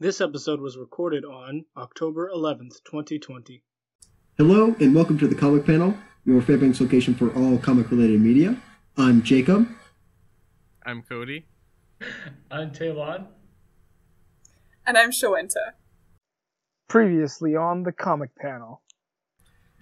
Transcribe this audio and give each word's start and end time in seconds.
This 0.00 0.20
episode 0.20 0.60
was 0.60 0.76
recorded 0.76 1.24
on 1.24 1.64
October 1.76 2.30
11th, 2.34 2.82
2020. 2.84 3.62
Hello, 4.36 4.74
and 4.78 4.94
welcome 4.94 5.18
to 5.18 5.26
the 5.26 5.34
Comic 5.34 5.66
Panel, 5.66 5.94
your 6.24 6.40
Fairbanks 6.40 6.80
location 6.80 7.14
for 7.14 7.30
all 7.34 7.58
comic 7.58 7.90
related 7.90 8.20
media. 8.20 8.56
I'm 8.96 9.22
Jacob. 9.22 9.68
I'm 10.86 11.02
Cody. 11.02 11.46
I'm 12.50 12.70
Talon. 12.70 13.26
And 14.86 14.96
I'm 14.96 15.10
Shawenta. 15.10 15.72
Previously 16.88 17.56
on 17.56 17.82
the 17.82 17.92
comic 17.92 18.30
panel. 18.36 18.82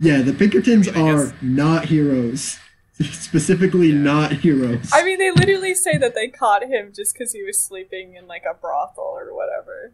Yeah, 0.00 0.22
the 0.22 0.32
Pinkertons 0.32 0.88
I 0.88 0.92
mean, 0.92 1.06
I 1.06 1.10
are 1.10 1.24
guess- 1.26 1.34
not 1.42 1.84
heroes. 1.86 2.58
Specifically, 3.00 3.88
Yeah. 3.88 3.98
not 3.98 4.32
heroes. 4.32 4.90
I 4.94 5.04
mean, 5.04 5.18
they 5.18 5.30
literally 5.30 5.74
say 5.74 5.98
that 5.98 6.14
they 6.14 6.28
caught 6.28 6.64
him 6.64 6.92
just 6.96 7.12
because 7.12 7.32
he 7.32 7.42
was 7.42 7.62
sleeping 7.62 8.14
in 8.14 8.26
like 8.26 8.44
a 8.50 8.54
brothel 8.54 9.04
or 9.14 9.34
whatever. 9.34 9.92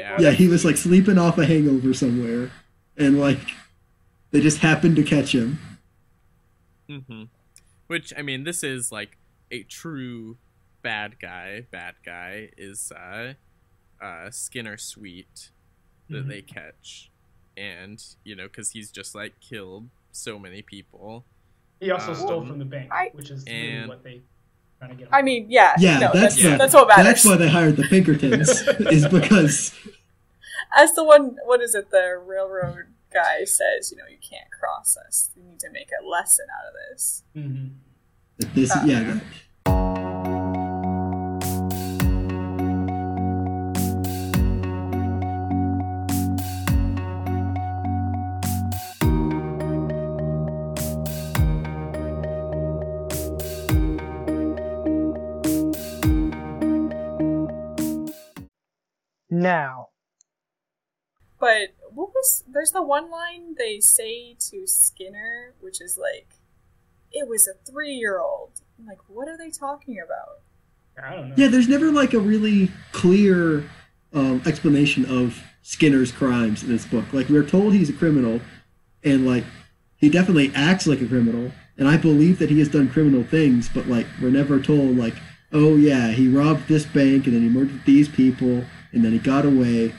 Yeah. 0.00 0.16
yeah, 0.20 0.30
he 0.32 0.48
was 0.48 0.64
like 0.64 0.76
sleeping 0.76 1.18
off 1.18 1.38
a 1.38 1.46
hangover 1.46 1.94
somewhere, 1.94 2.50
and 2.96 3.20
like 3.20 3.38
they 4.30 4.40
just 4.40 4.58
happened 4.58 4.96
to 4.96 5.02
catch 5.02 5.34
him. 5.34 5.58
hmm 6.88 7.24
Which 7.86 8.12
I 8.16 8.22
mean, 8.22 8.44
this 8.44 8.62
is 8.62 8.90
like 8.92 9.16
a 9.50 9.62
true 9.62 10.36
bad 10.82 11.18
guy. 11.20 11.66
Bad 11.70 11.94
guy 12.04 12.50
is 12.56 12.92
uh, 12.92 13.34
uh, 14.02 14.30
Skinner 14.30 14.76
Sweet 14.76 15.50
that 16.10 16.26
Mhm. 16.26 16.28
they 16.28 16.42
catch, 16.42 17.10
and 17.56 18.02
you 18.24 18.34
know, 18.36 18.44
because 18.44 18.70
he's 18.70 18.90
just 18.90 19.14
like 19.14 19.38
killed 19.40 19.88
so 20.12 20.38
many 20.38 20.62
people. 20.62 21.24
He 21.80 21.90
also 21.90 22.10
Um, 22.10 22.16
stole 22.16 22.46
from 22.46 22.58
the 22.58 22.64
bank, 22.64 22.90
I- 22.92 23.10
which 23.14 23.30
is 23.30 23.44
really 23.46 23.58
and- 23.70 23.88
what 23.88 24.02
they 24.04 24.22
kind 24.80 24.92
of 24.92 24.98
get. 24.98 25.08
I 25.12 25.22
mean, 25.22 25.46
yeah, 25.50 25.74
Yeah, 25.78 25.98
no, 25.98 26.10
that's 26.12 26.34
that's 26.34 26.42
the- 26.42 26.56
that's 26.56 26.74
what 26.74 26.88
matters. 26.88 27.04
That's 27.04 27.24
why 27.24 27.36
they 27.36 27.48
hired 27.48 27.76
the 27.76 27.84
Pinkertons, 27.84 28.48
is 28.90 29.06
because 29.08 29.74
As 30.76 30.92
the 30.94 31.04
one, 31.04 31.36
what 31.44 31.60
is 31.62 31.74
it? 31.74 31.90
The 31.90 32.20
railroad 32.24 32.86
guy 33.12 33.44
says, 33.44 33.90
you 33.92 33.96
know, 33.98 34.04
you 34.10 34.18
can't 34.18 34.50
cross 34.50 34.96
us. 35.06 35.30
You 35.36 35.44
need 35.44 35.60
to 35.60 35.70
make 35.70 35.88
a 36.02 36.04
lesson 36.06 36.46
out 36.50 36.66
of 36.68 36.74
this. 36.90 37.22
hmm 37.34 37.66
this. 38.54 38.70
Uh, 38.74 38.82
Yeah, 38.84 39.20
Now, 59.44 59.88
But 61.38 61.74
what 61.92 62.08
was? 62.14 62.44
There's 62.50 62.70
the 62.72 62.82
one 62.82 63.10
line 63.10 63.56
they 63.58 63.78
say 63.78 64.34
to 64.50 64.66
Skinner, 64.66 65.52
which 65.60 65.82
is 65.82 65.98
like, 65.98 66.28
"It 67.12 67.28
was 67.28 67.46
a 67.46 67.52
three-year-old." 67.70 68.62
Like, 68.88 69.00
what 69.06 69.28
are 69.28 69.36
they 69.36 69.50
talking 69.50 70.00
about? 70.02 70.40
I 70.96 71.14
don't 71.14 71.28
know. 71.28 71.34
yeah. 71.36 71.48
There's 71.48 71.68
never 71.68 71.90
like 71.90 72.14
a 72.14 72.18
really 72.18 72.70
clear 72.92 73.68
um, 74.14 74.40
explanation 74.46 75.04
of 75.04 75.42
Skinner's 75.62 76.10
crimes 76.10 76.62
in 76.62 76.70
this 76.70 76.86
book. 76.86 77.12
Like 77.12 77.28
we're 77.28 77.44
told 77.44 77.74
he's 77.74 77.90
a 77.90 77.92
criminal, 77.92 78.40
and 79.02 79.26
like 79.26 79.44
he 79.96 80.08
definitely 80.08 80.52
acts 80.54 80.86
like 80.86 81.02
a 81.02 81.06
criminal, 81.06 81.52
and 81.76 81.86
I 81.86 81.98
believe 81.98 82.38
that 82.38 82.48
he 82.48 82.60
has 82.60 82.68
done 82.68 82.88
criminal 82.88 83.24
things. 83.24 83.68
But 83.68 83.88
like 83.88 84.06
we're 84.22 84.30
never 84.30 84.58
told 84.58 84.96
like, 84.96 85.16
oh 85.52 85.76
yeah, 85.76 86.12
he 86.12 86.28
robbed 86.28 86.68
this 86.68 86.86
bank 86.86 87.26
and 87.26 87.34
then 87.34 87.42
he 87.42 87.48
murdered 87.50 87.84
these 87.84 88.08
people 88.08 88.64
and 88.94 89.04
then 89.04 89.12
he 89.12 89.18
got 89.18 89.44
away. 89.44 89.92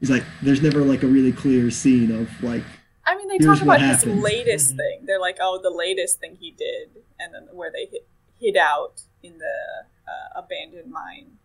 He's 0.00 0.10
like, 0.10 0.24
there's 0.42 0.62
never 0.62 0.80
like 0.82 1.02
a 1.02 1.06
really 1.06 1.32
clear 1.32 1.70
scene 1.70 2.10
of 2.12 2.28
like, 2.42 2.62
I 3.06 3.16
mean, 3.16 3.28
they 3.28 3.38
talk 3.38 3.56
what 3.58 3.62
about 3.62 3.80
his 3.80 3.96
happened. 4.04 4.20
latest 4.22 4.76
thing. 4.76 5.00
They're 5.06 5.20
like, 5.20 5.38
"Oh, 5.40 5.60
the 5.62 5.70
latest 5.70 6.18
thing 6.20 6.36
he 6.40 6.50
did," 6.50 6.90
and 7.20 7.32
then 7.32 7.48
where 7.52 7.70
they 7.72 7.86
hid, 7.86 8.02
hid 8.40 8.56
out 8.56 9.02
in 9.22 9.38
the 9.38 9.84
uh, 10.08 10.38
abandoned 10.40 10.90
mine 10.90 11.38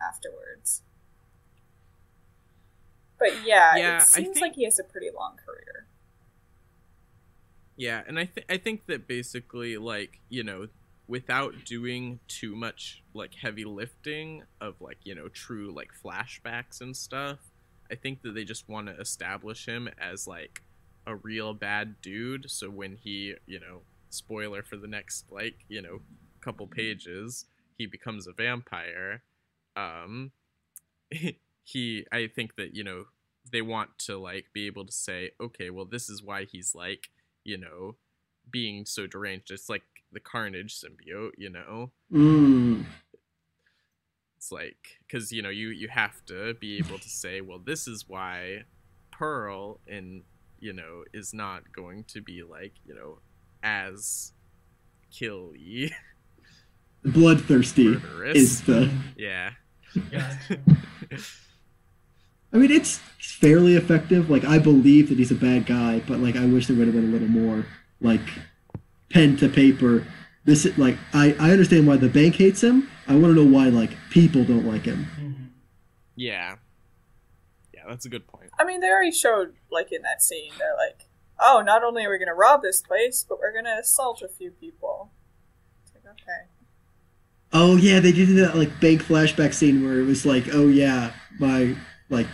afterwards. 0.00 0.82
But 3.18 3.44
yeah, 3.44 3.76
Yeah, 3.76 3.96
it 3.98 4.02
seems 4.02 4.28
think- 4.34 4.40
like 4.40 4.54
he 4.54 4.64
has 4.64 4.78
a 4.78 4.84
pretty 4.84 5.10
long 5.14 5.36
career. 5.44 5.86
Yeah, 7.76 8.02
and 8.06 8.18
I 8.18 8.26
th- 8.26 8.46
I 8.48 8.56
think 8.56 8.86
that 8.86 9.08
basically 9.08 9.76
like 9.76 10.20
you 10.28 10.44
know 10.44 10.68
without 11.06 11.64
doing 11.64 12.20
too 12.28 12.56
much 12.56 13.02
like 13.12 13.34
heavy 13.34 13.64
lifting 13.64 14.42
of 14.60 14.80
like 14.80 14.98
you 15.04 15.14
know 15.14 15.28
true 15.28 15.72
like 15.74 15.90
flashbacks 16.04 16.80
and 16.80 16.96
stuff, 16.96 17.38
I 17.90 17.94
think 17.94 18.22
that 18.22 18.34
they 18.34 18.44
just 18.44 18.68
want 18.68 18.88
to 18.88 18.98
establish 19.00 19.66
him 19.66 19.88
as 20.00 20.26
like 20.26 20.62
a 21.06 21.16
real 21.16 21.54
bad 21.54 22.00
dude. 22.02 22.50
So 22.50 22.70
when 22.70 22.96
he 22.96 23.34
you 23.46 23.60
know 23.60 23.82
spoiler 24.10 24.62
for 24.62 24.76
the 24.76 24.86
next 24.86 25.30
like 25.30 25.64
you 25.68 25.82
know 25.82 26.00
couple 26.40 26.66
pages 26.66 27.46
he 27.76 27.86
becomes 27.86 28.26
a 28.26 28.32
vampire. 28.32 29.22
Um, 29.76 30.30
he 31.64 32.06
I 32.12 32.28
think 32.28 32.56
that 32.56 32.74
you 32.74 32.84
know 32.84 33.06
they 33.50 33.62
want 33.62 33.98
to 33.98 34.16
like 34.16 34.46
be 34.52 34.66
able 34.66 34.86
to 34.86 34.92
say 34.92 35.32
okay 35.40 35.68
well 35.68 35.84
this 35.84 36.08
is 36.08 36.22
why 36.22 36.44
he's 36.44 36.74
like 36.74 37.10
you 37.44 37.58
know, 37.58 37.96
being 38.50 38.86
so 38.86 39.06
deranged. 39.06 39.50
It's 39.50 39.68
like 39.68 39.82
the 40.14 40.20
Carnage 40.20 40.80
symbiote, 40.80 41.32
you 41.36 41.50
know. 41.50 41.90
mm, 42.12 42.84
It's 44.36 44.50
like 44.52 44.76
because 45.06 45.32
you 45.32 45.42
know 45.42 45.50
you 45.50 45.68
you 45.68 45.88
have 45.88 46.24
to 46.26 46.54
be 46.54 46.78
able 46.78 46.98
to 46.98 47.08
say, 47.08 47.40
well, 47.40 47.58
this 47.58 47.86
is 47.86 48.04
why 48.08 48.62
Pearl 49.10 49.80
and 49.86 50.22
you 50.58 50.72
know 50.72 51.04
is 51.12 51.34
not 51.34 51.72
going 51.72 52.04
to 52.04 52.20
be 52.22 52.42
like 52.42 52.72
you 52.86 52.94
know 52.94 53.18
as 53.62 54.32
killy 55.10 55.92
bloodthirsty 57.04 57.88
murderous. 57.88 58.36
is 58.36 58.62
the. 58.62 58.90
yeah. 59.16 59.50
Gotcha. 60.10 60.58
I 62.52 62.56
mean, 62.58 62.70
it's 62.70 63.00
fairly 63.18 63.74
effective. 63.74 64.30
Like, 64.30 64.44
I 64.44 64.58
believe 64.60 65.08
that 65.08 65.18
he's 65.18 65.32
a 65.32 65.36
bad 65.36 65.66
guy, 65.66 66.02
but 66.06 66.20
like, 66.20 66.36
I 66.36 66.46
wish 66.46 66.68
there 66.68 66.76
would 66.76 66.86
have 66.86 66.94
been 66.94 67.08
a 67.08 67.12
little 67.12 67.26
more 67.28 67.66
like 68.00 68.20
pen 69.14 69.36
to 69.38 69.48
paper. 69.48 70.06
This 70.44 70.66
is 70.66 70.76
like, 70.76 70.98
I 71.14 71.34
I 71.40 71.50
understand 71.52 71.86
why 71.86 71.96
the 71.96 72.08
bank 72.10 72.34
hates 72.34 72.62
him. 72.62 72.90
I 73.08 73.12
want 73.14 73.34
to 73.34 73.42
know 73.44 73.50
why 73.50 73.68
like 73.68 73.92
people 74.10 74.44
don't 74.44 74.66
like 74.66 74.82
him. 74.84 75.06
Mhm. 75.18 75.48
yeah. 76.16 76.56
Yeah, 77.72 77.82
that's 77.88 78.04
a 78.06 78.08
good 78.10 78.26
point. 78.26 78.50
I 78.58 78.64
mean, 78.64 78.80
they 78.80 78.88
already 78.88 79.12
showed 79.12 79.54
like 79.70 79.90
in 79.92 80.02
that 80.02 80.22
scene. 80.22 80.52
They're 80.58 80.76
like, 80.76 81.06
"Oh, 81.40 81.62
not 81.64 81.82
only 81.82 82.04
are 82.04 82.10
we 82.10 82.18
going 82.18 82.28
to 82.28 82.34
rob 82.34 82.62
this 82.62 82.80
place, 82.82 83.24
but 83.28 83.38
we're 83.38 83.52
going 83.52 83.64
to 83.66 83.78
assault 83.78 84.22
a 84.22 84.28
few 84.28 84.50
people." 84.50 85.10
It's 85.84 85.94
like, 85.94 86.04
okay. 86.14 86.48
Oh 87.52 87.76
yeah, 87.76 88.00
they 88.00 88.12
did 88.12 88.28
that 88.36 88.56
like 88.56 88.80
bank 88.80 89.02
flashback 89.02 89.54
scene 89.54 89.84
where 89.84 89.98
it 90.00 90.04
was 90.06 90.24
like, 90.26 90.44
oh 90.52 90.68
yeah, 90.68 91.12
my 91.38 91.76
like 92.10 92.26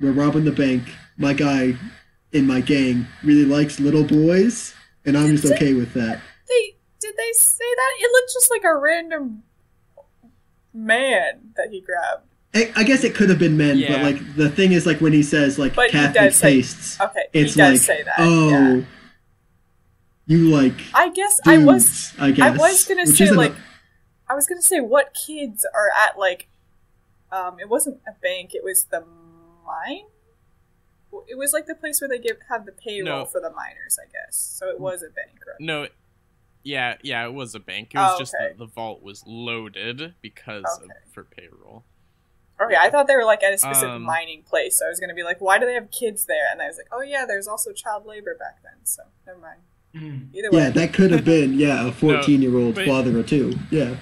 we're 0.00 0.12
robbing 0.12 0.44
the 0.44 0.52
bank. 0.52 0.82
My 1.16 1.32
guy 1.32 1.74
in 2.32 2.46
my 2.46 2.60
gang 2.60 3.06
really 3.24 3.44
likes 3.44 3.80
little 3.80 4.04
boys, 4.04 4.74
and 5.04 5.16
I'm 5.16 5.36
just 5.36 5.52
okay 5.54 5.74
with 5.74 5.94
that. 5.94 6.20
They 6.48 6.76
did 7.00 7.14
they 7.16 7.32
say 7.34 7.64
that? 7.64 7.90
It 8.00 8.10
looked 8.12 8.32
just 8.32 8.50
like 8.50 8.64
a 8.64 8.76
random 8.76 9.42
man 10.74 11.52
that 11.56 11.68
he 11.70 11.80
grabbed. 11.80 12.24
I, 12.54 12.72
I 12.80 12.84
guess 12.84 13.04
it 13.04 13.14
could 13.14 13.28
have 13.28 13.38
been 13.38 13.56
men, 13.56 13.80
but 13.86 14.02
like 14.02 14.36
the 14.36 14.48
thing 14.48 14.72
is 14.72 14.86
like 14.86 15.00
when 15.00 15.12
he 15.12 15.22
says 15.22 15.58
like 15.58 15.74
But 15.74 15.90
Catholic 15.90 16.14
does 16.14 16.36
say- 16.36 16.54
tastes, 16.56 17.00
Okay, 17.00 17.24
it's 17.32 17.54
he 17.54 17.60
does 17.60 17.72
like 17.74 17.80
say 17.80 18.02
that. 18.04 18.14
oh, 18.18 18.48
yeah. 18.50 18.80
you 20.26 20.48
like 20.50 20.74
I 20.94 21.10
guess 21.10 21.40
I 21.46 21.58
was 21.58 22.14
I 22.18 22.30
guess. 22.30 22.46
I 22.46 22.50
was 22.56 22.84
gonna 22.86 23.02
which 23.06 23.16
say 23.16 23.30
like 23.32 23.54
I 24.28 24.34
was 24.34 24.46
gonna 24.46 24.62
say 24.62 24.80
what 24.80 25.14
kids 25.14 25.66
are 25.74 25.90
at 26.08 26.18
like 26.18 26.48
um 27.30 27.58
it 27.60 27.68
wasn't 27.68 28.00
a 28.08 28.12
bank, 28.22 28.54
it 28.54 28.64
was 28.64 28.84
the 28.84 29.04
mine? 29.66 30.06
It 31.28 31.36
was 31.38 31.52
like 31.52 31.66
the 31.66 31.74
place 31.74 32.00
where 32.00 32.08
they 32.08 32.18
give 32.18 32.36
have 32.48 32.66
the 32.66 32.72
payroll 32.72 33.20
No. 33.20 33.24
for 33.24 33.40
the 33.40 33.50
miners, 33.50 33.98
I 34.00 34.06
guess. 34.12 34.36
So 34.36 34.68
it 34.68 34.78
was 34.78 35.02
a 35.02 35.10
bank, 35.10 35.38
right? 35.46 35.56
No, 35.60 35.88
yeah, 36.62 36.96
yeah, 37.02 37.24
it 37.26 37.32
was 37.32 37.54
a 37.54 37.60
bank. 37.60 37.92
It 37.94 37.98
was 37.98 38.12
Oh, 38.14 38.18
just 38.18 38.34
okay. 38.34 38.48
that 38.48 38.58
the 38.58 38.66
vault 38.66 39.02
was 39.02 39.24
loaded 39.26 40.14
because 40.22 40.64
Okay. 40.82 40.92
of 41.06 41.12
for 41.12 41.24
payroll. 41.24 41.84
Okay, 42.60 42.76
I 42.78 42.90
thought 42.90 43.06
they 43.06 43.14
were 43.16 43.24
like 43.24 43.42
at 43.44 43.52
a 43.54 43.58
specific 43.58 43.88
Um, 43.90 44.02
mining 44.02 44.42
place, 44.42 44.78
so 44.78 44.86
I 44.86 44.88
was 44.88 44.98
gonna 45.00 45.14
be 45.14 45.22
like, 45.22 45.40
why 45.40 45.58
do 45.58 45.66
they 45.66 45.74
have 45.74 45.90
kids 45.92 46.26
there? 46.26 46.50
And 46.50 46.60
I 46.60 46.66
was 46.66 46.76
like, 46.76 46.88
oh 46.90 47.02
yeah, 47.02 47.24
there's 47.26 47.46
also 47.46 47.72
child 47.72 48.04
labor 48.04 48.34
back 48.38 48.62
then, 48.64 48.84
so 48.84 49.04
never 49.26 49.38
mind. 49.38 49.60
Mhm. 49.94 50.34
Either 50.34 50.50
way, 50.50 50.62
yeah, 50.64 50.70
that 50.70 50.92
could 50.92 51.10
have 51.12 51.24
been 51.24 51.54
yeah 51.58 51.86
a 51.88 51.92
14 52.02 52.42
year 52.42 52.56
old 52.56 52.74
but- 52.74 52.86
father 52.86 53.16
or 53.18 53.22
two. 53.22 53.54
Yeah, 53.70 53.96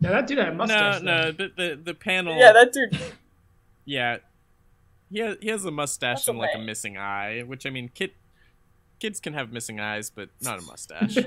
Now 0.00 0.10
that 0.10 0.26
dude 0.26 0.36
had 0.38 0.48
a 0.48 0.52
mustache. 0.54 1.00
no, 1.02 1.22
though. 1.22 1.30
no, 1.30 1.32
the, 1.32 1.48
the 1.56 1.80
the 1.82 1.94
panel. 1.94 2.36
yeah, 2.36 2.52
that 2.52 2.72
dude. 2.72 2.96
Yeah, 3.86 4.18
he 5.10 5.20
has, 5.20 5.36
he 5.40 5.48
has 5.48 5.64
a 5.64 5.70
mustache 5.70 6.18
That's 6.18 6.28
and 6.28 6.38
like 6.38 6.54
a 6.54 6.58
missing 6.58 6.96
eye, 6.98 7.42
which 7.42 7.64
I 7.66 7.70
mean, 7.70 7.88
kid 7.94 8.12
kids 8.98 9.20
can 9.20 9.34
have 9.34 9.52
missing 9.52 9.78
eyes, 9.80 10.10
but 10.10 10.30
not 10.40 10.58
a 10.58 10.62
mustache. 10.62 11.16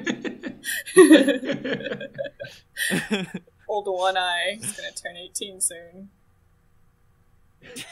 old 3.67 3.87
one 3.87 4.17
eye. 4.17 4.57
He's 4.59 4.75
gonna 4.75 4.91
turn 4.91 5.17
18 5.17 5.61
soon. 5.61 6.09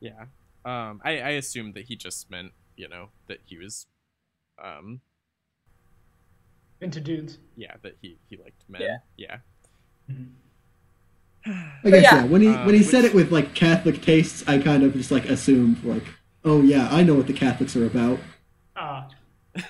Yeah. 0.00 0.26
Um, 0.64 1.00
I 1.04 1.18
I 1.18 1.30
assumed 1.30 1.74
that 1.74 1.86
he 1.86 1.96
just 1.96 2.30
meant 2.30 2.52
you 2.76 2.88
know 2.88 3.08
that 3.26 3.38
he 3.46 3.58
was, 3.58 3.88
um, 4.62 5.00
Into 6.80 7.00
dudes. 7.00 7.38
yeah, 7.56 7.74
that 7.82 7.96
he 8.00 8.16
he 8.30 8.36
liked 8.36 8.62
men. 8.68 8.82
Yeah. 8.82 8.98
Yeah. 9.16 9.38
Mhm. 10.08 10.28
I 11.48 11.90
guess 11.90 12.02
yeah. 12.02 12.14
yeah. 12.16 12.24
When 12.24 12.40
he 12.42 12.48
Uh, 12.48 12.66
when 12.66 12.74
he 12.74 12.82
said 12.82 13.04
it 13.04 13.14
with 13.14 13.32
like 13.32 13.54
Catholic 13.54 14.02
tastes, 14.02 14.44
I 14.46 14.58
kind 14.58 14.82
of 14.82 14.92
just 14.94 15.10
like 15.10 15.24
assumed 15.26 15.82
like, 15.84 16.04
oh 16.44 16.60
yeah, 16.62 16.88
I 16.90 17.02
know 17.02 17.14
what 17.14 17.26
the 17.26 17.32
Catholics 17.32 17.74
are 17.76 17.86
about. 17.86 18.18
Ah, 18.76 19.08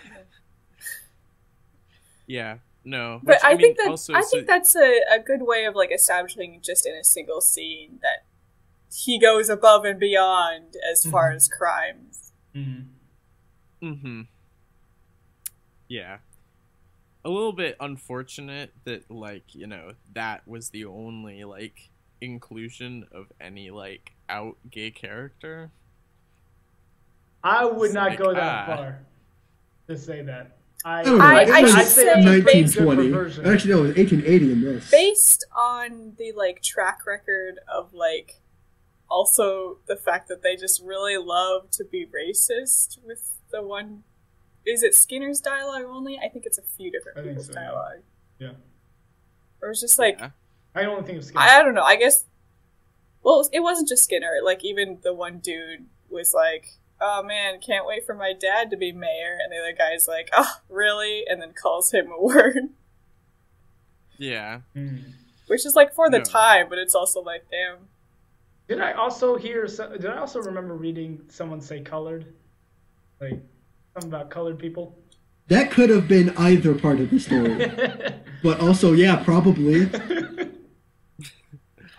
Yeah. 2.27 2.59
No. 2.85 3.21
But 3.23 3.37
which, 3.37 3.41
I, 3.45 3.51
mean, 3.51 3.59
think 3.61 3.77
that 3.79 3.89
also, 3.89 4.15
I 4.15 4.21
so- 4.23 4.29
think 4.31 4.47
that's 4.47 4.75
a, 4.77 5.01
a 5.11 5.19
good 5.19 5.43
way 5.43 5.65
of 5.67 5.75
like 5.75 5.91
establishing 5.93 6.61
just 6.63 6.87
in 6.87 6.95
a 6.95 7.05
single 7.05 7.41
scene 7.41 7.99
that 8.03 8.25
he 8.95 9.19
goes 9.19 9.49
above 9.51 9.85
and 9.85 10.01
beyond 10.01 10.77
as 10.91 11.05
far 11.05 11.31
Mhm. 11.31 11.37
as 11.37 11.49
crimes. 11.49 12.33
mhm. 12.55 12.87
Mm-hmm. 13.83 14.23
Yeah. 15.89 16.19
A 17.25 17.29
little 17.29 17.53
bit 17.53 17.77
unfortunate 17.81 18.73
that 18.85 19.11
like, 19.11 19.55
you 19.55 19.67
know, 19.67 19.93
that 20.15 20.47
was 20.47 20.71
the 20.71 20.85
only 20.85 21.45
like 21.45 21.91
inclusion 22.21 23.07
of 23.13 23.27
any 23.41 23.71
like 23.71 24.13
out 24.29 24.57
gay 24.71 24.91
character. 24.91 25.71
I 27.43 27.65
would 27.65 27.87
It's 27.87 27.95
not 27.95 28.11
like, 28.11 28.19
go 28.19 28.35
that 28.35 28.69
ah. 28.69 28.77
far 28.77 28.99
to 29.89 29.97
say 29.97 30.23
that. 30.23 30.59
I, 30.85 31.01
I 31.01 31.05
don't. 31.05 31.21
I- 31.21 31.43
I 31.43 31.67
should 31.67 31.87
say 31.87 32.07
1920. 32.07 33.11
perversion. 33.11 33.47
Actually, 33.47 33.71
no, 33.73 33.79
it 33.79 33.89
was 33.89 33.97
1880 33.97 34.53
in 34.53 34.61
this. 34.63 34.91
Based 34.91 35.45
on 35.57 36.13
the 36.19 36.33
like 36.33 36.63
track 36.63 37.05
record 37.07 37.59
of 37.73 37.93
like 37.95 38.41
also 39.11 39.79
the 39.87 39.97
fact 39.97 40.29
that 40.29 40.43
they 40.43 40.55
just 40.57 40.83
really 40.83 41.17
love 41.17 41.71
to 41.73 41.85
be 41.85 42.07
racist 42.07 42.99
with 43.05 43.39
the 43.51 43.63
one 43.63 44.05
is 44.69 44.83
it 44.83 44.95
Skinner's 44.95 45.41
dialogue 45.41 45.85
only? 45.89 46.19
I 46.19 46.29
think 46.29 46.45
it's 46.47 46.59
a 46.59 46.63
few 46.63 46.91
different 46.91 47.19
I 47.19 47.23
people's 47.23 47.47
so, 47.47 47.53
dialogue. 47.55 48.01
Yeah. 48.39 48.53
Or 49.63 49.71
it's 49.71 49.81
just 49.81 49.99
like 49.99 50.19
Yeah. 50.21 50.31
I 50.75 50.85
only 50.85 51.03
think 51.05 51.19
of 51.19 51.25
Skinner. 51.25 51.41
I, 51.45 51.59
I 51.59 51.63
don't 51.63 51.75
know. 51.75 51.83
I 51.83 51.97
guess. 51.97 52.25
Well, 53.23 53.35
it 53.37 53.39
was- 53.39 53.51
it 53.55 53.61
wasn't 53.61 53.89
just 53.89 54.05
Skinner. 54.05 54.39
Like 54.45 54.65
even 54.65 54.99
the 55.03 55.13
one 55.15 55.39
dude 55.39 55.87
was 56.09 56.33
like, 56.35 56.67
"Oh 57.01 57.23
man, 57.23 57.61
can't 57.61 57.87
wait 57.87 58.07
for 58.07 58.15
my 58.15 58.33
dad 58.33 58.71
to 58.71 58.77
be 58.77 58.93
mayor," 58.93 59.39
and 59.43 59.51
the 59.53 59.59
other 59.59 59.73
guy's 59.77 60.07
like, 60.07 60.29
"Oh, 60.33 60.55
really?" 60.69 61.25
and 61.29 61.41
then 61.43 61.53
calls 61.53 61.93
him 61.93 62.11
a 62.13 62.23
word, 62.23 62.69
Yeah. 64.19 64.61
Mhm. 64.77 65.13
which 65.49 65.65
is 65.67 65.75
like 65.77 65.95
for 65.95 66.11
the 66.11 66.19
No. 66.19 66.25
time, 66.25 66.69
but 66.69 66.79
it's 66.79 66.95
also 66.95 67.21
like, 67.21 67.47
damn. 67.51 67.89
Did 68.69 68.81
I 68.81 68.93
also 68.93 69.37
hear? 69.37 69.67
Did 69.67 70.07
I 70.07 70.19
also 70.19 70.41
remember 70.43 70.75
reading 70.75 71.23
someone 71.29 71.61
say 71.61 71.81
colored? 71.81 72.27
Like 73.21 73.41
something 74.01 74.17
about 74.19 74.31
colored 74.31 74.59
people. 74.59 74.97
That 75.49 75.71
could 75.71 75.91
have 75.91 76.07
been 76.09 76.31
either 76.37 76.75
part 76.75 77.01
of 77.01 77.11
the 77.11 77.19
story, 77.19 77.67
but 78.43 78.61
also 78.61 78.93
yeah, 78.93 79.17
probably. 79.25 79.89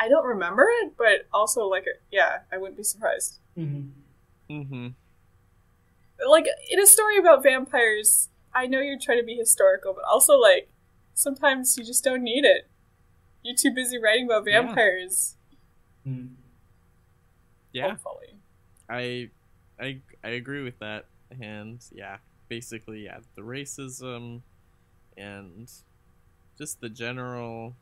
I 0.01 0.07
don't 0.07 0.25
remember 0.25 0.65
it, 0.83 0.93
but 0.97 1.27
also 1.33 1.65
like, 1.67 1.85
yeah, 2.11 2.39
I 2.51 2.57
wouldn't 2.57 2.77
be 2.77 2.83
surprised. 2.83 3.39
Mhm. 3.57 3.89
Mm-hmm. 4.49 4.87
Like 6.27 6.45
in 6.69 6.79
a 6.79 6.85
story 6.87 7.17
about 7.17 7.43
vampires, 7.43 8.29
I 8.53 8.67
know 8.67 8.79
you're 8.79 8.99
trying 8.99 9.19
to 9.19 9.23
be 9.25 9.35
historical, 9.35 9.93
but 9.93 10.03
also 10.09 10.35
like 10.37 10.69
sometimes 11.13 11.77
you 11.77 11.83
just 11.83 12.03
don't 12.03 12.23
need 12.23 12.45
it. 12.45 12.69
You're 13.43 13.55
too 13.55 13.71
busy 13.71 13.97
writing 13.97 14.25
about 14.25 14.43
Yeah. 14.47 14.61
vampires. 14.61 15.35
Mhm. 16.07 16.35
Yeah. 17.73 17.89
Hopefully. 17.91 18.35
I 18.89 19.29
I 19.79 20.01
I 20.23 20.29
agree 20.29 20.63
with 20.63 20.77
that. 20.79 21.05
And 21.41 21.83
yeah, 21.91 22.17
basically 22.47 23.05
yeah, 23.05 23.19
the 23.35 23.41
racism 23.41 24.41
and 25.17 25.69
just 26.57 26.81
the 26.81 26.89
general 26.89 27.75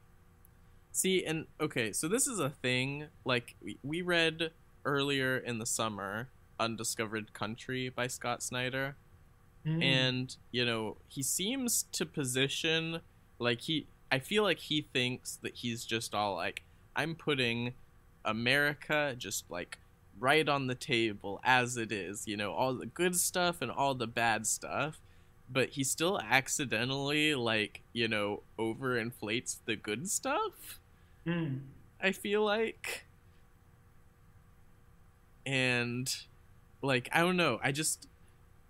See, 0.91 1.23
and 1.23 1.45
okay, 1.61 1.91
so 1.93 2.07
this 2.07 2.25
is 2.25 2.39
a 2.39 2.49
thing 2.49 3.05
like 3.23 3.55
we, 3.61 3.77
we 3.83 4.01
read 4.01 4.51
earlier 4.83 5.37
in 5.37 5.59
the 5.59 5.65
summer 5.67 6.29
Undiscovered 6.59 7.33
Country 7.33 7.89
by 7.89 8.07
Scott 8.07 8.41
Snyder 8.41 8.95
Mhm. 9.65 9.83
and 9.83 10.35
you 10.51 10.63
know 10.65 10.97
he 11.07 11.21
seems 11.21 11.83
to 11.91 12.05
position 12.05 13.01
like 13.39 13.61
he 13.61 13.87
i 14.11 14.17
feel 14.19 14.43
like 14.43 14.59
he 14.59 14.87
thinks 14.93 15.37
that 15.41 15.55
he's 15.55 15.83
just 15.83 16.13
all 16.15 16.35
like 16.35 16.63
i'm 16.95 17.15
putting 17.15 17.73
america 18.23 19.15
just 19.17 19.49
like 19.49 19.79
right 20.19 20.47
on 20.49 20.67
the 20.67 20.75
table 20.75 21.39
as 21.43 21.77
it 21.77 21.91
is 21.91 22.27
you 22.27 22.35
know 22.37 22.53
all 22.53 22.73
the 22.73 22.85
good 22.85 23.15
stuff 23.15 23.61
and 23.61 23.71
all 23.71 23.93
the 23.95 24.07
bad 24.07 24.45
stuff 24.47 24.99
but 25.49 25.69
he 25.69 25.83
still 25.83 26.19
accidentally 26.19 27.33
like 27.35 27.81
you 27.93 28.07
know 28.07 28.43
overinflates 28.59 29.57
the 29.65 29.75
good 29.75 30.09
stuff 30.09 30.79
Mhm. 31.25 31.59
I 32.01 32.11
feel 32.13 32.43
like. 32.45 33.05
And 35.45 36.13
like 36.81 37.09
I 37.11 37.19
don't 37.21 37.37
know, 37.37 37.59
I 37.63 37.71
just 37.71 38.07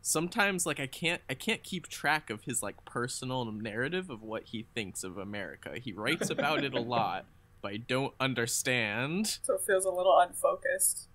sometimes 0.01 0.65
like 0.65 0.79
I 0.79 0.88
can't 0.88 1.21
I 1.29 1.33
can't 1.33 1.63
keep 1.63 1.88
track 1.88 2.29
of 2.29 2.44
his 2.44 2.61
like 2.63 2.83
personal 2.85 3.45
narrative 3.51 4.09
of 4.09 4.21
what 4.21 4.44
he 4.45 4.67
thinks 4.75 5.03
of 5.03 5.17
America. 5.17 5.73
He 5.79 5.91
writes 5.91 6.29
about 6.29 6.63
it 6.63 6.73
a 6.73 6.79
lot, 6.95 7.25
but 7.61 7.73
I 7.73 7.77
don't 7.77 8.13
understand. 8.19 9.39
So 9.44 9.55
it 9.55 9.61
feels 9.65 9.85
a 9.85 9.91
little 9.91 10.17
unfocused. 10.19 11.07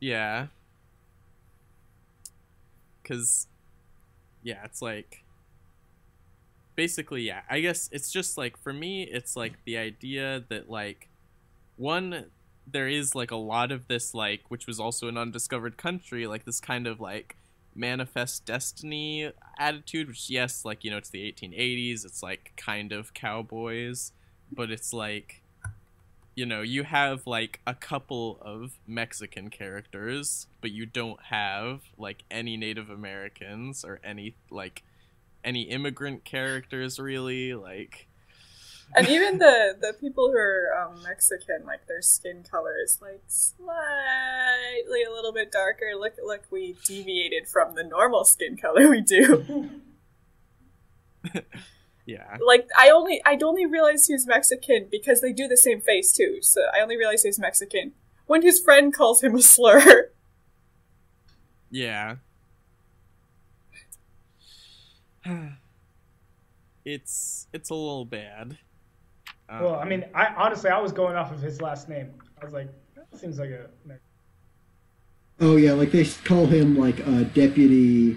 Yeah. 0.00 0.46
Cuz 3.04 3.46
yeah, 4.42 4.64
it's 4.64 4.80
like 4.82 5.24
basically 6.76 7.22
yeah, 7.22 7.42
I 7.50 7.60
guess 7.60 7.88
it's 7.92 8.12
just 8.12 8.38
like 8.38 8.56
for 8.56 8.72
me 8.72 9.02
it's 9.02 9.36
like 9.36 9.54
the 9.64 9.76
idea 9.78 10.44
that 10.48 10.70
like 10.70 11.08
one 11.76 12.26
there 12.70 12.88
is 12.88 13.14
like 13.14 13.30
a 13.30 13.36
lot 13.36 13.72
of 13.72 13.88
this 13.88 14.14
like 14.14 14.42
which 14.48 14.66
was 14.66 14.78
also 14.78 15.08
an 15.08 15.16
undiscovered 15.16 15.76
country 15.76 16.26
like 16.26 16.44
this 16.44 16.60
kind 16.60 16.86
of 16.86 17.00
like 17.00 17.36
manifest 17.74 18.44
destiny 18.44 19.30
attitude 19.58 20.08
which 20.08 20.28
yes 20.28 20.64
like 20.64 20.84
you 20.84 20.90
know 20.90 20.96
it's 20.96 21.10
the 21.10 21.32
1880s 21.32 22.04
it's 22.04 22.22
like 22.22 22.52
kind 22.56 22.92
of 22.92 23.14
cowboys 23.14 24.12
but 24.52 24.70
it's 24.70 24.92
like 24.92 25.42
you 26.38 26.46
know 26.46 26.62
you 26.62 26.84
have 26.84 27.26
like 27.26 27.60
a 27.66 27.74
couple 27.74 28.38
of 28.40 28.78
mexican 28.86 29.50
characters 29.50 30.46
but 30.60 30.70
you 30.70 30.86
don't 30.86 31.20
have 31.30 31.80
like 31.98 32.22
any 32.30 32.56
native 32.56 32.88
americans 32.88 33.84
or 33.84 33.98
any 34.04 34.36
like 34.48 34.84
any 35.42 35.62
immigrant 35.62 36.24
characters 36.24 37.00
really 37.00 37.54
like 37.54 38.06
And 38.96 39.06
even 39.06 39.36
the 39.36 39.76
the 39.78 39.92
people 40.00 40.30
who 40.30 40.38
are 40.38 40.68
um, 40.80 41.02
Mexican, 41.02 41.66
like 41.66 41.86
their 41.86 42.00
skin 42.00 42.42
color 42.50 42.72
is 42.82 42.98
like 43.02 43.20
slightly 43.26 45.02
a 45.06 45.12
little 45.12 45.30
bit 45.30 45.52
darker. 45.52 45.92
Look, 45.94 46.14
look, 46.24 46.44
we 46.50 46.74
deviated 46.86 47.48
from 47.48 47.74
the 47.74 47.84
normal 47.84 48.24
skin 48.24 48.56
color 48.56 48.88
we 48.88 49.02
do. 49.02 49.68
yeah 52.08 52.38
like 52.44 52.66
I 52.76 52.88
only 52.88 53.20
I 53.26 53.38
only 53.42 53.66
realized 53.66 54.06
he 54.06 54.14
was 54.14 54.26
Mexican 54.26 54.88
because 54.90 55.20
they 55.20 55.32
do 55.32 55.46
the 55.46 55.58
same 55.58 55.82
face 55.82 56.12
too. 56.12 56.38
So 56.40 56.62
I 56.74 56.80
only 56.80 56.96
realized 56.96 57.22
he 57.22 57.28
was 57.28 57.38
Mexican 57.38 57.92
when 58.26 58.40
his 58.40 58.58
friend 58.58 58.94
calls 58.94 59.22
him 59.22 59.34
a 59.34 59.42
slur. 59.42 60.10
Yeah. 61.70 62.16
it's 66.84 67.46
it's 67.52 67.68
a 67.68 67.74
little 67.74 68.06
bad. 68.06 68.56
Um, 69.50 69.64
Well, 69.64 69.74
I 69.74 69.84
mean, 69.84 70.06
I 70.14 70.28
honestly 70.34 70.70
I 70.70 70.80
was 70.80 70.92
going 70.92 71.14
off 71.14 71.30
of 71.30 71.42
his 71.42 71.60
last 71.60 71.90
name. 71.90 72.14
I 72.40 72.44
was 72.46 72.54
like, 72.54 72.68
that 72.94 73.18
seems 73.18 73.38
like 73.38 73.50
a. 73.50 73.66
Oh 75.40 75.56
yeah, 75.56 75.72
like 75.72 75.92
they 75.92 76.06
call 76.24 76.46
him 76.46 76.78
like 76.78 77.06
uh, 77.06 77.24
deputy, 77.34 78.16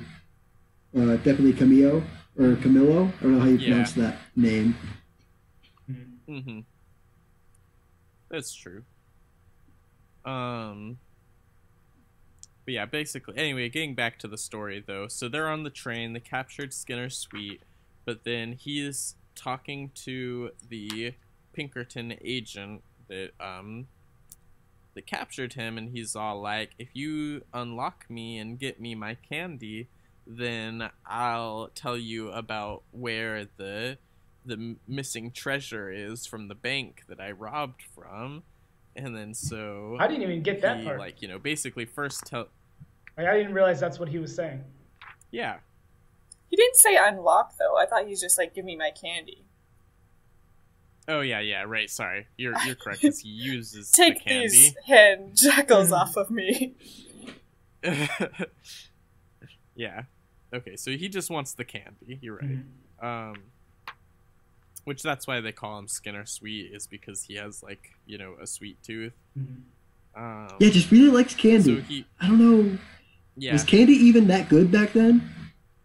uh, 0.97 1.17
deputy 1.17 1.51
Camillo 1.51 2.01
or 2.37 2.55
Camillo. 2.55 3.11
I 3.19 3.23
don't 3.23 3.33
know 3.33 3.39
how 3.39 3.45
you 3.47 3.57
Yeah. 3.57 3.69
pronounce 3.69 3.91
that 3.93 4.17
name. 4.35 4.75
Mm-hmm. 6.29 6.59
That's 8.29 8.53
true. 8.53 8.83
Um. 10.25 10.97
But 12.65 12.73
yeah, 12.75 12.85
basically. 12.85 13.37
Anyway, 13.37 13.67
getting 13.69 13.95
back 13.95 14.19
to 14.19 14.27
the 14.27 14.37
story 14.37 14.83
though. 14.85 15.07
So 15.07 15.27
they're 15.27 15.49
on 15.49 15.63
the 15.63 15.69
train. 15.71 16.13
They 16.13 16.19
captured 16.19 16.73
Skinner's 16.73 17.17
Sweet, 17.17 17.63
but 18.05 18.23
then 18.23 18.53
he's 18.53 19.15
talking 19.35 19.91
to 19.95 20.51
the 20.69 21.13
Pinkerton 21.53 22.15
agent 22.23 22.83
that 23.07 23.31
um 23.39 23.87
that 24.93 25.05
captured 25.07 25.53
him, 25.53 25.77
and 25.77 25.89
he's 25.89 26.15
all 26.15 26.39
like, 26.41 26.71
"If 26.77 26.89
you 26.93 27.43
unlock 27.53 28.05
me 28.09 28.37
and 28.37 28.59
get 28.59 28.79
me 28.79 28.93
my 28.93 29.15
candy, 29.15 29.87
then 30.37 30.89
I'll 31.05 31.69
tell 31.75 31.97
you 31.97 32.29
about 32.31 32.83
where 32.91 33.45
the 33.57 33.97
the 34.45 34.75
missing 34.87 35.31
treasure 35.31 35.91
is 35.91 36.25
from 36.25 36.47
the 36.47 36.55
bank 36.55 37.03
that 37.07 37.19
I 37.19 37.31
robbed 37.31 37.81
from, 37.93 38.43
and 38.95 39.15
then 39.15 39.33
so 39.33 39.97
I 39.99 40.07
didn't 40.07 40.23
even 40.23 40.41
get 40.41 40.61
that 40.61 40.79
he 40.79 40.85
part. 40.85 40.99
like 40.99 41.21
you 41.21 41.27
know 41.27 41.37
basically 41.39 41.85
first 41.85 42.25
tell 42.25 42.47
Like, 43.17 43.27
I 43.27 43.37
didn't 43.37 43.53
realize 43.53 43.79
that's 43.79 43.99
what 43.99 44.09
he 44.09 44.17
was 44.19 44.33
saying. 44.35 44.63
yeah 45.31 45.57
He 46.49 46.55
didn't 46.55 46.75
say 46.77 46.97
unlock 46.97 47.53
though. 47.59 47.77
I 47.77 47.85
thought 47.85 48.03
he 48.05 48.09
was 48.11 48.21
just 48.21 48.37
like, 48.37 48.53
give 48.55 48.65
me 48.65 48.75
my 48.75 48.91
candy. 48.91 49.43
oh 51.07 51.21
yeah 51.21 51.39
yeah 51.39 51.63
right 51.63 51.89
sorry 51.89 52.27
you're 52.37 52.53
you're 52.65 52.75
correct 52.75 53.01
'cause 53.03 53.19
he 53.19 53.29
uses 53.29 53.91
Take 53.91 54.23
the 54.23 54.29
candy 54.29 54.47
these 54.49 54.75
hand 54.87 55.35
jackals 55.35 55.89
hmm. 55.89 55.93
off 55.95 56.15
of 56.17 56.29
me. 56.31 56.73
yeah 59.75 60.03
okay 60.53 60.75
so 60.75 60.91
he 60.91 61.07
just 61.09 61.29
wants 61.29 61.53
the 61.53 61.63
candy 61.65 62.19
you're 62.21 62.35
right 62.37 62.59
Mhm. 63.01 63.31
um 63.31 63.35
which 64.83 65.03
that's 65.03 65.27
why 65.27 65.39
they 65.41 65.51
call 65.51 65.77
him 65.77 65.87
Skinner 65.87 66.25
Sweet 66.25 66.71
is 66.73 66.87
because 66.87 67.23
he 67.23 67.35
has 67.35 67.61
like 67.61 67.91
you 68.05 68.17
know 68.17 68.35
a 68.41 68.47
sweet 68.47 68.77
tooth 68.83 69.13
Mhm. 69.37 69.61
um 70.15 70.55
Yeah, 70.59 70.69
just 70.69 70.91
really 70.91 71.09
likes 71.09 71.35
candy. 71.35 71.75
so 71.77 71.81
he 71.81 72.05
I 72.19 72.27
don't 72.27 72.39
know. 72.39 72.77
yeah 73.37 73.53
Was 73.53 73.63
candy 73.63 73.93
even 73.93 74.27
that 74.27 74.49
good 74.49 74.71
back 74.71 74.93
then? 74.93 75.29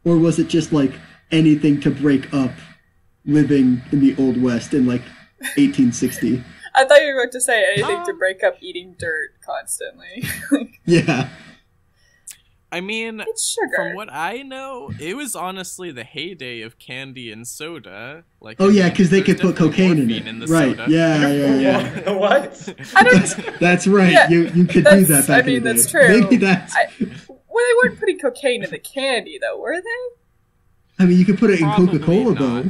Or 0.05 0.17
was 0.17 0.39
it 0.39 0.49
just 0.49 0.73
like 0.73 0.93
anything 1.31 1.81
to 1.81 1.91
break 1.91 2.33
up 2.33 2.53
living 3.25 3.83
in 3.93 4.01
the 4.01 4.15
Old 4.17 4.41
West 4.41 4.73
in 4.73 4.87
like 4.87 5.03
1860? 5.57 6.43
I 6.75 6.85
thought 6.85 7.03
you 7.03 7.15
were 7.15 7.23
about 7.23 7.33
to 7.33 7.41
say 7.41 7.65
anything 7.73 8.05
to 8.07 8.13
break 8.15 8.43
up 8.45 8.57
eating 8.61 8.95
dirt 8.99 9.31
constantly. 9.45 10.25
Yeah. 10.87 11.29
I 12.77 12.81
mean 12.81 13.21
it's 13.21 13.49
sugar. 13.55 13.75
From 13.77 13.95
what 13.95 14.09
I 14.13 14.43
know, 14.43 14.91
it 15.01 15.17
was 15.17 15.35
honestly 15.35 15.91
the 15.93 16.05
heyday 16.05 16.61
of 16.61 16.79
candy 16.79 17.33
and 17.33 17.47
soda. 17.47 18.25
Like, 18.41 18.59
Oh 18.61 18.69
I 18.69 18.73
yeah, 18.73 18.91
because 18.91 19.11
they 19.11 19.23
could 19.23 19.41
put 19.41 19.57
cocaine 19.57 19.93
in 19.99 20.09
morphine 20.09 20.27
it. 20.43 20.47
the 20.47 20.53
right. 20.53 20.77
soda. 20.77 20.87
Yeah, 20.91 21.29
yeah, 21.29 21.55
yeah. 21.59 22.11
what? 22.13 22.75
I 22.95 23.03
don't. 23.05 23.59
That's 23.61 23.87
right. 23.87 24.13
Yeah, 24.13 24.29
you 24.29 24.41
you 24.55 24.65
could 24.67 24.85
do 24.85 25.05
that's- 25.05 25.09
that 25.09 25.27
back 25.27 25.45
I 25.45 25.47
mean, 25.47 25.57
in 25.57 25.63
the 25.63 25.73
that's 25.73 25.87
day. 25.87 25.91
true. 25.93 26.21
Maybe 26.21 26.37
that's. 26.37 26.75
I- 26.77 26.89
Well, 26.99 27.65
they 27.65 27.89
weren't 27.89 27.99
putting 27.99 28.19
cocaine 28.19 28.63
in 28.65 28.71
the 28.71 28.79
candy 28.79 29.39
though, 29.41 29.59
were 29.59 29.81
they? 29.81 31.03
I 31.03 31.07
mean, 31.07 31.19
you 31.19 31.25
could 31.25 31.39
put 31.39 31.49
it 31.51 31.61
in 31.61 31.71
Coca 31.73 31.99
Cola 31.99 32.35
though, 32.35 32.65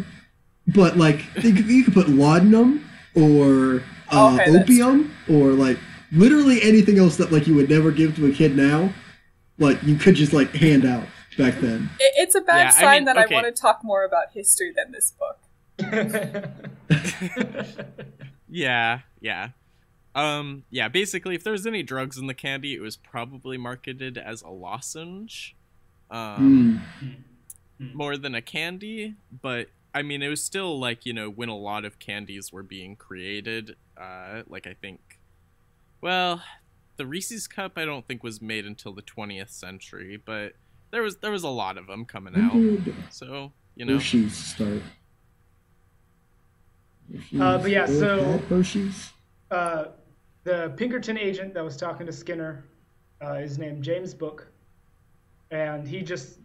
but 0.68 0.96
like 0.96 1.24
you 1.42 1.52
could, 1.52 1.66
you 1.66 1.82
could 1.84 1.94
put 1.94 2.08
laudanum 2.08 2.88
or 3.16 3.82
uh, 4.12 4.38
Okay, 4.40 4.56
opium 4.56 5.12
or 5.28 5.50
like 5.50 5.78
literally 6.12 6.62
anything 6.62 6.98
else 7.00 7.16
that 7.16 7.32
like 7.32 7.48
you 7.48 7.54
would 7.56 7.68
never 7.68 7.90
give 7.90 8.14
to 8.16 8.26
a 8.26 8.30
kid 8.32 8.56
now. 8.56 8.92
Like 9.58 9.82
you 9.82 9.96
could 9.96 10.14
just 10.14 10.32
like 10.32 10.50
hand 10.54 10.84
out 10.84 11.06
back 11.38 11.54
then. 11.60 11.88
It's 11.98 12.34
a 12.34 12.40
bad 12.40 12.58
Yeah, 12.58 12.66
I 12.68 12.80
sign 12.80 12.92
mean, 12.98 13.04
that 13.06 13.24
okay. 13.24 13.34
I 13.34 13.42
want 13.42 13.54
to 13.54 13.60
talk 13.60 13.80
more 13.82 14.04
about 14.04 14.32
history 14.32 14.72
than 14.74 14.92
this 14.92 15.12
book. 15.12 15.38
Yeah, 18.48 19.00
yeah. 19.20 19.48
Um, 20.14 20.64
yeah, 20.70 20.88
basically, 20.88 21.34
if 21.34 21.44
there's 21.44 21.66
any 21.66 21.82
drugs 21.82 22.16
in 22.16 22.26
the 22.26 22.34
candy, 22.34 22.74
it 22.74 22.80
was 22.80 22.96
probably 22.96 23.58
marketed 23.58 24.16
as 24.16 24.40
a 24.42 24.48
lozenge. 24.48 25.56
Um, 26.10 26.82
Mm. 27.78 27.94
more 27.94 28.16
than 28.16 28.34
a 28.34 28.40
candy, 28.40 29.16
but 29.42 29.68
I 29.94 30.00
mean, 30.00 30.22
it 30.22 30.28
was 30.28 30.42
still 30.42 30.78
like, 30.80 31.04
you 31.04 31.12
know, 31.12 31.28
when 31.28 31.50
a 31.50 31.56
lot 31.56 31.84
of 31.84 31.98
candies 31.98 32.50
were 32.50 32.62
being 32.62 32.96
created. 32.96 33.76
Uh, 34.00 34.42
like, 34.48 34.66
I 34.66 34.72
think, 34.72 35.00
well, 36.00 36.42
the 36.96 37.06
Reese's 37.06 37.46
Cup, 37.46 37.72
I 37.76 37.84
don't 37.84 38.06
think 38.06 38.22
was 38.22 38.40
made 38.42 38.66
until 38.66 38.92
the 38.92 39.02
20th 39.02 39.50
century, 39.50 40.20
but 40.22 40.52
there 40.90 41.02
was 41.02 41.16
there 41.18 41.30
was 41.30 41.42
a 41.42 41.48
lot 41.48 41.76
of 41.78 41.86
them 41.86 42.04
coming 42.04 42.34
out. 42.36 43.12
So, 43.12 43.52
you 43.74 43.84
know, 43.84 43.94
Hershey's 43.94 44.36
start? 44.36 44.82
Hershey's 47.12 47.40
Uh, 47.40 47.58
but 47.58 47.70
yeah, 47.70 47.86
so- 47.86 48.38
Hershey's. 48.48 49.10
uh, 49.50 49.86
the 50.44 50.72
Pinkerton 50.76 51.18
agent 51.18 51.54
that 51.54 51.64
was 51.64 51.76
talking 51.76 52.06
to 52.06 52.12
Skinner 52.12 52.64
uh, 53.22 53.34
is 53.34 53.58
named 53.58 53.82
James 53.82 54.14
Book, 54.14 54.46
and 55.50 55.86
he 55.86 56.02
just 56.02 56.38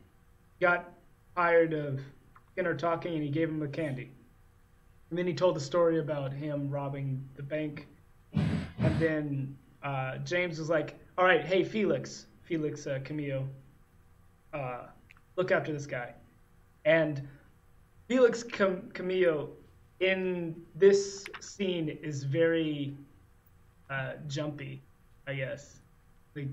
got 0.60 0.92
tired 1.36 1.74
of 1.74 2.00
Skinner 2.54 2.76
talking, 2.76 3.14
and 3.14 3.24
he 3.24 3.30
gave 3.30 3.50
him 3.50 3.62
a 3.62 3.68
candy. 3.68 4.12
And 5.10 5.20
then 5.20 5.28
he 5.28 5.34
told 5.34 5.56
the 5.56 5.60
story 5.62 6.00
about 6.00 6.32
him 6.32 6.70
robbing 6.70 7.24
the 7.36 7.44
bank, 7.44 7.88
and 8.34 9.00
then 9.00 9.56
uh, 9.84 10.18
James 10.20 10.60
was 10.60 10.70
like, 10.70 11.00
"All 11.18 11.26
right, 11.26 11.44
hey 11.44 11.64
Felix, 11.64 12.28
Felix 12.44 12.88
uh, 12.88 13.00
Camillo, 13.04 13.48
uh, 14.54 14.88
look 15.36 15.52
after 15.52 15.72
this 15.74 15.86
guy," 15.86 16.14
and 16.86 17.28
Felix 18.08 18.44
Cam- 18.44 18.90
Camillo 18.94 19.50
in 20.00 20.56
this 20.76 21.26
scene 21.40 21.90
is 22.02 22.24
very 22.24 22.96
uh, 23.90 24.14
jumpy, 24.28 24.82
I 25.28 25.34
guess. 25.36 25.80
Like 26.36 26.48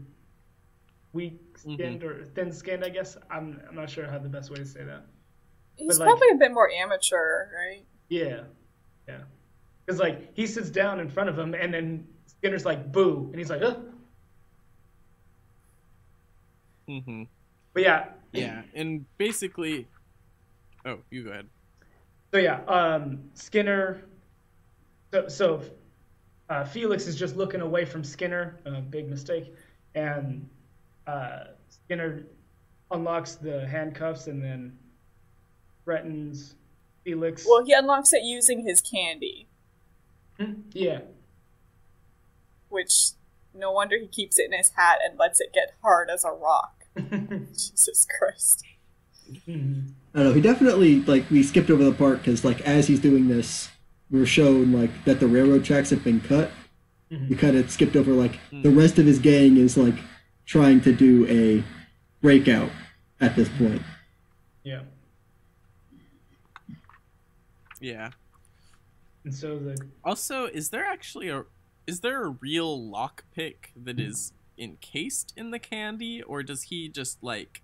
weak 1.13 1.41
skinned 1.57 2.05
or 2.05 2.25
thin 2.25 2.53
skinned, 2.53 2.85
I 2.85 2.89
guess. 2.91 3.17
I'm 3.31 3.61
I'm 3.69 3.75
not 3.75 3.89
sure 3.91 4.07
how 4.07 4.19
the 4.19 4.29
best 4.29 4.51
way 4.51 4.57
to 4.57 4.67
say 4.67 4.85
that. 4.85 5.05
He's 5.77 5.99
But, 5.99 5.99
like- 6.07 6.07
probably 6.19 6.31
a 6.35 6.39
bit 6.39 6.53
more 6.53 6.71
amateur, 6.71 7.49
right? 7.55 7.85
Yeah, 8.09 8.43
yeah. 9.07 9.21
Because 9.87 10.01
like 10.01 10.35
he 10.35 10.47
sits 10.47 10.71
down 10.71 11.01
in 11.01 11.09
front 11.09 11.29
of 11.29 11.39
him, 11.39 11.55
and 11.55 11.73
then 11.73 12.07
Skinner's 12.39 12.65
like 12.65 12.91
boo, 12.93 13.29
and 13.31 13.39
he's 13.39 13.51
like, 13.51 13.63
Ugh. 13.63 13.79
hmm 16.87 17.23
but 17.75 17.83
yeah, 17.83 18.05
yeah, 18.33 18.63
and 18.75 19.05
basically, 19.19 19.87
oh, 20.85 20.99
you 21.11 21.25
go 21.25 21.31
ahead. 21.31 21.47
So 22.33 22.39
yeah, 22.41 22.61
um, 22.65 23.21
Skinner. 23.35 24.03
So, 25.13 25.29
so 25.29 25.63
uh, 26.51 26.65
Felix 26.65 27.07
is 27.07 27.15
just 27.17 27.37
looking 27.37 27.61
away 27.61 27.85
from 27.85 28.03
Skinner. 28.03 28.59
A 28.65 28.81
big 28.81 29.09
mistake, 29.09 29.55
and 29.95 30.49
uh, 31.07 31.45
Skinner 31.69 32.25
unlocks 32.91 33.35
the 33.37 33.67
handcuffs 33.69 34.27
and 34.27 34.43
then 34.43 34.77
threatens 35.85 36.55
Felix. 37.05 37.47
Well, 37.49 37.65
he 37.65 37.75
unlocks 37.75 38.13
it 38.13 38.23
using 38.25 38.65
his 38.65 38.81
candy, 38.81 39.47
Hmm? 40.41 40.53
yeah, 40.73 41.01
which 42.69 43.11
no 43.55 43.73
wonder 43.73 43.97
he 43.99 44.07
keeps 44.07 44.39
it 44.39 44.47
in 44.51 44.57
his 44.57 44.71
hat 44.77 44.99
and 45.05 45.19
lets 45.19 45.41
it 45.41 45.53
get 45.53 45.75
hard 45.83 46.11
as 46.11 46.25
a 46.25 46.31
rock. 46.31 46.85
Jesus 47.53 48.07
Christ. 48.19 48.63
I 49.47 49.51
don't 49.51 49.95
know. 50.15 50.33
He 50.33 50.41
definitely 50.41 51.01
like 51.03 51.29
we 51.31 51.43
skipped 51.43 51.71
over 51.71 51.85
the 51.85 51.93
part 51.93 52.19
because 52.19 52.45
like 52.45 52.61
as 52.63 52.87
he's 52.89 53.01
doing 53.01 53.29
this, 53.29 53.69
we're 54.11 54.27
shown 54.27 54.73
like 54.73 55.05
that 55.05 55.21
the 55.21 55.27
railroad 55.27 55.65
tracks 55.65 55.91
have 55.91 56.03
been 56.03 56.21
cut. 56.21 56.51
Mhm. 57.11 57.29
We 57.31 57.37
kind 57.37 57.57
of 57.57 57.71
skipped 57.71 57.97
over 57.97 58.13
like 58.13 58.39
the 58.51 58.71
rest 58.71 58.99
of 58.99 59.07
his 59.07 59.19
gang 59.19 59.57
is 59.59 59.77
like 59.77 59.95
trying 60.47 60.81
to 60.83 60.93
do 60.95 61.27
a 61.29 61.63
breakout 62.23 62.71
at 63.21 63.37
this 63.37 63.49
point. 63.51 63.83
yeah. 64.65 64.83
Yeah. 67.81 68.11
And 69.25 69.35
so 69.35 69.59
the 69.59 69.77
Also, 70.05 70.47
is 70.47 70.71
there 70.71 70.85
actually 70.85 71.29
a 71.29 71.45
is 71.89 72.01
there 72.01 72.23
a 72.25 72.29
real 72.29 72.79
lockpick 72.79 73.73
that 73.75 73.99
is 73.99 74.33
encased 74.59 75.33
in 75.37 75.51
the 75.53 75.59
candy, 75.59 76.23
or 76.23 76.43
does 76.43 76.65
he 76.65 76.89
just 76.89 77.23
like? 77.23 77.63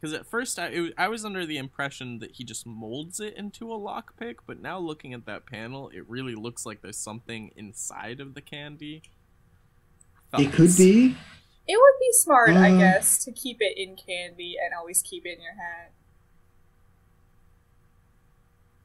Because 0.00 0.14
at 0.14 0.26
first 0.26 0.58
I 0.58 0.68
it, 0.68 0.94
I 0.96 1.08
was 1.08 1.24
under 1.26 1.44
the 1.44 1.58
impression 1.58 2.20
that 2.20 2.36
he 2.36 2.44
just 2.44 2.66
molds 2.66 3.20
it 3.20 3.34
into 3.36 3.70
a 3.70 3.78
lockpick, 3.78 4.36
but 4.46 4.62
now 4.62 4.78
looking 4.78 5.12
at 5.12 5.26
that 5.26 5.44
panel, 5.44 5.90
it 5.90 6.08
really 6.08 6.34
looks 6.34 6.64
like 6.64 6.80
there's 6.80 6.96
something 6.96 7.50
inside 7.54 8.18
of 8.18 8.32
the 8.32 8.40
candy. 8.40 9.02
It 10.38 10.52
could 10.52 10.74
be. 10.76 11.14
It 11.70 11.76
would 11.76 11.98
be 12.00 12.12
smart, 12.12 12.50
I 12.50 12.72
Uh. 12.72 12.78
guess, 12.78 13.22
to 13.24 13.32
keep 13.32 13.58
it 13.60 13.76
in 13.76 13.94
candy 13.96 14.56
and 14.62 14.72
always 14.72 15.02
keep 15.02 15.26
it 15.26 15.36
in 15.36 15.42
your 15.42 15.52
hat. 15.52 15.92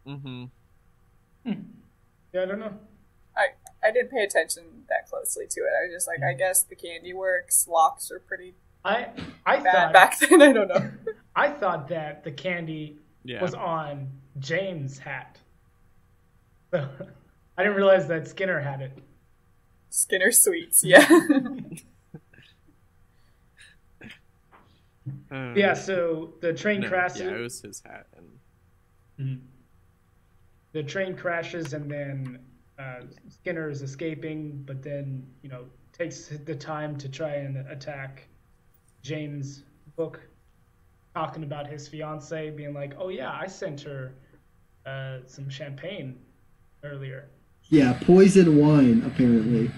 Mm-hmm. 0.05 0.45
yeah, 2.33 2.41
I 2.41 2.45
don't 2.45 2.59
know. 2.59 2.73
I 3.83 3.87
I 3.87 3.91
didn't 3.91 4.11
pay 4.11 4.23
attention 4.23 4.63
that 4.89 5.07
closely 5.09 5.45
to 5.49 5.59
it. 5.61 5.69
I 5.79 5.85
was 5.85 5.93
just 5.93 6.07
like, 6.07 6.21
I 6.23 6.33
guess 6.33 6.63
the 6.63 6.75
candy 6.75 7.13
works. 7.13 7.67
Locks 7.67 8.11
are 8.11 8.19
pretty 8.19 8.53
I 8.85 9.09
I 9.45 9.57
bad 9.59 9.63
thought 9.73 9.93
back 9.93 10.19
then. 10.19 10.41
I 10.49 10.53
don't 10.53 10.67
know. 10.67 10.91
I 11.35 11.49
thought 11.49 11.87
that 11.89 12.23
the 12.23 12.31
candy 12.31 12.97
Yeah. 13.23 13.41
was 13.41 13.53
on 13.53 14.11
James' 14.39 14.97
hat. 14.99 15.37
So 16.71 16.87
I 17.57 17.63
didn't 17.63 17.77
realize 17.77 18.07
that 18.07 18.27
Skinner 18.27 18.59
had 18.59 18.81
it. 18.81 18.97
Skinner 19.89 20.31
sweets, 20.31 20.83
yeah. 20.83 21.05
Uh, 25.31 25.53
Yeah, 25.55 25.73
so 25.73 26.33
the 26.41 26.53
train 26.53 26.81
no, 26.81 26.89
crashes. 26.89 27.21
Yeah, 27.21 27.35
it 27.35 27.39
was 27.41 27.61
his 27.61 27.81
hat, 27.85 28.07
and 28.17 28.39
Mhm. 29.19 29.41
The 30.71 30.81
train 30.83 31.15
crashes, 31.15 31.73
and 31.73 31.89
then 31.91 32.39
uh, 32.79 33.01
Skinner 33.29 33.69
is 33.69 33.81
escaping, 33.81 34.63
but 34.65 34.81
then 34.83 35.25
you 35.41 35.49
know 35.49 35.65
takes 35.91 36.27
the 36.45 36.55
time 36.55 36.97
to 36.97 37.07
try 37.09 37.35
and 37.35 37.57
attack 37.69 38.27
James 39.01 39.63
Book, 39.95 40.19
talking 41.13 41.43
about 41.43 41.67
his 41.67 41.87
fiance, 41.87 42.49
being 42.51 42.73
like, 42.73 42.93
"Oh 42.97 43.09
yeah, 43.09 43.31
I 43.31 43.47
sent 43.47 43.81
her 43.81 44.13
uh, 44.85 45.19
some 45.25 45.49
champagne 45.49 46.17
earlier. 46.83 47.29
Yeah, 47.69 47.97
poison 48.01 48.57
wine 48.57 49.03
apparently. 49.05 49.71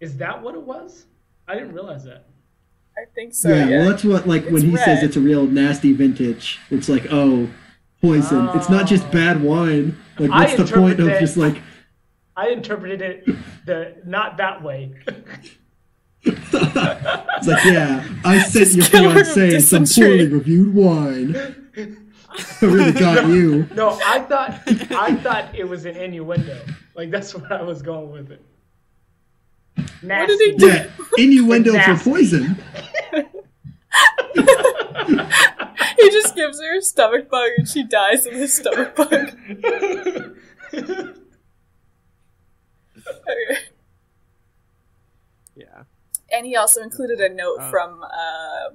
Is 0.00 0.16
that 0.18 0.42
what 0.42 0.54
it 0.54 0.62
was? 0.62 1.06
I 1.48 1.54
didn't 1.54 1.72
realize 1.72 2.04
that. 2.04 2.26
I 2.98 3.04
think 3.14 3.34
so. 3.34 3.48
yeah, 3.48 3.68
Yeah. 3.68 3.78
well, 3.80 3.90
that's 3.90 4.04
what 4.04 4.26
like 4.26 4.44
when 4.46 4.56
It's 4.56 4.64
he 4.64 4.76
says 4.76 5.02
it's 5.02 5.16
a 5.16 5.20
real 5.20 5.46
nasty 5.46 5.92
vintage. 5.92 6.58
It's 6.70 6.88
like 6.88 7.06
oh, 7.10 7.48
poison. 8.00 8.48
It's 8.54 8.68
not 8.68 8.86
just 8.86 9.04
Oh. 9.06 9.10
bad 9.12 9.42
wine. 9.42 9.96
Like 10.18 10.30
I 10.30 10.44
what's 10.44 10.56
the 10.70 10.76
point 10.76 11.00
of 11.00 11.08
just 11.20 11.36
like 11.36 11.60
I 12.36 12.48
interpreted 12.50 13.00
it 13.00 13.26
the 13.64 13.96
not 14.04 14.36
that 14.36 14.62
way. 14.62 14.94
it's 16.22 17.46
like 17.46 17.64
yeah, 17.64 18.06
I 18.24 18.38
sent 18.48 18.74
your 18.74 18.84
killer 18.84 19.20
of 19.20 19.28
fiance 19.32 19.60
some 19.60 19.86
poorly 19.86 20.28
reviewed 20.28 20.74
wine. 20.74 21.36
I 22.60 22.66
really 22.66 22.92
got 22.92 23.26
you. 23.28 23.66
no, 23.74 23.98
I 24.04 24.20
thought 24.20 24.60
I 24.92 25.14
thought 25.16 25.54
it 25.54 25.64
was 25.64 25.86
an 25.86 25.96
innuendo. 25.96 26.60
Like 26.94 27.10
that's 27.10 27.34
what 27.34 27.50
I 27.50 27.62
was 27.62 27.80
going 27.80 28.12
with 28.12 28.30
it. 28.30 28.42
What 30.02 30.26
did 30.26 30.40
he 30.40 30.52
do? 30.56 30.66
Yeah, 30.66 30.90
innuendo 31.16 31.78
for 31.78 32.10
poison. 32.10 32.56
he 35.96 36.10
just 36.10 36.34
gives 36.34 36.60
her 36.60 36.76
a 36.76 36.82
stomach 36.82 37.30
bug 37.30 37.48
and 37.56 37.66
she 37.66 37.82
dies 37.82 38.26
of 38.26 38.34
the 38.34 38.46
stomach 38.48 38.94
bug. 38.94 39.32
Okay. 42.98 43.58
Yeah. 45.54 45.84
And 46.30 46.44
he 46.46 46.56
also 46.56 46.82
included 46.82 47.18
a 47.20 47.28
note 47.28 47.56
Oh. 47.60 47.70
from 47.70 48.02
uh, 48.02 48.74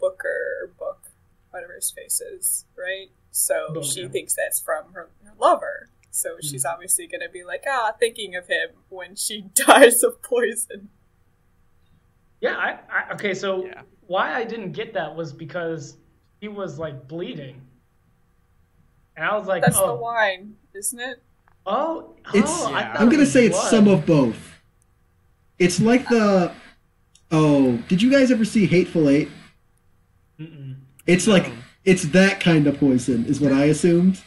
Booker, 0.00 0.72
Book, 0.78 1.08
whatever 1.50 1.74
his 1.74 1.90
face 1.90 2.20
is, 2.20 2.64
right? 2.76 3.10
So 3.30 3.72
Book, 3.74 3.84
she 3.84 4.02
yeah. 4.02 4.08
thinks 4.08 4.34
that's 4.34 4.60
from 4.60 4.92
her, 4.92 5.10
her 5.24 5.32
lover. 5.38 5.90
So 6.10 6.36
she's 6.40 6.64
Hmm. 6.64 6.72
obviously 6.72 7.06
going 7.06 7.20
to 7.20 7.28
be 7.28 7.44
like, 7.44 7.64
ah, 7.68 7.92
thinking 8.00 8.34
of 8.34 8.48
him 8.48 8.70
when 8.88 9.14
she 9.14 9.42
dies 9.54 10.02
of 10.02 10.20
poison. 10.22 10.88
Yeah, 12.40 12.56
I, 12.56 12.78
I 12.90 13.12
okay, 13.14 13.34
so 13.34 13.66
Yeah. 13.66 13.82
why 14.06 14.34
I 14.34 14.44
didn't 14.44 14.72
get 14.72 14.94
that 14.94 15.14
was 15.14 15.32
because 15.32 15.96
he 16.40 16.48
was 16.48 16.78
like 16.78 17.06
bleeding. 17.06 17.62
And 19.16 19.24
I 19.24 19.36
was 19.36 19.46
like, 19.46 19.62
That's 19.62 19.76
oh, 19.78 19.86
the 19.86 19.94
wine, 19.94 20.56
isn't 20.74 20.98
it? 21.00 21.22
Oh, 21.66 22.14
It's- 22.34 22.44
oh, 22.48 22.72
I 22.72 22.80
Yeah. 22.80 22.92
thought 22.92 23.00
I'm 23.00 23.08
gonna 23.08 23.20
was 23.20 23.32
say 23.32 23.46
it's 23.46 23.56
blood. 23.58 23.70
some 23.70 23.88
of 23.88 24.06
both. 24.06 24.38
It's 25.58 25.80
like 25.80 26.08
the 26.08 26.52
oh, 27.30 27.76
did 27.88 28.02
you 28.02 28.10
guys 28.10 28.30
ever 28.30 28.44
see 28.44 28.66
Hateful 28.66 29.08
Eight? 29.08 29.28
Mm-mm. 30.40 30.76
It's 31.06 31.26
like 31.26 31.50
it's 31.84 32.04
that 32.08 32.40
kind 32.40 32.66
of 32.66 32.78
poison, 32.78 33.24
is 33.26 33.40
what 33.40 33.52
I 33.52 33.64
assumed. 33.66 34.22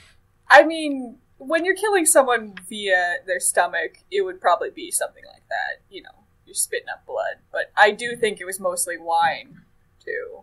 I 0.50 0.64
mean, 0.64 1.18
when 1.38 1.66
you're 1.66 1.76
killing 1.76 2.06
someone 2.06 2.56
via 2.68 3.18
their 3.28 3.40
stomach, 3.40 4.00
it 4.12 4.22
would 4.22 4.40
probably 4.42 4.70
be 4.72 4.90
something 4.92 5.24
like 5.34 5.44
that. 5.50 5.82
You 5.90 6.04
know, 6.04 6.10
you're 6.46 6.56
spitting 6.56 6.88
up 6.92 7.06
blood. 7.06 7.36
But 7.52 7.72
I 7.78 7.92
do 7.92 8.16
think 8.16 8.40
it 8.42 8.46
was 8.46 8.60
mostly 8.60 8.98
wine, 8.98 9.60
too. 10.04 10.40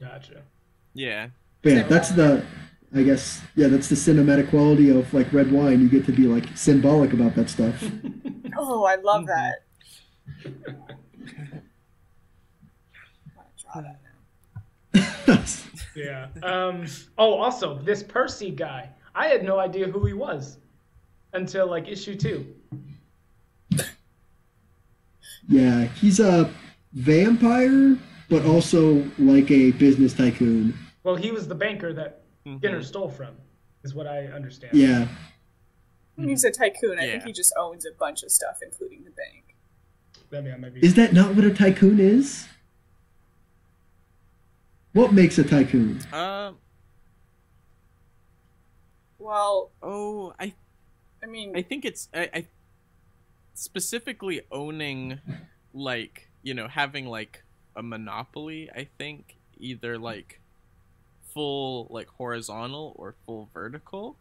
Gotcha. 0.00 0.42
Yeah. 0.92 1.28
But 1.62 1.72
yeah, 1.72 1.82
that's 1.84 2.10
the 2.10 2.44
I 2.94 3.02
guess 3.02 3.42
yeah, 3.56 3.66
that's 3.68 3.88
the 3.88 3.94
cinematic 3.96 4.48
quality 4.50 4.90
of 4.90 5.12
like 5.12 5.32
red 5.32 5.50
wine. 5.52 5.80
You 5.80 5.88
get 5.88 6.06
to 6.06 6.12
be 6.12 6.26
like 6.26 6.44
symbolic 6.56 7.12
about 7.12 7.34
that 7.34 7.50
stuff. 7.50 7.82
Oh, 8.58 8.84
I 8.84 8.94
love 8.96 9.24
Mhm. 9.24 9.26
that. 9.26 9.66
I'm 10.46 10.54
gonna 10.62 11.62
draw 13.60 13.82
that 13.82 14.00
now. 15.26 15.44
Yeah. 15.94 16.28
Um. 16.42 16.86
Oh, 17.18 17.34
also, 17.34 17.78
this 17.78 18.02
Percy 18.02 18.50
guy, 18.50 18.88
I 19.14 19.26
had 19.26 19.44
no 19.44 19.58
idea 19.58 19.86
who 19.88 20.06
he 20.06 20.14
was 20.14 20.56
until 21.34 21.66
like 21.68 21.86
issue 21.86 22.14
two. 22.14 22.46
yeah, 25.48 25.84
he's 25.84 26.18
a 26.20 26.50
vampire, 26.94 27.98
but 28.30 28.44
also 28.46 29.04
like 29.18 29.50
a 29.50 29.72
business 29.72 30.14
tycoon. 30.14 30.72
Well, 31.04 31.16
he 31.16 31.30
was 31.30 31.46
the 31.46 31.54
banker 31.54 31.92
that 31.92 32.22
Mhm. 32.46 32.58
Skinner 32.58 32.82
stole 32.82 33.08
from, 33.08 33.34
is 33.82 33.94
what 33.94 34.06
I 34.06 34.26
understand. 34.26 34.74
Yeah. 34.74 35.08
He's 36.16 36.44
a 36.44 36.50
tycoon. 36.50 36.98
I 36.98 37.06
think 37.06 37.24
he 37.24 37.32
just 37.32 37.52
owns 37.58 37.84
a 37.84 37.92
bunch 37.92 38.22
of 38.22 38.30
stuff, 38.30 38.60
including 38.62 39.04
the 39.04 39.10
bank. 39.10 39.54
I 40.32 40.40
mean, 40.40 40.54
I 40.54 40.56
might 40.56 40.74
be. 40.74 40.80
Is 40.84 40.94
that 40.94 41.12
not 41.12 41.34
what 41.34 41.44
a 41.44 41.52
tycoon 41.52 42.00
is? 42.00 42.48
What 44.92 45.12
makes 45.12 45.38
a 45.38 45.44
tycoon? 45.44 46.00
Um. 46.12 46.56
Well, 49.18 49.72
oh, 49.82 50.34
I 50.38 50.54
I 51.22 51.26
mean, 51.26 51.56
I 51.56 51.62
think 51.62 51.84
it's 51.84 52.08
I, 52.14 52.30
I 52.32 52.46
specifically 53.54 54.42
owning 54.50 55.20
like 55.74 56.30
you 56.42 56.54
know 56.54 56.68
having 56.68 57.06
like 57.06 57.42
a 57.74 57.82
monopoly. 57.82 58.70
I 58.74 58.88
think 58.98 59.36
either 59.58 59.98
like 59.98 60.40
full 61.36 61.86
like 61.90 62.08
horizontal 62.08 62.94
or 62.96 63.14
full 63.26 63.50
vertical. 63.52 64.16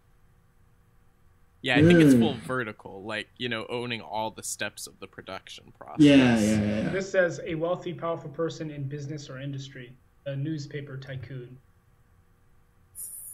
Yeah, 1.61 1.77
I 1.77 1.81
think 1.81 1.99
it's 2.01 2.13
Mm. 2.13 2.19
full 2.19 2.33
vertical, 2.45 3.03
like 3.03 3.27
you 3.37 3.47
know 3.49 3.65
owning 3.69 4.01
all 4.01 4.29
the 4.31 4.43
steps 4.43 4.85
of 4.85 4.99
the 4.99 5.07
production 5.07 5.71
process. 5.79 6.01
Yeah, 6.03 6.15
yeah, 6.15 6.39
yeah. 6.39 6.81
yeah. 6.83 6.89
This 6.89 7.09
says 7.09 7.39
a 7.45 7.55
wealthy, 7.55 7.93
powerful 7.93 8.29
person 8.29 8.69
in 8.69 8.83
business 8.89 9.29
or 9.29 9.39
industry, 9.39 9.93
a 10.25 10.35
newspaper 10.35 10.97
tycoon. 10.97 11.57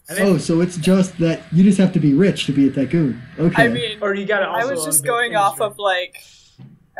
And 0.10 0.18
then, 0.18 0.28
Oh, 0.28 0.38
so 0.38 0.62
it's 0.62 0.78
just 0.78 1.18
that 1.20 1.42
you 1.52 1.64
just 1.64 1.78
have 1.80 1.92
to 1.94 2.00
be 2.00 2.14
rich 2.14 2.46
to 2.46 2.52
be 2.54 2.68
a 2.68 2.72
tycoon. 2.72 3.22
Okay. 3.40 3.64
I 3.64 3.68
mean, 3.68 3.98
or 4.02 4.14
you 4.14 4.26
got 4.26 4.40
to 4.42 4.46
I 4.46 4.64
was 4.66 4.86
just 4.86 5.04
going 5.04 5.36
off 5.36 5.54
industry. 5.60 5.66
of 5.72 5.78
like, 5.80 6.16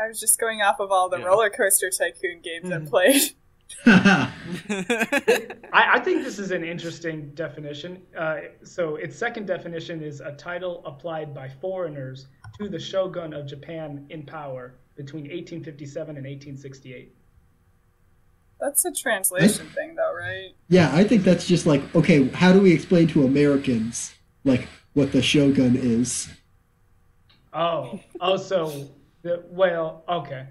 I 0.02 0.08
was 0.08 0.18
just 0.20 0.38
going 0.40 0.60
off 0.62 0.80
of 0.80 0.90
all 0.90 1.08
the 1.08 1.18
Yeah. 1.18 1.26
roller 1.26 1.50
coaster 1.50 1.90
tycoon 1.90 2.40
games 2.42 2.68
Mhm. 2.70 2.86
I 2.86 2.90
played. 2.90 3.22
I, 3.86 4.30
I 5.72 6.00
think 6.00 6.22
this 6.24 6.38
is 6.38 6.50
an 6.50 6.64
interesting 6.64 7.30
definition. 7.34 8.02
Uh, 8.16 8.36
so 8.62 8.96
its 8.96 9.16
second 9.16 9.46
definition 9.46 10.02
is 10.02 10.20
a 10.20 10.32
title 10.32 10.82
applied 10.84 11.34
by 11.34 11.48
foreigners 11.48 12.26
to 12.58 12.68
the 12.68 12.78
shogun 12.78 13.32
of 13.32 13.46
Japan 13.46 14.06
in 14.10 14.24
power 14.24 14.74
between 14.96 15.24
1857 15.24 16.16
and 16.16 16.26
1868. 16.26 17.14
That's 18.60 18.84
a 18.84 18.92
translation 18.92 19.66
thing, 19.70 19.96
though, 19.96 20.14
right? 20.14 20.54
yeah, 20.68 20.94
I 20.94 21.02
think 21.02 21.24
that's 21.24 21.48
just 21.48 21.66
like, 21.66 21.82
okay, 21.96 22.28
how 22.28 22.52
do 22.52 22.60
we 22.60 22.72
explain 22.72 23.08
to 23.08 23.24
Americans 23.24 24.14
like 24.44 24.68
what 24.94 25.10
the 25.10 25.20
shogun 25.20 25.74
is? 25.76 26.28
Oh, 27.52 27.98
oh, 28.20 28.36
so 28.36 28.88
the, 29.22 29.42
well, 29.48 30.04
okay. 30.08 30.46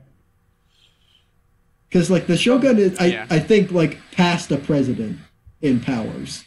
Because 1.92 2.10
like 2.10 2.26
the 2.26 2.38
shogun 2.38 2.78
is, 2.78 2.98
I, 3.00 3.06
Yeah. 3.08 3.26
I 3.30 3.40
think 3.40 3.72
like 3.72 3.98
past 4.14 4.50
a 4.50 4.58
president 4.58 5.20
in 5.62 5.82
powers. 5.82 6.46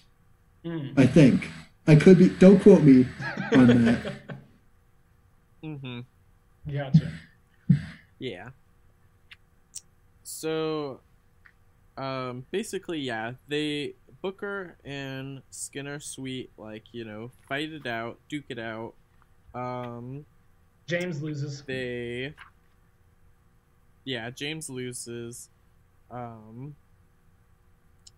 Hmm. 0.64 0.88
I 0.96 1.06
think 1.06 1.50
I 1.86 1.96
could 1.96 2.18
be. 2.18 2.30
Don't 2.30 2.60
quote 2.60 2.82
me 2.82 3.06
on 3.52 3.84
that. 3.84 4.12
hmm 5.62 6.00
Gotcha. 6.72 7.12
Yeah. 8.18 8.48
So, 10.22 11.00
um, 11.98 12.46
basically, 12.50 13.00
yeah, 13.00 13.32
they 13.46 13.96
Booker 14.22 14.78
and 14.82 15.42
Skinner 15.50 16.00
Sweet 16.00 16.50
like 16.56 16.84
you 16.92 17.04
know 17.04 17.30
fight 17.46 17.70
it 17.70 17.86
out, 17.86 18.18
duke 18.30 18.46
it 18.48 18.58
out. 18.58 18.94
Um, 19.54 20.24
James 20.86 21.22
loses. 21.22 21.62
they, 21.66 22.32
yeah, 24.04 24.30
James 24.30 24.68
loses, 24.70 25.48
um, 26.10 26.76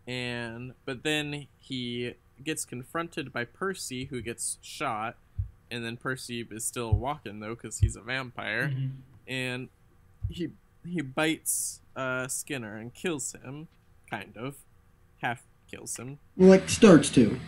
and 0.07 0.73
but 0.85 1.03
then 1.03 1.47
he 1.59 2.15
gets 2.45 2.65
confronted 2.65 3.33
by 3.33 3.45
Percy, 3.45 4.07
who 4.07 4.21
gets 4.21 4.59
shot, 4.63 5.17
and 5.71 5.85
then 5.85 5.97
Percy 5.97 6.47
is 6.51 6.65
still 6.65 6.93
walking 6.93 7.41
though 7.41 7.55
because 7.55 7.79
he's 7.79 7.97
a 7.97 8.01
vampire 8.03 8.69
Mhm. 8.69 8.91
and 9.27 9.69
he 10.29 10.51
he 10.85 11.01
bites 11.01 11.81
uh, 11.97 12.29
Skinner 12.29 12.77
and 12.77 12.93
kills 12.95 13.33
him, 13.33 13.69
kind 14.11 14.37
of, 14.37 14.57
half 15.23 15.43
kills 15.69 15.97
him. 15.97 16.19
Well, 16.37 16.51
like 16.51 16.69
starts 16.69 17.09
to, 17.11 17.41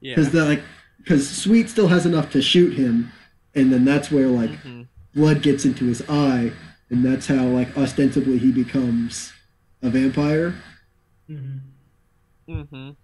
Yeah. 0.00 0.16
because 0.16 0.32
the 0.32 0.44
like, 0.44 0.62
because 0.98 1.30
Sweet 1.30 1.70
still 1.70 1.88
has 1.88 2.04
enough 2.04 2.30
to 2.32 2.42
shoot 2.42 2.74
him, 2.76 3.12
and 3.54 3.72
then 3.72 3.84
that's 3.84 4.10
where 4.10 4.26
like 4.28 4.50
Mhm. 4.50 4.88
blood 5.14 5.40
gets 5.42 5.64
into 5.64 5.86
his 5.86 6.02
eye, 6.08 6.52
and 6.90 7.04
that's 7.04 7.26
how 7.26 7.44
like 7.46 7.76
ostensibly 7.76 8.38
he 8.38 8.52
becomes 8.52 9.32
a 9.82 9.90
vampire. 9.90 10.54
Mhm. 11.28 11.60
Mhm. 12.48 12.96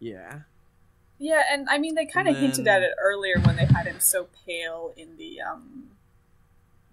Yeah. 0.00 0.40
Yeah, 1.18 1.42
and 1.50 1.68
I 1.70 1.78
mean, 1.78 1.94
they 1.94 2.06
kind 2.06 2.28
of 2.28 2.34
And 2.36 2.44
hinted 2.44 2.66
at 2.66 2.82
it 2.82 2.92
earlier 3.00 3.38
when 3.40 3.56
they 3.56 3.66
had 3.66 3.86
him 3.86 4.00
so 4.00 4.28
pale 4.44 4.92
in 4.96 5.16
the 5.16 5.40
um, 5.40 5.90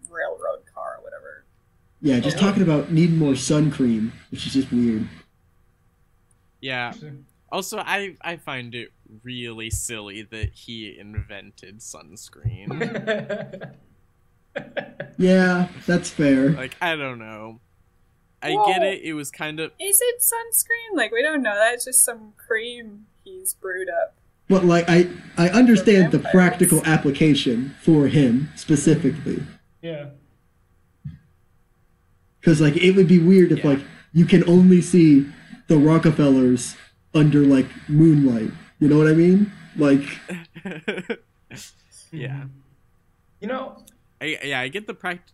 railroad 0.10 0.62
car 0.74 0.98
or 1.00 1.04
whatever. 1.04 1.44
Yeah, 2.02 2.20
just 2.20 2.38
talking 2.38 2.64
about 2.64 2.92
needing 2.92 3.18
more 3.18 3.36
sun 3.36 3.72
cream, 3.72 4.14
which 4.30 4.46
is 4.48 4.54
just 4.54 4.72
weird. 4.72 5.08
Yeah. 6.62 6.94
Also, 7.52 7.80
I 7.80 8.16
I 8.22 8.38
find 8.38 8.74
it 8.74 8.92
really 9.24 9.70
silly 9.70 10.22
that 10.22 10.54
he 10.54 10.98
invented 10.98 11.80
sunscreen. 11.80 12.70
Yeah, 15.18 15.68
that's 15.86 16.10
fair. 16.10 16.50
like 16.52 16.76
I 16.82 16.96
don't 16.96 17.20
know. 17.20 17.60
I 18.42 18.56
Well- 18.56 18.66
get 18.66 18.82
it. 18.82 19.02
It 19.04 19.14
was 19.14 19.30
kind 19.30 19.60
of 19.60 19.72
Is 19.80 20.00
it 20.02 20.20
sunscreen? 20.20 20.96
Like 20.98 21.12
we 21.12 21.22
don't 21.22 21.44
know. 21.44 21.54
That's 21.56 21.86
just 21.86 22.04
some 22.04 22.34
cream 22.38 23.06
he's 23.24 23.54
brewed 23.54 23.88
up. 23.90 24.16
But 24.50 24.66
like 24.66 24.86
I 24.90 25.10
I 25.38 25.50
understand 25.50 26.12
the 26.12 26.18
vampires. 26.18 26.34
practical 26.34 26.86
application 26.86 27.76
for 27.84 28.08
him 28.08 28.50
specifically. 28.56 29.44
yeah. 29.82 30.08
Because 32.40 32.60
like 32.60 32.76
it 32.78 32.92
would 32.96 33.08
be 33.08 33.20
weird 33.20 33.52
if 33.52 33.60
Yeah. 33.64 33.72
like 33.72 33.80
you 34.14 34.26
can 34.26 34.44
only 34.50 34.82
see 34.82 35.28
the 35.68 35.78
Rockefellers 35.78 36.76
under 37.14 37.42
like 37.46 37.68
moonlight. 37.88 38.52
You 38.80 38.88
know 38.90 38.98
what 38.98 39.08
I 39.08 39.14
mean? 39.14 39.52
Like 39.78 40.04
yeah. 42.12 42.46
You 43.40 43.48
know, 43.48 43.84
I 44.22 44.38
yeah, 44.44 44.60
I 44.62 44.68
get 44.68 44.88
the 44.88 44.94
pract 44.94 45.34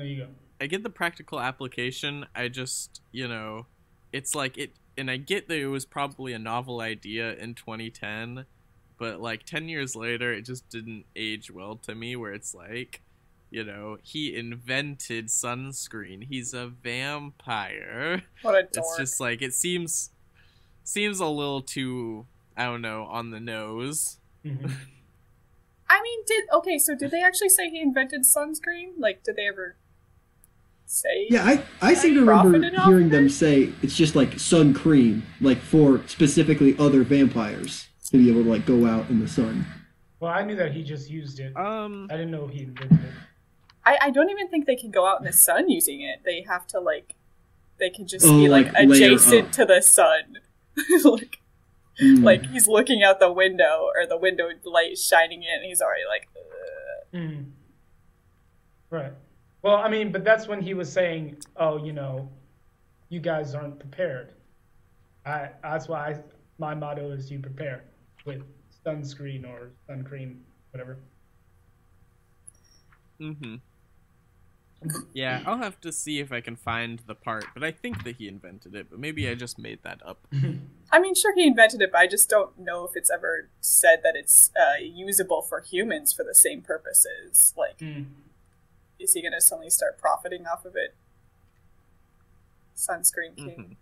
there 0.00 0.06
you 0.08 0.16
go. 0.16 0.28
I 0.58 0.66
get 0.66 0.82
the 0.82 0.88
practical 0.88 1.40
application. 1.40 2.24
I 2.34 2.48
just, 2.48 3.02
you 3.12 3.28
know, 3.28 3.66
it's 4.14 4.34
like 4.34 4.56
it 4.56 4.72
and 4.96 5.10
I 5.10 5.18
get 5.18 5.46
that 5.48 5.58
it 5.58 5.66
was 5.66 5.84
probably 5.84 6.32
a 6.32 6.38
novel 6.38 6.80
idea 6.80 7.34
in 7.34 7.54
2010, 7.54 8.46
but 8.98 9.20
like 9.20 9.44
10 9.44 9.68
years 9.68 9.94
later 9.94 10.32
it 10.32 10.46
just 10.46 10.70
didn't 10.70 11.04
age 11.14 11.50
well 11.50 11.76
to 11.82 11.94
me 11.94 12.16
where 12.16 12.32
it's 12.32 12.54
like, 12.54 13.02
you 13.50 13.62
know, 13.62 13.98
he 14.02 14.34
invented 14.34 15.26
sunscreen. 15.26 16.24
He's 16.26 16.54
a 16.54 16.68
vampire. 16.68 18.22
What 18.40 18.54
a 18.54 18.62
dork. 18.62 18.70
It's 18.74 18.96
just 18.96 19.20
like 19.20 19.42
it 19.42 19.52
seems 19.52 20.12
seems 20.82 21.20
a 21.20 21.26
little 21.26 21.60
too 21.60 22.24
I 22.56 22.64
don't 22.64 22.80
know, 22.80 23.04
on 23.04 23.32
the 23.32 23.40
nose. 23.40 24.16
Mhm. 24.46 24.70
I 25.90 26.00
mean, 26.00 26.20
did 26.26 26.44
okay? 26.54 26.78
So 26.78 26.94
did 26.94 27.10
they 27.10 27.22
actually 27.22 27.48
say 27.48 27.68
he 27.68 27.80
invented 27.80 28.22
sunscreen? 28.22 28.92
Like, 28.96 29.24
did 29.24 29.36
they 29.36 29.48
ever 29.48 29.76
say? 30.86 31.26
yeah, 31.28 31.44
I 31.44 31.64
I 31.82 31.94
seem 31.94 32.14
to 32.14 32.24
remember 32.24 32.70
hearing 32.84 33.08
them 33.10 33.28
say 33.28 33.72
it's 33.82 33.96
just 33.96 34.14
like 34.14 34.38
sun 34.38 34.72
cream, 34.72 35.24
like 35.40 35.58
for 35.58 36.00
specifically 36.06 36.76
other 36.78 37.02
vampires 37.02 37.88
to 38.10 38.18
be 38.18 38.30
able 38.30 38.44
to 38.44 38.50
like 38.50 38.64
go 38.66 38.86
out 38.86 39.10
in 39.10 39.20
the 39.20 39.28
sun. 39.28 39.66
Well, 40.20 40.30
I 40.30 40.42
knew 40.44 40.56
that 40.56 40.72
he 40.72 40.84
just 40.84 41.10
used 41.10 41.40
it. 41.40 41.56
Um 41.56 42.06
I 42.10 42.16
didn't 42.16 42.30
know 42.30 42.46
he 42.46 42.62
invented 42.62 43.00
it. 43.00 43.14
I, 43.84 43.98
I 44.02 44.10
don't 44.10 44.30
even 44.30 44.48
think 44.48 44.66
they 44.66 44.76
can 44.76 44.90
go 44.90 45.06
out 45.06 45.18
in 45.20 45.24
the 45.26 45.32
sun 45.32 45.68
using 45.68 46.02
it. 46.02 46.20
They 46.24 46.44
have 46.46 46.66
to 46.68 46.78
like, 46.80 47.14
they 47.78 47.90
can 47.90 48.06
just 48.06 48.26
Oh, 48.26 48.38
be 48.38 48.48
like, 48.48 48.66
like, 48.74 48.84
adjacent 48.90 49.52
to 49.54 49.64
the 49.64 49.80
sun. 49.80 50.38
like, 51.04 51.39
Mm. 52.00 52.22
like 52.24 52.46
he's 52.46 52.66
looking 52.66 53.02
out 53.02 53.20
the 53.20 53.32
window, 53.32 53.90
or 53.94 54.06
the 54.06 54.16
window 54.16 54.48
light 54.64 54.96
shining 54.96 55.42
in, 55.42 55.54
and 55.54 55.64
he's 55.64 55.82
already 55.82 56.04
like, 56.08 56.28
Ugh. 56.36 57.20
Mm. 57.20 57.50
Right. 58.90 59.12
Well, 59.62 59.76
I 59.76 59.88
mean, 59.88 60.10
but 60.10 60.24
that's 60.24 60.48
when 60.48 60.62
he 60.62 60.74
was 60.74 60.90
saying, 60.90 61.36
"Oh, 61.56 61.76
you 61.84 61.92
know, 61.92 62.28
you 63.08 63.20
guys 63.20 63.54
aren't 63.54 63.78
prepared." 63.78 64.32
I 65.26 65.50
that's 65.62 65.88
why 65.88 66.10
I, 66.10 66.20
my 66.58 66.74
motto 66.74 67.10
is 67.10 67.30
you 67.30 67.38
prepare 67.40 67.84
with 68.24 68.42
sunscreen 68.84 69.46
or 69.46 69.70
sun 69.86 70.02
cream, 70.02 70.40
whatever. 70.72 70.98
Mm-hmm. 73.20 73.56
Yeah, 75.12 75.42
I'll 75.44 75.58
have 75.58 75.78
to 75.82 75.92
see 75.92 76.20
if 76.20 76.32
I 76.32 76.40
can 76.40 76.56
find 76.56 77.00
the 77.06 77.14
part, 77.14 77.44
but 77.52 77.62
I 77.62 77.70
think 77.70 78.02
that 78.04 78.16
he 78.16 78.28
invented 78.28 78.74
it, 78.74 78.86
but 78.88 78.98
maybe 78.98 79.28
I 79.28 79.34
just 79.34 79.58
made 79.58 79.82
that 79.82 80.00
up. 80.06 80.26
I 80.92 80.98
mean, 80.98 81.14
sure, 81.14 81.34
he 81.34 81.46
invented 81.46 81.82
it, 81.82 81.92
but 81.92 81.98
I 81.98 82.06
just 82.06 82.30
don't 82.30 82.58
know 82.58 82.84
if 82.86 82.92
it's 82.96 83.10
ever 83.10 83.50
said 83.60 84.00
that 84.04 84.16
it's 84.16 84.50
uh, 84.58 84.80
usable 84.82 85.42
for 85.42 85.60
humans 85.60 86.12
for 86.14 86.24
the 86.24 86.34
same 86.34 86.62
purposes. 86.62 87.52
Like, 87.56 87.78
Mm. 87.78 88.06
is 88.98 89.12
he 89.12 89.20
going 89.22 89.32
to 89.32 89.40
suddenly 89.40 89.68
start 89.70 89.98
profiting 89.98 90.46
off 90.46 90.64
of 90.64 90.74
it? 90.76 90.94
Sunscreen 92.76 93.36
King. 93.36 93.76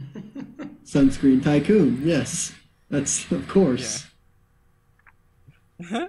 Mhm. 0.00 0.76
Sunscreen 0.86 1.42
tycoon. 1.42 2.00
Yes, 2.02 2.54
that's 2.88 3.30
of 3.30 3.46
course. 3.48 4.06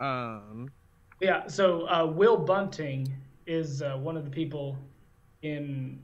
Um, 0.00 0.70
Yeah. 1.20 1.46
So 1.46 1.86
uh, 1.88 2.06
Will 2.06 2.36
Bunting 2.36 3.12
is 3.46 3.82
uh, 3.82 3.96
one 3.96 4.16
of 4.16 4.24
the 4.24 4.30
people 4.30 4.76
in 5.42 6.00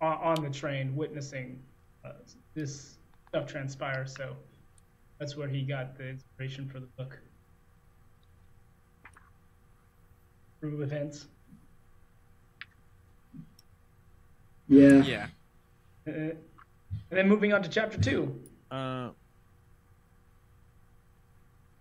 on, 0.00 0.18
on 0.18 0.42
the 0.42 0.50
train 0.50 0.94
witnessing 0.94 1.58
uh, 2.04 2.12
this 2.54 2.98
stuff 3.28 3.46
transpire. 3.46 4.06
So 4.06 4.36
that's 5.18 5.36
where 5.36 5.48
he 5.48 5.62
got 5.62 5.96
the 5.96 6.08
inspiration 6.10 6.68
for 6.68 6.80
the 6.80 6.86
book. 6.98 7.18
True 10.60 10.82
events. 10.82 11.26
Yeah. 14.68 15.02
yeah. 15.02 15.26
Uh, 16.06 16.10
and 16.10 16.36
then 17.10 17.28
moving 17.28 17.52
on 17.52 17.62
to 17.62 17.68
chapter 17.68 17.98
two. 17.98 18.40
Uh, 18.70 19.10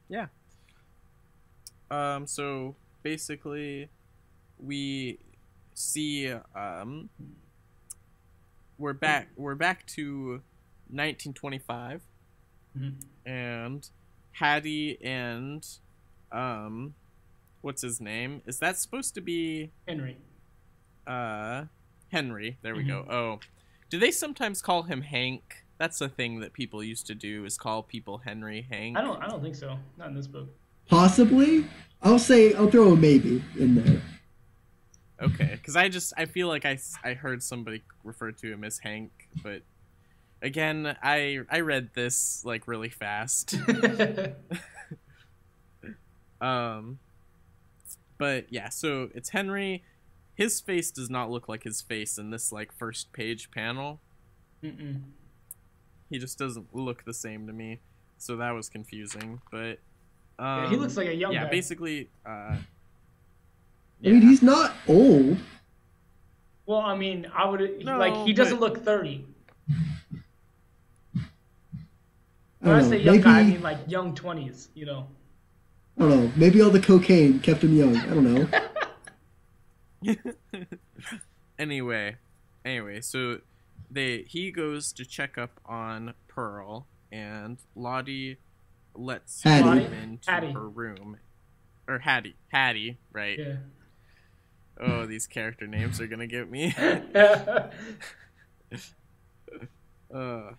yeah. 0.09 0.27
Um, 1.91 2.25
so 2.25 2.75
basically, 3.03 3.89
we 4.57 5.19
see 5.73 6.31
um, 6.55 7.09
we're 8.77 8.93
back. 8.93 9.27
We're 9.35 9.55
back 9.55 9.85
to 9.87 10.41
1925, 10.89 12.01
Mhm. 12.77 12.95
and 13.25 13.89
Hattie 14.31 14.97
and 15.03 15.67
um, 16.31 16.95
what's 17.59 17.81
his 17.81 17.99
name? 17.99 18.41
Is 18.45 18.59
that 18.59 18.77
supposed 18.77 19.13
to 19.15 19.21
be 19.21 19.71
Henry. 19.87 20.17
uh 21.05 21.65
Henry? 22.09 22.57
There 22.61 22.73
we 22.75 22.83
Mhm. 22.83 22.87
go. 22.87 23.05
Oh, 23.09 23.39
do 23.89 23.99
they 23.99 24.11
sometimes 24.11 24.61
call 24.61 24.83
him 24.83 25.01
Hank? 25.01 25.65
That's 25.77 25.99
a 25.99 26.07
thing 26.07 26.39
that 26.39 26.53
people 26.53 26.81
used 26.83 27.05
to 27.07 27.15
do 27.15 27.43
is 27.43 27.57
call 27.57 27.83
people 27.83 28.19
Henry 28.19 28.61
Hank. 28.61 28.97
I 28.97 29.01
don't. 29.01 29.21
I 29.21 29.27
don't 29.27 29.41
think 29.41 29.55
so. 29.55 29.77
Not 29.97 30.07
in 30.09 30.13
this 30.15 30.27
book. 30.27 30.47
Possibly. 30.91 31.65
I'll 32.03 32.19
say 32.19 32.53
I'll 32.53 32.69
throw 32.69 32.93
a 32.93 32.95
maybe 32.95 33.43
in 33.57 33.75
there. 33.75 34.01
Okay, 35.21 35.51
because 35.53 35.75
I 35.75 35.87
just 35.87 36.13
I 36.17 36.25
feel 36.25 36.47
like 36.47 36.65
I 36.65 36.77
I 37.03 37.13
heard 37.13 37.41
somebody 37.41 37.81
refer 38.03 38.31
to 38.31 38.51
him 38.51 38.63
as 38.63 38.79
Hank, 38.79 39.11
but 39.41 39.61
again 40.41 40.95
I 41.01 41.39
I 41.49 41.61
read 41.61 41.91
this 41.95 42.43
like 42.45 42.67
really 42.67 42.89
fast. 42.89 43.55
Um, 46.41 46.97
but 48.17 48.47
yeah, 48.49 48.69
so 48.69 49.09
it's 49.13 49.29
Henry. 49.29 49.83
His 50.33 50.59
face 50.59 50.89
does 50.91 51.09
not 51.09 51.29
look 51.29 51.47
like 51.47 51.63
his 51.63 51.81
face 51.81 52.17
in 52.17 52.31
this 52.31 52.51
like 52.51 52.73
first 52.73 53.13
page 53.13 53.51
panel. 53.51 53.99
Mm-mm. 54.63 55.01
He 56.09 56.17
just 56.17 56.37
doesn't 56.37 56.75
look 56.75 57.05
the 57.05 57.13
same 57.13 57.47
to 57.47 57.53
me, 57.53 57.79
so 58.17 58.35
that 58.37 58.51
was 58.51 58.69
confusing. 58.69 59.41
But 59.51 59.79
um, 60.41 60.63
Yeah, 60.63 60.69
he 60.69 60.75
looks 60.75 60.97
like 60.97 61.07
a 61.07 61.13
young 61.15 61.31
guy. 61.31 61.37
yeah, 61.39 61.43
guy. 61.45 61.51
basically. 61.51 62.09
Uh, 62.25 62.55
I 64.03 64.09
mean, 64.09 64.21
he's 64.21 64.41
not 64.41 64.73
old. 64.87 65.37
Well, 66.65 66.79
I 66.79 66.95
mean, 66.97 67.27
I 67.33 67.47
would 67.47 67.85
No, 67.85 67.97
like 67.97 68.25
he 68.25 68.33
doesn't 68.33 68.59
but- 68.59 68.73
look 68.73 68.83
thirty. 68.83 69.25
I 72.63 72.67
When 72.67 72.75
I 72.75 72.79
don't 72.79 72.89
say 72.89 72.97
young 73.01 73.15
Maybe 73.15 73.23
guy, 73.23 73.39
I 73.39 73.43
mean 73.43 73.61
like 73.61 73.77
young 73.87 74.13
twenties. 74.15 74.69
You 74.75 74.85
know. 74.85 75.07
I 75.97 76.01
don't 76.01 76.09
know. 76.09 76.31
Maybe 76.35 76.61
all 76.61 76.69
the 76.69 76.79
cocaine 76.79 77.39
kept 77.39 77.63
him 77.63 77.75
young. 77.75 77.97
I 77.97 78.05
don't 78.07 78.23
know. 78.23 78.47
anyway, 81.59 82.15
anyway, 82.65 83.01
so 83.01 83.39
they 83.89 84.23
he 84.27 84.51
goes 84.51 84.91
to 84.93 85.05
check 85.05 85.37
up 85.37 85.59
on 85.65 86.13
Pearl, 86.27 86.87
and 87.11 87.57
Lottie 87.75 88.37
lets 88.95 89.43
Hattie. 89.43 89.83
him 89.83 89.93
into 89.93 90.31
Hattie. 90.31 90.51
her 90.51 90.67
room, 90.67 91.17
or 91.87 91.99
Hattie, 91.99 92.35
Hattie, 92.49 92.97
right? 93.11 93.39
Yeah. 93.39 93.55
Oh, 94.79 95.05
these 95.05 95.27
character 95.27 95.67
names 95.67 96.01
are 96.01 96.07
gonna 96.07 96.27
get 96.27 96.49
me. 96.49 96.73
uh, 100.13 100.51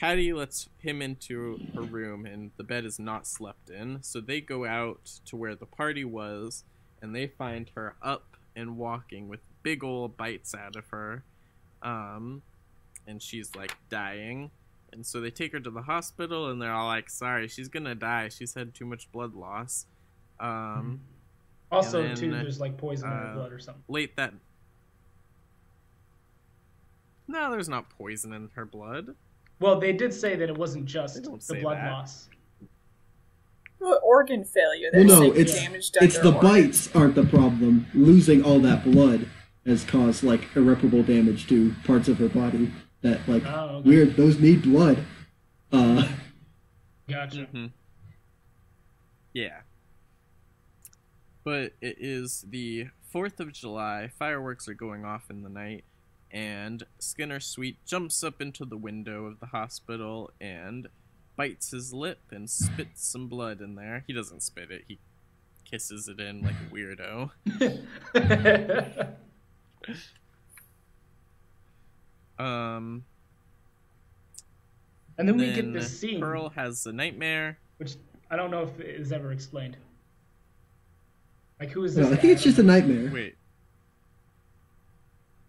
Hattie 0.00 0.32
lets 0.32 0.68
him 0.78 1.02
into 1.02 1.60
her 1.74 1.82
room, 1.82 2.24
and 2.24 2.50
the 2.56 2.64
bed 2.64 2.84
is 2.84 2.98
not 2.98 3.26
slept 3.26 3.70
in. 3.70 4.02
So 4.02 4.20
they 4.20 4.40
go 4.40 4.64
out 4.64 5.20
to 5.26 5.36
where 5.36 5.54
the 5.54 5.66
party 5.66 6.04
was, 6.04 6.64
and 7.02 7.14
they 7.14 7.26
find 7.26 7.70
her 7.74 7.94
up 8.02 8.36
and 8.56 8.76
walking 8.76 9.28
with 9.28 9.40
big 9.62 9.84
old 9.84 10.16
bites 10.16 10.54
out 10.54 10.76
of 10.76 10.88
her. 10.88 11.22
Um, 11.82 12.42
and 13.06 13.22
she's 13.22 13.54
like 13.54 13.76
dying. 13.90 14.50
And 14.92 15.04
so 15.06 15.20
they 15.20 15.30
take 15.30 15.52
her 15.52 15.60
to 15.60 15.70
the 15.70 15.82
hospital, 15.82 16.50
and 16.50 16.60
they're 16.60 16.72
all 16.72 16.86
like, 16.86 17.08
"Sorry, 17.10 17.48
she's 17.48 17.68
gonna 17.68 17.94
die. 17.94 18.28
She's 18.28 18.54
had 18.54 18.74
too 18.74 18.84
much 18.84 19.10
blood 19.12 19.34
loss." 19.34 19.86
Um, 20.40 21.00
also, 21.70 22.02
And 22.02 22.16
too, 22.16 22.30
there's 22.30 22.60
like 22.60 22.76
poison 22.76 23.10
in 23.10 23.16
her 23.16 23.24
uh, 23.26 23.34
blood 23.34 23.52
or 23.52 23.58
something. 23.58 23.84
late 23.88 24.16
that. 24.16 24.34
No, 27.28 27.50
there's 27.50 27.68
not 27.68 27.90
poison 27.90 28.32
in 28.32 28.50
her 28.54 28.64
blood. 28.64 29.14
Well, 29.60 29.78
they 29.78 29.92
did 29.92 30.12
say 30.12 30.36
that 30.36 30.48
it 30.48 30.56
wasn't 30.56 30.86
just 30.86 31.22
the 31.22 31.54
blood 31.60 31.76
that. 31.76 31.90
loss. 31.92 32.28
Well, 33.78 34.00
organ 34.02 34.44
failure. 34.44 34.90
Well, 34.92 35.04
no, 35.04 35.22
it's 35.32 35.54
damage 35.54 35.92
done 35.92 36.04
it's 36.04 36.18
the 36.18 36.34
organs. 36.34 36.42
bites 36.88 36.96
aren't 36.96 37.14
the 37.14 37.24
problem. 37.24 37.86
Losing 37.94 38.42
all 38.42 38.58
that 38.60 38.84
blood 38.84 39.28
has 39.64 39.84
caused 39.84 40.22
like 40.22 40.54
irreparable 40.56 41.02
damage 41.02 41.46
to 41.48 41.74
parts 41.84 42.08
of 42.08 42.18
her 42.18 42.28
body 42.28 42.72
that 43.02 43.26
like 43.28 43.44
Oh, 43.46 43.76
okay. 43.76 43.88
weird. 43.88 44.16
Those 44.16 44.38
need 44.38 44.62
blood. 44.62 45.04
Uh, 45.72 46.08
Gotcha. 47.08 47.44
hmm 47.44 47.66
Yeah. 49.32 49.60
But 51.44 51.72
it 51.80 51.96
is 51.98 52.44
the 52.48 52.88
4th 53.14 53.40
of 53.40 53.52
July. 53.52 54.10
Fireworks 54.18 54.68
are 54.68 54.74
going 54.74 55.04
off 55.04 55.30
in 55.30 55.42
the 55.42 55.48
night. 55.48 55.84
And 56.30 56.84
Skinner 56.98 57.40
Sweet 57.40 57.78
jumps 57.86 58.22
up 58.22 58.40
into 58.40 58.64
the 58.64 58.76
window 58.76 59.24
of 59.26 59.40
the 59.40 59.46
hospital 59.46 60.30
and 60.40 60.86
bites 61.36 61.70
his 61.72 61.92
lip 61.92 62.20
and 62.30 62.48
spits 62.48 63.04
some 63.08 63.26
blood 63.28 63.60
in 63.60 63.74
there. 63.74 64.04
He 64.06 64.12
doesn't 64.12 64.42
spit 64.42 64.70
it, 64.70 64.84
he 64.86 64.98
kisses 65.68 66.06
it 66.06 66.20
in 66.20 66.42
like 66.42 66.54
a 66.54 66.72
weirdo. 66.72 67.30
Um, 72.40 73.04
and 75.18 75.28
then 75.28 75.36
we 75.36 75.52
get 75.52 75.72
this 75.72 76.00
scene, 76.00 76.20
Pearl 76.20 76.48
has 76.50 76.86
a 76.86 76.92
nightmare. 76.92 77.58
which 77.78 77.96
I 78.30 78.36
don't 78.36 78.50
know 78.50 78.62
if 78.62 78.78
it 78.80 79.00
is 79.00 79.12
ever 79.12 79.32
explained. 79.32 79.76
Like, 81.58 81.70
who 81.70 81.84
is 81.84 81.96
no, 81.96 82.04
this? 82.08 82.18
I 82.18 82.20
think 82.20 82.32
it's 82.32 82.42
just 82.42 82.58
a 82.58 82.62
nightmare. 82.62 83.10
Wait, 83.12 83.36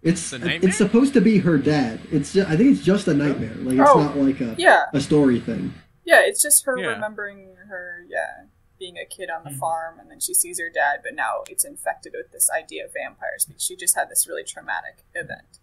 It's 0.02 0.34
a 0.34 0.40
nightmare? 0.40 0.60
it's 0.70 0.78
supposed 0.78 1.14
to 1.14 1.22
be 1.22 1.38
her 1.40 1.58
dad. 1.58 2.02
It's 2.12 2.34
ju- 2.34 2.46
I 2.48 2.58
think 2.58 2.72
it's 2.76 2.82
just 2.84 3.08
a 3.08 3.14
nightmare. 3.14 3.54
Like 3.56 3.78
it's 3.80 3.90
Oh, 3.90 4.00
not 4.04 4.18
like 4.18 4.42
a 4.42 4.56
Yeah, 4.58 4.86
a 4.94 5.00
story 5.00 5.40
thing. 5.40 5.74
yeah. 6.04 6.22
It's 6.26 6.42
just 6.42 6.66
her 6.66 6.78
Yeah. 6.78 6.88
remembering 6.88 7.56
her, 7.70 8.04
yeah, 8.10 8.46
being 8.80 8.98
a 8.98 9.06
kid 9.06 9.30
on 9.30 9.44
the 9.46 9.52
Mhm. 9.52 9.60
farm, 9.60 10.00
and 10.00 10.10
then 10.12 10.20
she 10.20 10.34
sees 10.34 10.60
her 10.60 10.70
dad, 10.70 11.00
but 11.04 11.14
now 11.14 11.44
it's 11.50 11.64
infected 11.64 12.14
with 12.14 12.32
this 12.32 12.50
idea 12.50 12.86
of 12.86 12.94
vampires 12.94 13.46
because 13.46 13.64
she 13.64 13.76
just 13.78 13.96
had 13.96 14.10
this 14.10 14.28
really 14.28 14.44
traumatic 14.44 15.06
event. 15.14 15.60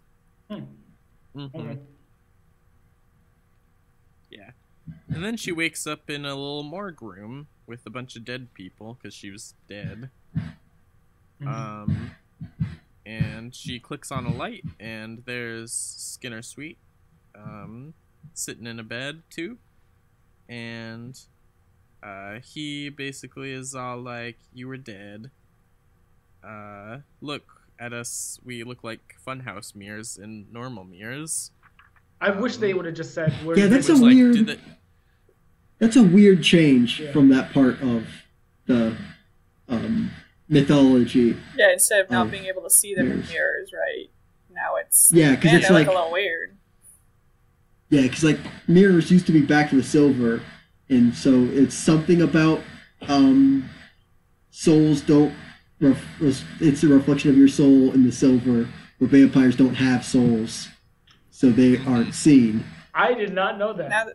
Hmm. 0.49 0.65
Mhm. 1.39 1.55
Okay. 1.55 1.79
Yeah. 4.31 4.51
And 5.09 5.25
then 5.25 5.37
she 5.37 5.53
wakes 5.53 5.87
up 5.87 6.11
in 6.11 6.25
a 6.25 6.31
little 6.35 6.63
morgue 6.63 7.03
room 7.03 7.49
with 7.67 7.87
a 7.87 7.91
bunch 7.91 8.17
of 8.17 8.25
dead 8.25 8.55
people 8.55 8.95
because 8.95 9.15
she 9.15 9.31
was 9.31 9.55
dead. 9.69 10.11
Mhm. 11.41 11.47
Um, 11.49 12.11
and 13.07 13.55
she 13.55 13.81
clicks 13.81 14.13
on 14.13 14.27
a 14.27 14.33
light, 14.35 14.65
and 14.81 15.23
there's 15.27 15.73
Skinner 15.73 16.43
Sweet 16.43 16.79
um, 17.35 17.95
sitting 18.35 18.67
in 18.67 18.79
a 18.81 18.85
bed, 18.85 19.23
too. 19.31 19.59
And 20.49 21.21
uh, 22.03 22.41
he 22.41 22.89
basically 22.91 23.53
is 23.53 23.75
all 23.75 23.99
like, 23.99 24.39
You 24.53 24.69
were 24.69 24.79
dead. 24.79 25.31
Uh, 26.43 26.99
look 27.21 27.58
at 27.79 27.93
us. 27.93 28.39
We 28.45 28.65
look 28.65 28.83
like 28.85 29.17
funhouse 29.27 29.75
mirrors 29.75 30.17
in 30.19 30.47
normal 30.53 30.85
mirrors. 30.85 31.51
I 32.21 32.31
wish 32.31 32.57
they 32.57 32.75
would 32.75 32.85
have 32.87 32.95
just 32.95 33.15
said, 33.15 33.33
"Where 33.45 33.57
Yeah, 33.59 33.67
that's 33.67 33.89
a 33.89 33.95
like, 33.95 34.03
weird- 34.15 34.35
did 34.35 34.47
the- 34.47 34.59
That's 35.79 35.95
a 35.97 36.03
weird 36.03 36.43
change 36.43 36.99
Yeah. 36.99 37.13
from 37.13 37.29
that 37.29 37.53
part 37.53 37.81
of 37.81 38.07
the 38.67 38.97
um, 39.69 40.11
mythology. 40.49 41.37
Yeah, 41.57 41.73
instead 41.73 42.01
of 42.05 42.11
not 42.11 42.31
being 42.33 42.47
able 42.47 42.63
to 42.63 42.71
see 42.71 42.95
them 42.95 43.07
in 43.07 43.19
Mirrors. 43.19 43.31
mirrors, 43.31 43.73
right? 43.73 44.11
Now 44.51 44.75
it's 44.77 45.13
Yeah, 45.13 45.37
because 45.37 45.53
it's 45.55 45.71
like 45.71 45.87
a 45.87 45.91
little 45.93 46.11
weird. 46.11 46.57
yeah, 47.91 48.03
because 48.03 48.25
like 48.25 48.41
mirrors 48.67 49.11
used 49.13 49.27
to 49.27 49.33
be 49.33 49.43
back 49.43 49.71
to 49.71 49.77
the 49.77 49.83
silver, 49.85 50.41
and 50.89 51.15
so 51.15 51.45
it's 51.45 51.77
something 51.77 52.21
about 52.23 52.61
um, 53.03 53.69
souls 54.51 55.01
don't. 55.03 55.33
Ref- 55.81 56.21
res- 56.21 56.45
it's 56.61 56.83
a 56.83 56.89
reflection 56.89 57.31
of 57.31 57.37
your 57.37 57.49
soul 57.49 57.93
in 57.93 58.05
the 58.05 58.13
silver, 58.13 58.69
where 58.99 59.09
vampires 59.09 59.55
don't 59.57 59.75
have 59.75 60.05
souls, 60.05 60.69
so 61.31 61.51
they 61.51 61.79
aren't 61.85 62.15
seen. 62.15 62.65
I 62.95 63.15
did 63.15 63.33
not 63.33 63.59
know 63.59 63.73
that. 63.75 63.89
Now, 63.89 64.07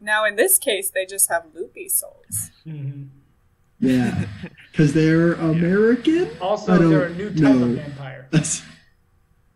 now 0.00 0.24
in 0.26 0.36
this 0.36 0.58
case, 0.58 0.90
they 0.90 1.06
just 1.06 1.30
have 1.30 1.46
loopy 1.54 1.88
souls. 1.88 2.50
Mhm. 2.66 3.08
Yeah, 3.78 4.26
because 4.72 4.92
they're 4.92 5.32
American. 5.34 6.30
Also, 6.38 6.76
they're 6.76 7.06
a 7.06 7.14
new 7.14 7.30
type 7.30 7.38
know. 7.56 7.62
of 7.64 7.70
vampire. 7.76 8.28
That's 8.30 8.62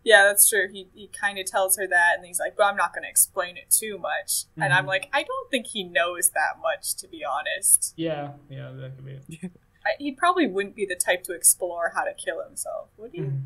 Yeah, 0.03 0.25
that's 0.25 0.49
true. 0.49 0.69
He 0.73 0.89
he 0.95 1.09
kind 1.09 1.39
of 1.39 1.45
tells 1.47 1.77
her 1.77 1.87
that, 1.87 2.15
and 2.17 2.27
he's 2.27 2.39
like, 2.41 2.57
"But 2.57 2.65
I'm 2.65 2.77
not 2.77 2.95
going 2.95 3.05
to 3.05 3.09
explain 3.11 3.57
it 3.59 3.69
too 3.71 3.99
much." 3.99 4.45
And 4.57 4.73
I'm 4.73 4.85
Mhm. 4.85 4.89
like, 4.89 5.09
I 5.15 5.23
don't 5.25 5.51
think 5.51 5.67
he 5.69 5.83
knows 5.85 6.31
that 6.31 6.59
much, 6.63 6.95
to 6.97 7.09
be 7.09 7.23
honest. 7.25 7.93
Yeah, 7.97 8.33
yeah, 8.51 8.71
that 8.73 8.97
could 8.97 9.05
be 9.07 9.13
it. 9.43 9.51
I, 9.87 9.91
he 9.99 10.13
probably 10.13 10.47
wouldn't 10.47 10.75
be 10.75 10.87
the 10.87 10.95
type 10.97 11.25
to 11.25 11.33
explore 11.35 11.93
how 11.95 12.05
to 12.05 12.15
kill 12.15 12.43
himself, 12.43 12.89
would 12.97 13.13
he? 13.13 13.21
Mhm. 13.21 13.43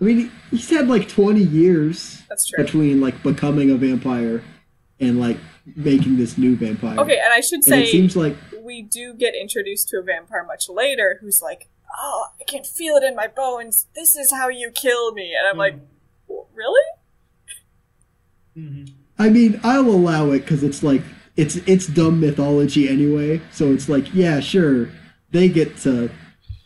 I 0.00 0.04
mean, 0.04 0.32
he's 0.50 0.70
had 0.70 0.88
like 0.88 1.08
20 1.08 1.40
years 1.42 2.22
That's 2.28 2.46
true. 2.48 2.62
between 2.64 3.00
like 3.00 3.22
becoming 3.22 3.70
a 3.70 3.76
vampire 3.76 4.42
and 4.98 5.20
like 5.20 5.36
making 5.76 6.16
this 6.16 6.36
new 6.38 6.56
vampire. 6.56 6.98
Okay, 6.98 7.18
and 7.22 7.32
I 7.32 7.40
should 7.40 7.58
And 7.58 7.64
say 7.64 7.82
it 7.84 7.88
seems 7.92 8.16
like 8.16 8.36
we 8.60 8.82
do 8.82 9.14
get 9.14 9.34
introduced 9.34 9.88
to 9.90 9.98
a 9.98 10.02
vampire 10.02 10.44
much 10.44 10.68
later 10.68 11.18
who's 11.20 11.40
like, 11.42 11.68
"Oh, 12.00 12.26
I 12.40 12.44
can't 12.44 12.66
feel 12.66 12.96
it 12.96 13.04
in 13.04 13.14
my 13.14 13.26
bones. 13.28 13.86
This 13.94 14.16
is 14.16 14.32
how 14.32 14.48
you 14.48 14.70
kill 14.72 15.12
me." 15.12 15.34
And 15.38 15.46
I'm 15.46 15.56
like, 15.58 15.76
"W- 16.28 16.46
"Really?" 16.54 16.82
Mhm. 18.56 18.92
I 19.18 19.28
mean, 19.28 19.60
I'll 19.62 19.88
allow 19.88 20.30
it 20.32 20.40
because 20.40 20.62
it's 20.64 20.82
like 20.82 21.02
it's 21.36 21.56
it's 21.56 21.86
dumb 21.86 22.20
mythology 22.20 22.88
anyway. 22.88 23.40
So 23.50 23.72
it's 23.72 23.88
like, 23.88 24.12
yeah, 24.14 24.40
sure, 24.40 24.90
they 25.30 25.48
get 25.48 25.76
to 25.78 26.10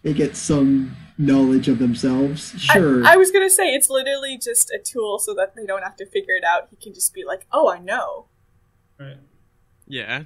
they 0.03 0.13
get 0.13 0.37
some 0.37 0.97
knowledge 1.19 1.69
of 1.69 1.79
themselves. 1.79 2.55
Sure, 2.59 3.05
I, 3.07 3.15
I 3.15 3.17
was 3.17 3.31
gonna 3.31 3.51
say 3.51 3.73
it's 3.75 3.89
literally 3.91 4.39
just 4.39 4.71
a 4.71 4.79
tool 4.79 5.19
so 5.19 5.35
that 5.35 5.55
they 5.57 5.67
don't 5.67 5.83
have 5.83 5.97
to 5.97 6.07
figure 6.07 6.35
it 6.35 6.45
out. 6.45 6.69
He 6.71 6.77
can 6.77 6.93
just 6.95 7.15
be 7.15 7.25
like, 7.25 7.47
"Oh, 7.53 7.71
I 7.71 7.79
know." 7.79 8.27
Right. 8.99 9.19
Yeah. 9.87 10.25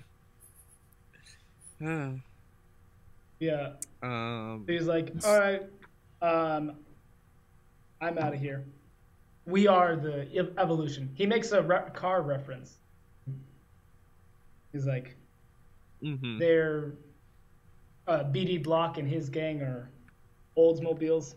Uh, 1.85 2.12
Yeah. 3.38 3.72
um. 4.03 4.64
He's 4.68 4.87
like, 4.87 5.12
all 5.24 5.38
right, 5.38 5.62
um, 6.22 6.76
I'm 8.00 8.18
out 8.18 8.35
of 8.35 8.40
here. 8.40 8.66
We 9.46 9.66
are 9.66 9.96
the 9.96 10.29
evolution. 10.59 11.11
He 11.14 11.26
makes 11.26 11.53
a 11.53 11.62
re- 11.62 11.90
car 11.94 12.22
reference. 12.22 12.79
He's 14.72 14.87
like, 14.87 15.16
mhm. 16.02 16.38
their 16.38 16.94
uh, 18.06 18.24
BD 18.24 18.62
Bloch 18.62 18.98
and 18.98 19.09
his 19.09 19.28
gang 19.28 19.61
are 19.62 19.90
Oldsmobiles. 20.56 21.35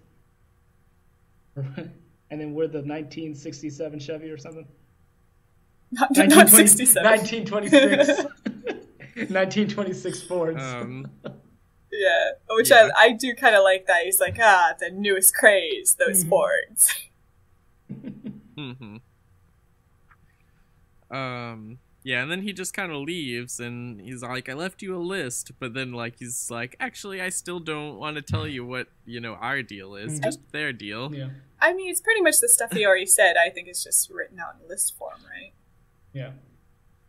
and 1.55 1.91
then 2.29 2.53
we're 2.53 2.67
the 2.67 2.79
1967 2.79 3.99
Chevy 3.99 4.29
or 4.29 4.37
something. 4.37 4.67
Not, 5.91 6.09
not 6.15 6.49
67. 6.49 7.03
1926. 7.03 8.23
1926 9.29 10.21
Fords. 10.27 10.61
Um. 10.63 11.05
Yeah, 11.91 12.31
which 12.49 12.71
Yeah. 12.71 12.89
I, 12.97 13.05
I 13.05 13.11
do 13.11 13.35
kind 13.35 13.55
of 13.55 13.61
like 13.63 13.85
that. 13.85 14.03
He's 14.05 14.19
like, 14.19 14.37
ah, 14.41 14.73
the 14.79 14.89
newest 14.89 15.35
craze, 15.35 15.95
those 15.99 16.23
Mhm. 16.23 16.29
Fords. 16.29 16.93
hmm 18.55 18.97
Um. 21.11 21.77
Yeah, 22.03 22.21
and 22.21 22.29
then 22.29 22.41
he 22.41 22.51
just 22.51 22.73
kind 22.73 22.91
of 22.91 22.97
leaves, 23.01 23.59
and 23.61 24.01
he's 24.01 24.21
like, 24.21 24.49
"I 24.49 24.53
left 24.53 24.81
you 24.81 24.95
a 24.95 24.99
list," 24.99 25.51
but 25.59 25.73
then 25.73 25.93
like 25.93 26.19
he's 26.19 26.51
like, 26.51 26.75
"Actually, 26.79 27.21
I 27.21 27.29
still 27.29 27.59
don't 27.59 27.97
want 27.97 28.17
to 28.17 28.21
tell 28.21 28.45
you 28.47 28.65
what 28.65 28.87
you 29.05 29.21
know 29.21 29.35
our 29.35 29.61
deal 29.61 29.95
is, 29.95 30.19
Mhm. 30.19 30.23
just 30.23 30.39
their 30.51 30.73
deal." 30.73 31.13
yeah. 31.15 31.29
I 31.61 31.73
mean, 31.73 31.89
it's 31.89 32.01
pretty 32.01 32.19
much 32.21 32.39
the 32.41 32.49
stuff 32.49 32.73
he 32.73 32.85
already 32.85 33.05
said. 33.05 33.35
I 33.37 33.49
think 33.49 33.69
it's 33.69 33.83
just 33.83 34.09
written 34.09 34.37
out 34.37 34.55
in 34.61 34.67
list 34.67 34.97
form, 34.97 35.19
right? 35.29 35.53
Yeah. 36.11 36.31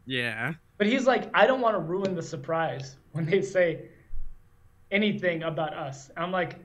Yeah. 0.07 0.55
But 0.79 0.87
he's 0.87 1.07
like, 1.09 1.29
I 1.35 1.47
don't 1.49 1.61
want 1.61 1.75
to 1.75 1.81
ruin 1.81 2.15
the 2.15 2.23
surprise 2.23 2.97
when 3.13 3.27
they 3.27 3.43
say 3.43 3.89
anything 4.93 5.43
about 5.43 5.75
us. 5.75 6.11
I'm 6.17 6.31
like, 6.31 6.57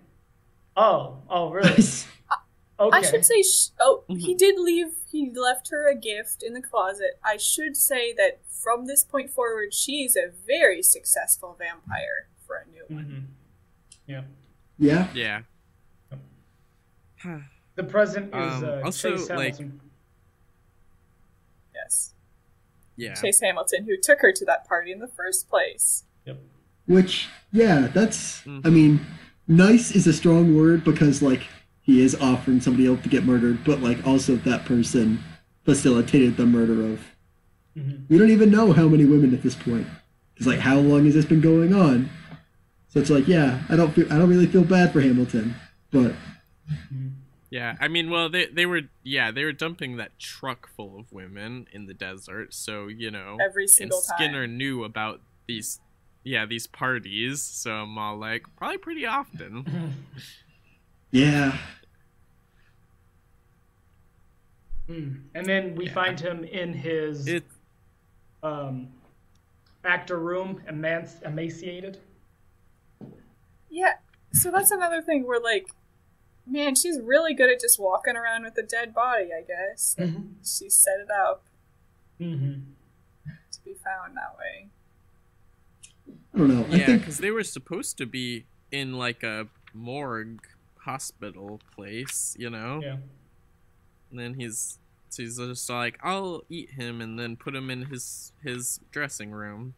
oh, 0.77 1.23
oh, 1.29 1.51
really? 1.51 1.83
Okay. 2.79 2.97
I 2.97 3.01
should 3.01 3.25
say, 3.25 3.41
sh- 3.41 3.69
oh, 3.79 4.03
Mhm. 4.09 4.19
he 4.21 4.33
did 4.35 4.57
leave. 4.57 4.93
He 5.11 5.31
left 5.31 5.69
her 5.69 5.87
a 5.89 5.95
gift 5.95 6.41
in 6.43 6.53
the 6.53 6.61
closet. 6.61 7.19
I 7.23 7.35
should 7.37 7.75
say 7.75 8.13
that 8.13 8.39
from 8.47 8.85
this 8.85 9.03
point 9.03 9.31
forward, 9.31 9.73
she's 9.73 10.15
a 10.15 10.29
very 10.47 10.81
successful 10.81 11.55
vampire 11.59 12.29
for 12.45 12.55
a 12.57 12.65
new 12.69 12.85
one. 12.87 13.05
Mhm. 13.05 13.25
Yeah. 14.07 14.23
yeah. 14.77 15.09
Yeah. 15.13 15.41
The 17.75 17.83
present 17.85 18.27
is 18.27 18.33
Um, 18.35 18.65
uh, 18.65 18.81
also, 18.83 19.15
Chase 19.15 19.29
like- 19.29 19.55
Yes, 21.73 22.13
yeah. 22.97 23.13
Chase 23.13 23.39
Hamilton, 23.39 23.85
who 23.85 23.95
took 23.97 24.19
her 24.21 24.31
to 24.33 24.45
that 24.45 24.67
party 24.67 24.91
in 24.91 24.99
the 24.99 25.07
first 25.07 25.47
place. 25.49 26.03
Yep. 26.25 26.37
Which 26.87 27.29
yeah, 27.51 27.87
that's 27.87 28.41
Mhm. 28.41 28.65
I 28.65 28.69
mean, 28.69 29.05
nice 29.47 29.91
is 29.95 30.07
a 30.07 30.13
strong 30.13 30.55
word 30.57 30.83
because 30.83 31.21
like 31.21 31.43
he 31.89 32.01
is 32.03 32.13
offering 32.21 32.61
somebody 32.61 32.85
else 32.85 33.01
to 33.01 33.09
get 33.09 33.25
murdered, 33.25 33.63
but 33.63 33.81
like 33.81 34.05
also 34.05 34.35
that 34.35 34.63
person 34.63 35.23
facilitated 35.65 36.37
the 36.37 36.45
murder 36.45 36.85
of. 36.85 36.99
Mhm. 37.75 38.05
We 38.07 38.19
don't 38.19 38.29
even 38.29 38.51
know 38.51 38.73
how 38.73 38.87
many 38.87 39.05
women 39.05 39.33
at 39.33 39.41
this 39.41 39.55
point. 39.55 39.87
It's 40.37 40.45
like 40.45 40.59
how 40.59 40.77
long 40.77 41.05
has 41.05 41.15
this 41.15 41.25
been 41.25 41.41
going 41.41 41.73
on? 41.73 42.11
So 42.89 42.99
it's 42.99 43.09
like, 43.09 43.27
yeah, 43.27 43.63
I 43.69 43.75
don't 43.75 43.91
feel, 43.91 44.05
I 44.13 44.19
don't 44.19 44.29
really 44.29 44.45
feel 44.45 44.63
bad 44.63 44.93
for 44.93 45.01
Hamilton, 45.01 45.55
but 45.91 46.13
Yeah, 47.49 47.75
I 47.81 47.87
mean, 47.87 48.11
well, 48.11 48.29
they 48.29 48.45
they 48.45 48.67
were 48.67 48.81
yeah 49.01 49.31
they 49.31 49.43
were 49.43 49.51
dumping 49.51 49.97
that 49.97 50.19
truck 50.19 50.69
full 50.75 50.99
of 50.99 51.11
women 51.11 51.65
in 51.73 51.87
the 51.87 51.95
desert, 51.95 52.53
so 52.53 52.85
you 52.87 53.09
know, 53.09 53.37
Every 53.43 53.63
and 53.63 53.71
single 53.71 54.01
time. 54.01 54.17
Skinner 54.17 54.45
knew 54.45 54.83
about 54.83 55.21
these 55.47 55.79
yeah 56.23 56.45
these 56.45 56.67
parties, 56.67 57.41
so 57.41 57.71
I'm 57.71 57.97
all 57.97 58.15
like 58.17 58.45
probably 58.57 58.77
pretty 58.77 59.07
often. 59.07 59.65
yeah, 61.11 61.57
Mm. 64.89 65.21
And 65.35 65.45
then 65.45 65.75
we 65.75 65.85
Yeah. 65.85 65.93
find 65.93 66.19
him 66.19 66.43
in 66.43 66.73
his 66.73 67.27
It 67.27 67.43
um, 68.41 68.91
actor 69.83 70.17
room, 70.17 70.61
emanci- 70.67 71.21
emaciated. 71.23 71.99
Yeah, 73.69 73.93
so 74.33 74.49
that's 74.51 74.71
another 74.71 75.01
thing 75.01 75.27
where 75.27 75.39
like, 75.39 75.69
man, 76.47 76.73
she's 76.75 76.99
really 76.99 77.33
good 77.33 77.51
at 77.51 77.59
just 77.59 77.79
walking 77.79 78.15
around 78.15 78.43
with 78.43 78.57
a 78.57 78.63
dead 78.63 78.93
body. 78.93 79.29
I 79.37 79.41
guess 79.43 79.95
Mm-hmm. 79.99 80.21
she 80.43 80.69
set 80.69 80.99
it 80.99 81.09
up 81.11 81.43
Mm-hmm. 82.19 82.61
to 83.51 83.63
be 83.63 83.73
found 83.75 84.17
that 84.17 84.35
way. 84.37 84.67
I 86.33 86.37
don't 86.37 86.47
know. 86.47 86.65
I 86.73 86.77
yeah, 86.77 86.85
think 86.87 87.01
because 87.01 87.17
they 87.19 87.31
were 87.31 87.43
supposed 87.43 87.97
to 87.99 88.05
be 88.05 88.45
in 88.71 88.93
like 88.93 89.23
a 89.23 89.47
morgue 89.73 90.41
hospital 90.79 91.59
place, 91.75 92.35
you 92.39 92.49
know. 92.49 92.81
Yeah. 92.83 92.97
And 94.11 94.19
then 94.19 94.33
he's 94.35 94.77
so 95.09 95.23
he's 95.23 95.37
just 95.37 95.69
like, 95.69 95.97
I'll 96.03 96.43
eat 96.49 96.71
him 96.71 97.01
and 97.01 97.17
then 97.19 97.35
put 97.35 97.55
him 97.55 97.69
in 97.69 97.85
his 97.85 98.31
his 98.43 98.79
dressing 98.91 99.31
room. 99.31 99.73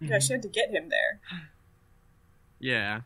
Yeah, 0.00 0.18
she 0.18 0.34
had 0.34 0.42
to 0.42 0.48
get 0.48 0.70
him 0.70 0.88
there. 0.88 1.20
Yeah. 2.58 3.00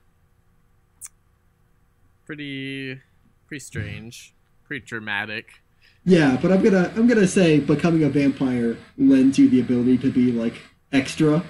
Pretty 2.27 3.01
pretty 3.47 3.61
strange. 3.61 4.35
Pretty 4.65 4.85
dramatic. 4.87 5.63
yeah, 6.05 6.39
but 6.41 6.53
I'm 6.53 6.63
gonna 6.63 6.93
I'm 6.97 7.07
gonna 7.09 7.27
say 7.27 7.59
becoming 7.59 8.05
a 8.05 8.09
vampire 8.09 8.77
lends 8.97 9.39
you 9.39 9.49
the 9.49 9.61
ability 9.61 9.99
to 9.99 10.13
be 10.13 10.33
like 10.33 10.55
extra. 10.93 11.43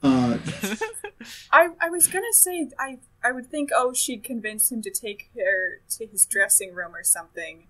Uh, 0.00 0.38
I 1.50 1.70
I 1.80 1.90
was 1.90 2.06
gonna 2.06 2.32
say 2.32 2.68
I 2.78 2.98
I 3.22 3.32
would 3.32 3.46
think 3.46 3.70
oh 3.74 3.92
she'd 3.92 4.22
convince 4.22 4.70
him 4.70 4.80
to 4.82 4.90
take 4.90 5.30
her 5.36 5.80
to 5.90 6.06
his 6.06 6.24
dressing 6.26 6.74
room 6.74 6.94
or 6.94 7.02
something, 7.02 7.66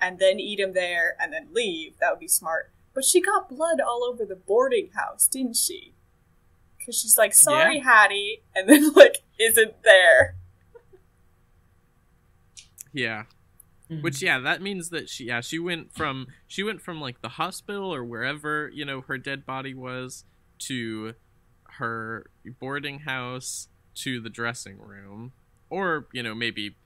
and 0.00 0.18
then 0.18 0.38
eat 0.38 0.60
him 0.60 0.72
there 0.72 1.16
and 1.20 1.32
then 1.32 1.48
leave. 1.52 1.98
That 1.98 2.10
would 2.10 2.20
be 2.20 2.28
smart. 2.28 2.70
But 2.94 3.04
she 3.04 3.20
got 3.20 3.48
blood 3.48 3.80
all 3.80 4.04
over 4.04 4.24
the 4.24 4.36
boarding 4.36 4.90
house, 4.94 5.26
didn't 5.26 5.56
she? 5.56 5.94
Because 6.78 6.98
she's 6.98 7.18
like, 7.18 7.34
"Sorry, 7.34 7.80
Hattie," 7.80 8.42
and 8.54 8.68
then 8.68 8.92
like 8.96 9.18
isn't 9.38 9.82
there. 9.82 10.36
yeah. 12.92 13.24
Mhm. 13.90 14.02
Which 14.02 14.22
yeah, 14.22 14.38
that 14.38 14.62
means 14.62 14.90
that 14.90 15.08
she 15.08 15.24
yeah, 15.24 15.40
she 15.40 15.58
went 15.58 15.92
from 15.92 16.28
she 16.46 16.62
went 16.62 16.80
from 16.80 17.00
like 17.00 17.20
the 17.20 17.30
hospital 17.30 17.92
or 17.92 18.04
wherever, 18.04 18.70
you 18.72 18.84
know, 18.84 19.02
her 19.02 19.18
dead 19.18 19.44
body 19.44 19.74
was 19.74 20.24
to 20.60 21.14
her 21.78 22.30
boarding 22.60 23.00
house 23.00 23.68
to 23.96 24.20
the 24.20 24.30
dressing 24.30 24.78
room. 24.78 25.32
Or, 25.70 26.06
you 26.12 26.22
know, 26.22 26.34
maybe 26.34 26.76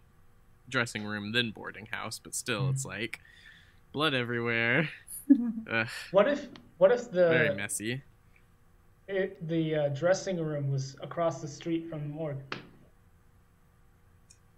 dressing 0.68 1.04
room 1.04 1.32
then 1.32 1.50
boarding 1.50 1.86
house, 1.86 2.18
but 2.22 2.34
still 2.34 2.68
it's 2.70 2.84
like 2.84 3.20
blood 3.92 4.14
everywhere. 4.14 4.88
What 6.10 6.26
if 6.26 6.48
what 6.78 6.90
if 6.90 7.10
the 7.10 7.28
very 7.28 7.54
messy. 7.54 8.02
it, 9.08 9.46
the 9.46 9.74
uh, 9.74 9.88
dressing 9.90 10.38
room 10.42 10.70
was 10.70 10.96
across 11.02 11.42
the 11.42 11.48
street 11.48 11.88
from 11.90 12.00
the 12.00 12.08
morgue? 12.08 12.38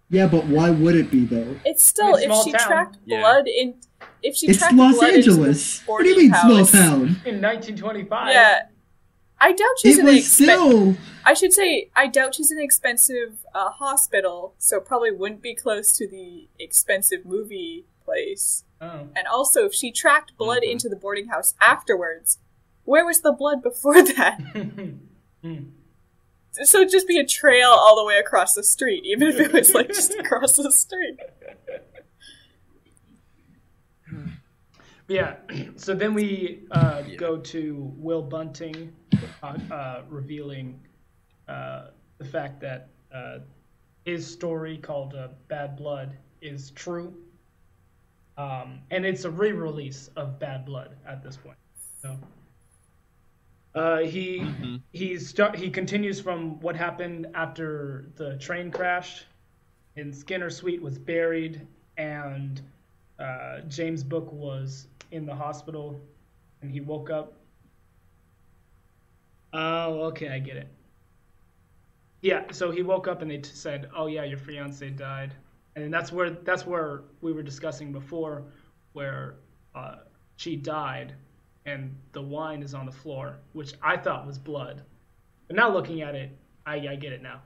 yeah, 0.09 0.27
but 0.27 0.45
why 0.45 0.69
would 0.69 0.95
it 0.95 1.09
be 1.11 1.25
though? 1.25 1.55
It's 1.65 1.83
still 1.83 2.15
It's 2.15 2.25
if 2.25 2.43
she 2.43 2.51
town. 2.51 2.61
tracked 2.67 2.97
Yeah. 3.05 3.19
blood 3.21 3.47
in 3.47 3.75
if 4.23 4.35
she 4.35 4.47
It's 4.49 4.59
tracked 4.59 4.75
Los 4.75 4.95
blood 4.97 5.13
Angeles. 5.13 5.79
into 5.79 5.85
the 5.85 5.91
What 5.91 6.03
do 6.03 6.09
you 6.09 6.17
mean 6.17 6.31
boarding 6.31 6.65
small 6.65 6.81
town? 6.81 7.01
In 7.25 7.41
1925. 7.41 8.33
Yeah, 8.33 8.59
I 9.43 9.51
doubt 9.53 9.79
she's 9.81 9.97
It 9.97 10.01
in 10.01 10.07
an 10.07 10.13
was 10.15 10.23
expen- 10.23 10.43
still 10.43 10.95
I 11.25 11.33
should 11.33 11.51
say 11.51 11.89
I 11.95 12.07
doubt 12.07 12.35
she's 12.35 12.51
in 12.51 12.59
an 12.59 12.63
expensive 12.63 13.39
uh, 13.53 13.69
hospital, 13.71 14.53
so 14.57 14.79
probably 14.79 15.11
wouldn't 15.11 15.41
be 15.41 15.53
close 15.55 15.91
to 15.97 16.07
the 16.07 16.47
expensive 16.59 17.25
movie 17.25 17.85
place. 18.05 18.63
Oh. 18.79 19.07
And 19.15 19.27
also, 19.27 19.65
if 19.65 19.73
she 19.73 19.91
tracked 19.91 20.37
blood 20.37 20.63
Mhm. 20.63 20.71
into 20.71 20.89
the 20.89 20.95
boarding 20.95 21.27
house 21.27 21.53
afterwards, 21.59 22.37
where 22.85 23.05
was 23.05 23.21
the 23.21 23.31
blood 23.33 23.61
before 23.61 24.01
that? 24.15 24.39
Hmm. 25.43 25.57
so 26.51 26.79
it'd 26.79 26.91
just 26.91 27.07
be 27.07 27.17
a 27.19 27.25
trail 27.25 27.69
all 27.69 27.95
the 27.95 28.03
way 28.05 28.17
across 28.17 28.53
the 28.53 28.63
street, 28.63 29.03
even 29.05 29.27
if 29.27 29.39
it 29.39 29.51
was 29.53 29.73
like 29.73 29.87
just 29.89 30.13
across 30.15 30.55
the 30.55 30.71
street. 30.71 31.19
Yeah. 35.07 35.37
So 35.77 35.93
then 35.95 36.13
we 36.13 36.63
uh, 36.71 37.03
Yeah. 37.07 37.15
go 37.17 37.37
to 37.37 37.93
Will 37.97 38.21
Bunting 38.21 38.93
uh, 39.43 39.57
uh, 39.71 40.03
revealing 40.09 40.79
uh, 41.47 41.87
the 42.19 42.25
fact 42.25 42.59
that 42.61 42.89
uh, 43.13 43.39
his 44.05 44.25
story 44.27 44.77
called 44.77 45.13
uh, 45.15 45.29
Bad 45.47 45.75
Blood 45.77 46.17
is 46.41 46.71
true. 46.71 47.15
Um, 48.37 48.81
and 48.91 49.05
it's 49.05 49.25
a 49.25 49.29
re-release 49.31 50.09
of 50.15 50.39
Bad 50.39 50.65
Blood 50.65 50.95
at 51.05 51.21
this 51.23 51.37
point. 51.37 51.57
So, 52.03 52.17
uh, 53.75 53.99
he 53.99 54.39
Mhm. 54.39 54.81
he 54.93 55.17
start 55.17 55.55
he 55.55 55.69
continues 55.69 56.19
from 56.19 56.59
what 56.61 56.75
happened 56.75 57.27
after 57.35 58.11
the 58.15 58.37
train 58.37 58.71
crash, 58.71 59.25
and 59.95 60.15
Skinner 60.15 60.49
Sweet 60.49 60.81
was 60.81 60.97
buried, 60.97 61.67
and 61.97 62.61
uh, 63.21 63.61
James 63.67 64.03
Book 64.03 64.31
was 64.31 64.87
in 65.11 65.25
the 65.25 65.35
hospital, 65.35 65.99
and 66.61 66.71
he 66.71 66.81
woke 66.81 67.09
up. 67.09 67.33
Oh, 69.53 70.03
okay, 70.05 70.29
I 70.29 70.39
get 70.39 70.57
it. 70.57 70.67
Yeah, 72.21 72.43
so 72.51 72.71
he 72.71 72.83
woke 72.83 73.07
up 73.07 73.21
and 73.21 73.29
they 73.29 73.37
t- 73.37 73.49
said, 73.53 73.89
"Oh 73.95 74.05
yeah, 74.07 74.23
your 74.23 74.37
fiance 74.37 74.89
died," 74.91 75.33
and 75.75 75.83
then 75.83 75.91
that's 75.91 76.11
where 76.11 76.29
that's 76.29 76.65
where 76.65 77.01
we 77.21 77.33
were 77.33 77.43
discussing 77.43 77.91
before, 77.91 78.43
where 78.93 79.35
uh, 79.75 79.97
she 80.37 80.55
died, 80.55 81.13
and 81.65 81.95
the 82.13 82.21
wine 82.21 82.61
is 82.61 82.73
on 82.73 82.85
the 82.85 82.91
floor, 82.91 83.37
which 83.53 83.73
I 83.81 83.97
thought 83.97 84.25
was 84.27 84.37
blood, 84.37 84.83
but 85.47 85.55
now 85.55 85.71
looking 85.71 86.01
at 86.01 86.15
it, 86.15 86.29
I, 86.65 86.75
I 86.87 86.95
get 86.95 87.11
it 87.11 87.21
now, 87.23 87.41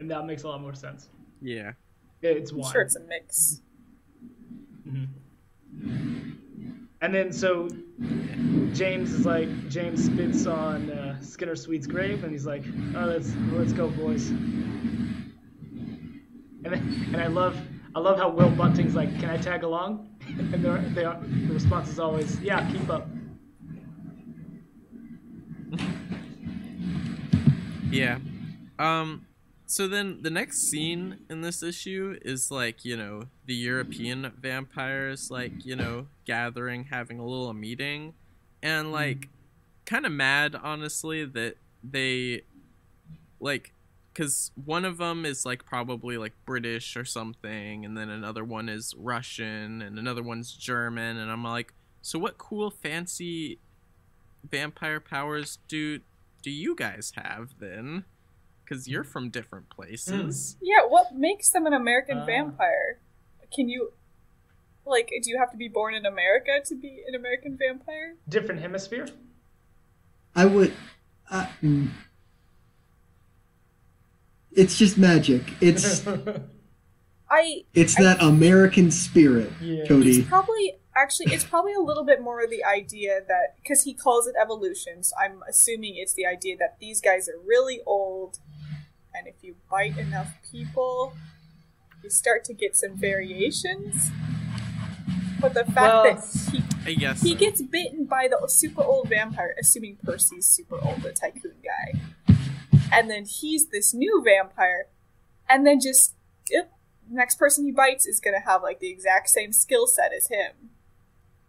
and 0.00 0.10
that 0.10 0.26
makes 0.26 0.42
a 0.42 0.48
lot 0.48 0.60
more 0.60 0.74
sense. 0.74 1.08
Yeah. 1.40 1.72
It's 2.20 2.50
I'm 2.50 2.58
wine. 2.58 2.72
sure 2.72 2.82
it's 2.82 2.96
a 2.96 3.00
mix. 3.00 3.62
And 7.00 7.14
then 7.14 7.32
so 7.32 7.68
James 8.72 9.12
is 9.12 9.24
like 9.24 9.48
James 9.68 10.04
spits 10.04 10.46
on 10.46 10.90
uh, 10.90 11.20
Skinner 11.20 11.54
Sweet's 11.56 11.86
grave, 11.86 12.24
and 12.24 12.32
he's 12.32 12.46
like, 12.46 12.64
"Oh, 12.96 13.04
let's 13.04 13.32
let's 13.52 13.72
go, 13.72 13.88
boys." 13.88 14.28
And 16.64 16.64
then, 16.64 17.06
and 17.12 17.16
I 17.16 17.28
love 17.28 17.56
I 17.94 18.00
love 18.00 18.18
how 18.18 18.28
Will 18.28 18.50
Bunting's 18.50 18.94
like, 18.94 19.16
"Can 19.20 19.30
I 19.30 19.36
tag 19.36 19.62
along?" 19.62 20.10
And 20.28 20.62
the 20.62 20.70
the, 20.94 21.16
the 21.46 21.54
response 21.54 21.88
is 21.88 21.98
always, 21.98 22.40
"Yeah, 22.40 22.68
keep 22.70 22.88
up." 22.90 23.08
Yeah. 27.90 28.18
Um 28.78 29.26
so 29.70 29.86
then 29.86 30.22
the 30.22 30.30
next 30.30 30.62
scene 30.62 31.18
in 31.28 31.42
this 31.42 31.62
issue 31.62 32.18
is 32.22 32.50
like, 32.50 32.86
you 32.86 32.96
know, 32.96 33.24
the 33.44 33.54
European 33.54 34.32
vampires 34.40 35.30
like, 35.30 35.66
you 35.66 35.76
know, 35.76 36.06
gathering, 36.24 36.84
having 36.84 37.18
a 37.18 37.22
little 37.22 37.52
meeting 37.52 38.14
and 38.62 38.86
mm-hmm. 38.86 38.94
like 38.94 39.28
kind 39.84 40.06
of 40.06 40.12
mad 40.12 40.56
honestly 40.56 41.26
that 41.26 41.56
they 41.84 42.40
like 43.40 43.74
cuz 44.14 44.52
one 44.64 44.86
of 44.86 44.96
them 44.96 45.26
is 45.26 45.44
like 45.44 45.66
probably 45.66 46.16
like 46.16 46.32
British 46.46 46.96
or 46.96 47.04
something 47.04 47.84
and 47.84 47.94
then 47.94 48.08
another 48.08 48.44
one 48.44 48.70
is 48.70 48.94
Russian 48.96 49.82
and 49.82 49.98
another 49.98 50.22
one's 50.22 50.52
German 50.52 51.18
and 51.18 51.30
I'm 51.30 51.44
like, 51.44 51.74
"So 52.00 52.18
what 52.18 52.38
cool 52.38 52.70
fancy 52.70 53.60
vampire 54.50 54.98
powers 54.98 55.58
do 55.68 56.00
do 56.40 56.50
you 56.50 56.74
guys 56.74 57.12
have 57.16 57.58
then? 57.58 58.06
Because 58.68 58.86
you're 58.86 59.04
from 59.04 59.30
different 59.30 59.70
places. 59.70 60.56
Yeah, 60.60 60.86
what 60.86 61.14
makes 61.14 61.48
them 61.50 61.64
an 61.66 61.72
American 61.72 62.18
Ah. 62.18 62.26
vampire? 62.26 62.98
Can 63.54 63.68
you, 63.70 63.92
like, 64.84 65.08
do 65.08 65.30
you 65.30 65.38
have 65.38 65.50
to 65.52 65.56
be 65.56 65.68
born 65.68 65.94
in 65.94 66.04
America 66.04 66.60
to 66.66 66.74
be 66.74 67.02
an 67.08 67.14
American 67.14 67.56
vampire? 67.56 68.16
Different 68.28 68.60
hemisphere. 68.60 69.08
I 70.36 70.44
would. 70.44 70.74
Uh, 71.30 71.46
mm. 71.62 71.88
it's 74.52 74.76
just 74.78 74.98
magic. 74.98 75.42
It's 75.60 76.06
I 77.30 77.64
It's 77.74 77.98
I- 77.98 78.02
that 78.02 78.22
American 78.22 78.90
spirit, 78.90 79.50
Yeah. 79.62 79.86
Cody. 79.86 80.18
It's 80.20 80.28
probably 80.28 80.78
actually 80.96 81.32
it's 81.32 81.44
probably 81.44 81.74
a 81.74 81.80
little 81.80 82.04
bit 82.04 82.20
more 82.20 82.46
the 82.46 82.64
idea 82.64 83.20
that 83.28 83.56
because 83.62 83.84
he 83.84 83.94
calls 83.94 84.26
it 84.26 84.34
evolution, 84.40 85.02
so 85.02 85.14
I'm 85.18 85.42
assuming 85.48 85.96
it's 85.96 86.12
the 86.14 86.26
idea 86.26 86.56
that 86.58 86.76
these 86.80 87.00
guys 87.00 87.28
are 87.28 87.38
really 87.46 87.80
old, 87.86 88.38
and 89.14 89.26
if 89.26 89.36
you 89.42 89.56
bite 89.70 89.96
enough 89.98 90.28
people, 90.50 91.14
you 92.02 92.10
start 92.10 92.44
to 92.44 92.54
get 92.54 92.76
some 92.76 92.96
variations. 92.96 94.10
But 95.40 95.54
the 95.54 95.64
fact 95.64 95.76
Well- 95.76 96.04
that 96.04 96.50
he 96.52 96.62
I 96.86 96.94
guess 96.94 97.22
he 97.22 97.32
so. 97.32 97.36
gets 97.38 97.60
bitten 97.62 98.06
by 98.06 98.28
the 98.28 98.48
super 98.48 98.82
old 98.82 99.08
vampire, 99.08 99.54
assuming 99.60 99.96
Percy's 100.04 100.46
super 100.46 100.78
old, 100.82 101.02
the 101.02 101.12
tycoon 101.12 101.54
guy, 101.62 102.34
and 102.92 103.10
then 103.10 103.24
he's 103.26 103.68
this 103.68 103.92
new 103.92 104.22
vampire, 104.24 104.86
and 105.48 105.66
then 105.66 105.80
just 105.80 106.14
yep, 106.50 106.72
next 107.10 107.36
person 107.38 107.64
he 107.66 107.72
bites 107.72 108.06
is 108.06 108.20
gonna 108.20 108.40
have 108.40 108.62
like 108.62 108.80
the 108.80 108.88
exact 108.90 109.28
same 109.28 109.52
skill 109.52 109.86
set 109.86 110.12
as 110.14 110.28
him. 110.28 110.70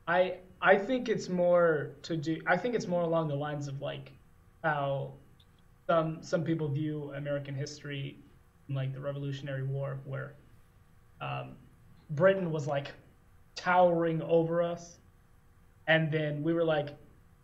I 0.08 0.40
I 0.62 0.78
think 0.78 1.08
it's 1.08 1.30
more 1.30 1.92
to 2.04 2.18
do. 2.18 2.42
I 2.46 2.58
think 2.58 2.76
it's 2.76 2.88
more 2.88 3.02
along 3.04 3.30
the 3.30 3.36
lines 3.36 3.68
of 3.70 3.82
like 3.82 4.12
how 4.64 5.14
some 5.90 6.22
some 6.22 6.44
people 6.44 6.68
view 6.68 7.12
American 7.16 7.56
history, 7.56 8.20
like 8.70 8.94
the 8.94 9.00
Revolutionary 9.00 9.64
War, 9.64 10.00
where 10.06 10.36
um, 11.20 11.56
Britain 12.12 12.52
was 12.52 12.68
like 12.68 12.92
towering 13.56 14.22
over 14.22 14.62
us, 14.62 15.00
and 15.88 16.12
then 16.12 16.44
we 16.44 16.54
were 16.54 16.64
like, 16.64 16.90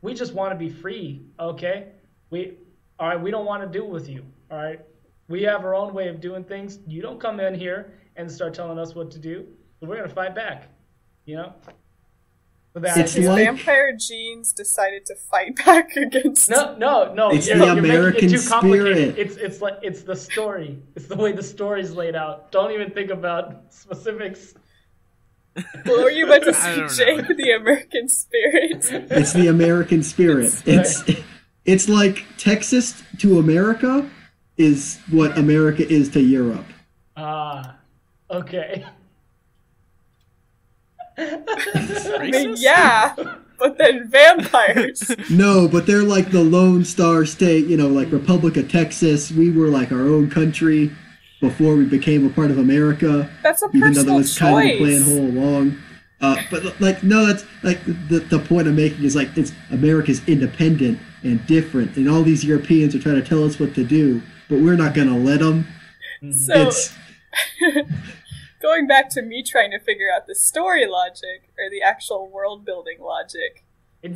we 0.03 0.13
just 0.13 0.35
want 0.35 0.51
to 0.51 0.55
be 0.55 0.69
free, 0.69 1.25
okay? 1.39 1.87
We 2.29 2.53
all 2.99 3.09
right. 3.09 3.19
We 3.19 3.31
don't 3.31 3.47
want 3.47 3.63
to 3.63 3.79
deal 3.79 3.89
with 3.89 4.07
you, 4.07 4.23
all 4.51 4.59
right? 4.59 4.79
We 5.27 5.41
have 5.41 5.65
our 5.65 5.73
own 5.73 5.95
way 5.95 6.07
of 6.07 6.21
doing 6.21 6.43
things. 6.43 6.77
You 6.85 7.01
don't 7.01 7.19
come 7.19 7.39
in 7.39 7.55
here 7.55 7.93
and 8.15 8.31
start 8.31 8.53
telling 8.53 8.77
us 8.77 8.93
what 8.93 9.09
to 9.11 9.17
do. 9.17 9.47
We're 9.81 9.97
gonna 9.97 10.07
fight 10.07 10.35
back, 10.35 10.69
you 11.25 11.35
know. 11.35 11.51
So 12.75 12.81
that 12.81 12.97
It's 12.97 13.13
His 13.13 13.25
like- 13.25 13.45
vampire 13.45 13.95
genes 13.97 14.51
decided 14.51 15.05
to 15.05 15.15
fight 15.15 15.55
back 15.65 15.95
against. 15.95 16.49
No, 16.49 16.75
no, 16.77 17.13
no. 17.13 17.31
It's 17.31 17.47
you're, 17.47 17.57
the 17.57 17.65
you're 17.67 17.77
American 17.79 18.25
it 18.25 18.31
too 18.41 18.49
complicated. 18.49 19.13
spirit. 19.13 19.17
It's 19.17 19.37
it's 19.37 19.61
like 19.61 19.75
it's 19.81 20.01
the 20.03 20.13
story. 20.15 20.77
It's 20.93 21.05
the 21.07 21.15
way 21.15 21.31
the 21.31 21.41
story's 21.41 21.91
laid 21.93 22.15
out. 22.17 22.51
Don't 22.51 22.73
even 22.73 22.91
think 22.91 23.11
about 23.11 23.61
specifics. 23.73 24.55
What 25.53 25.85
were 26.03 26.09
you 26.09 26.25
about 26.25 26.43
to 26.43 26.49
I 26.53 26.87
say. 26.87 27.15
Jake? 27.21 27.37
The 27.37 27.51
American 27.51 28.09
spirit. 28.09 28.85
It's 29.09 29.31
the 29.31 29.47
American 29.47 30.03
spirit. 30.03 30.61
It's 30.65 31.01
it's 31.63 31.87
like 31.87 32.25
Texas 32.37 33.01
to 33.19 33.39
America 33.39 34.09
is 34.57 34.99
what 35.11 35.37
America 35.37 35.87
is 35.87 36.09
to 36.09 36.19
Europe. 36.19 36.65
Ah, 37.15 37.77
okay. 38.29 38.85
I 41.17 42.29
mean, 42.31 42.55
yeah, 42.57 43.15
but 43.57 43.77
then 43.77 44.07
vampires. 44.07 45.11
No, 45.29 45.67
but 45.67 45.85
they're 45.87 46.03
like 46.03 46.31
the 46.31 46.43
Lone 46.43 46.83
Star 46.85 47.25
State, 47.25 47.65
you 47.67 47.77
know, 47.77 47.87
like 47.87 48.11
Republic 48.11 48.57
of 48.57 48.69
Texas. 48.71 49.31
We 49.31 49.51
were 49.51 49.67
like 49.67 49.91
our 49.91 50.01
own 50.01 50.29
country 50.29 50.91
before 51.41 51.75
we 51.75 51.85
became 51.85 52.25
a 52.25 52.29
part 52.29 52.51
of 52.51 52.57
America, 52.57 53.29
That's 53.43 53.61
a 53.61 53.67
even 53.73 53.93
though 53.93 54.03
that 54.03 54.17
personal 54.17 54.17
was 54.17 54.37
kind 54.37 54.71
of 54.71 54.77
the 54.77 54.83
plan 54.83 55.03
choice. 55.03 55.09
all 55.09 55.25
along. 55.25 55.77
Uh, 56.21 56.37
but 56.49 56.81
like, 56.81 57.03
no, 57.03 57.25
that's 57.25 57.45
like 57.61 57.83
the 57.85 58.19
the 58.19 58.39
point 58.39 58.67
I'm 58.67 58.75
making 58.75 59.03
is 59.03 59.15
like 59.15 59.37
it's 59.37 59.51
America's 59.71 60.21
independent 60.27 60.99
and 61.23 61.45
different, 61.45 61.97
and 61.97 62.09
all 62.09 62.23
these 62.23 62.43
Europeans 62.43 62.95
are 62.95 62.99
trying 62.99 63.15
to 63.21 63.27
tell 63.27 63.43
us 63.43 63.59
what 63.59 63.75
to 63.75 63.83
do, 63.83 64.21
but 64.49 64.59
we're 64.59 64.77
not 64.77 64.93
gonna 64.93 65.17
let 65.17 65.39
them. 65.39 65.67
So, 66.31 66.53
It's 66.67 66.93
going 68.67 68.87
back 68.87 69.09
to 69.11 69.21
me 69.21 69.43
trying 69.43 69.71
to 69.71 69.79
figure 69.79 70.07
out 70.15 70.25
the 70.27 70.35
story 70.35 70.85
logic 70.87 71.37
or 71.59 71.69
the 71.69 71.81
actual 71.81 72.29
world 72.35 72.65
building 72.65 72.97
logic, 72.99 73.63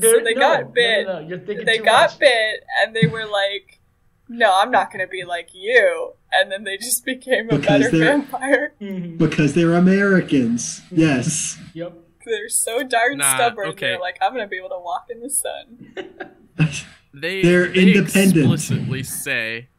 So 0.02 0.20
they 0.24 0.34
got 0.34 0.74
bit. 0.74 1.06
No, 1.08 1.14
no, 1.14 1.20
no, 1.22 1.28
you're 1.28 1.40
thinking 1.40 1.66
they 1.66 1.78
too 1.80 1.84
got 1.84 2.12
much. 2.12 2.20
bit 2.20 2.64
and 2.80 2.96
they 2.96 3.08
were 3.08 3.26
like, 3.26 3.80
"No, 4.28 4.50
I'm 4.60 4.72
not 4.72 4.92
going 4.92 5.04
to 5.06 5.12
be 5.20 5.24
like 5.24 5.50
you," 5.54 6.14
and 6.32 6.52
then 6.52 6.64
they 6.64 6.78
just 6.78 7.04
became 7.14 7.46
a 7.50 7.58
Because 7.58 7.82
better 7.84 7.98
they're- 7.98 8.06
vampire. 8.18 8.74
Mhm. 8.82 9.18
because 9.18 9.54
they're 9.56 9.74
Americans. 9.86 10.82
Yes. 10.92 11.58
Yep. 11.74 11.94
They're 12.26 12.50
so 12.50 12.84
darn 12.84 13.18
Nah, 13.18 13.36
stubborn. 13.36 13.68
okay. 13.70 13.88
They're 13.88 14.00
like, 14.00 14.18
"I'm 14.22 14.34
going 14.34 14.44
to 14.46 14.50
be 14.56 14.58
able 14.58 14.70
to 14.78 14.80
walk 14.80 15.06
in 15.10 15.20
the 15.22 15.30
sun." 15.32 15.66
they 17.14 17.42
They're 17.42 17.68
they 17.68 17.82
independent. 17.94 18.38
explicitly 18.54 19.04
say 19.04 19.70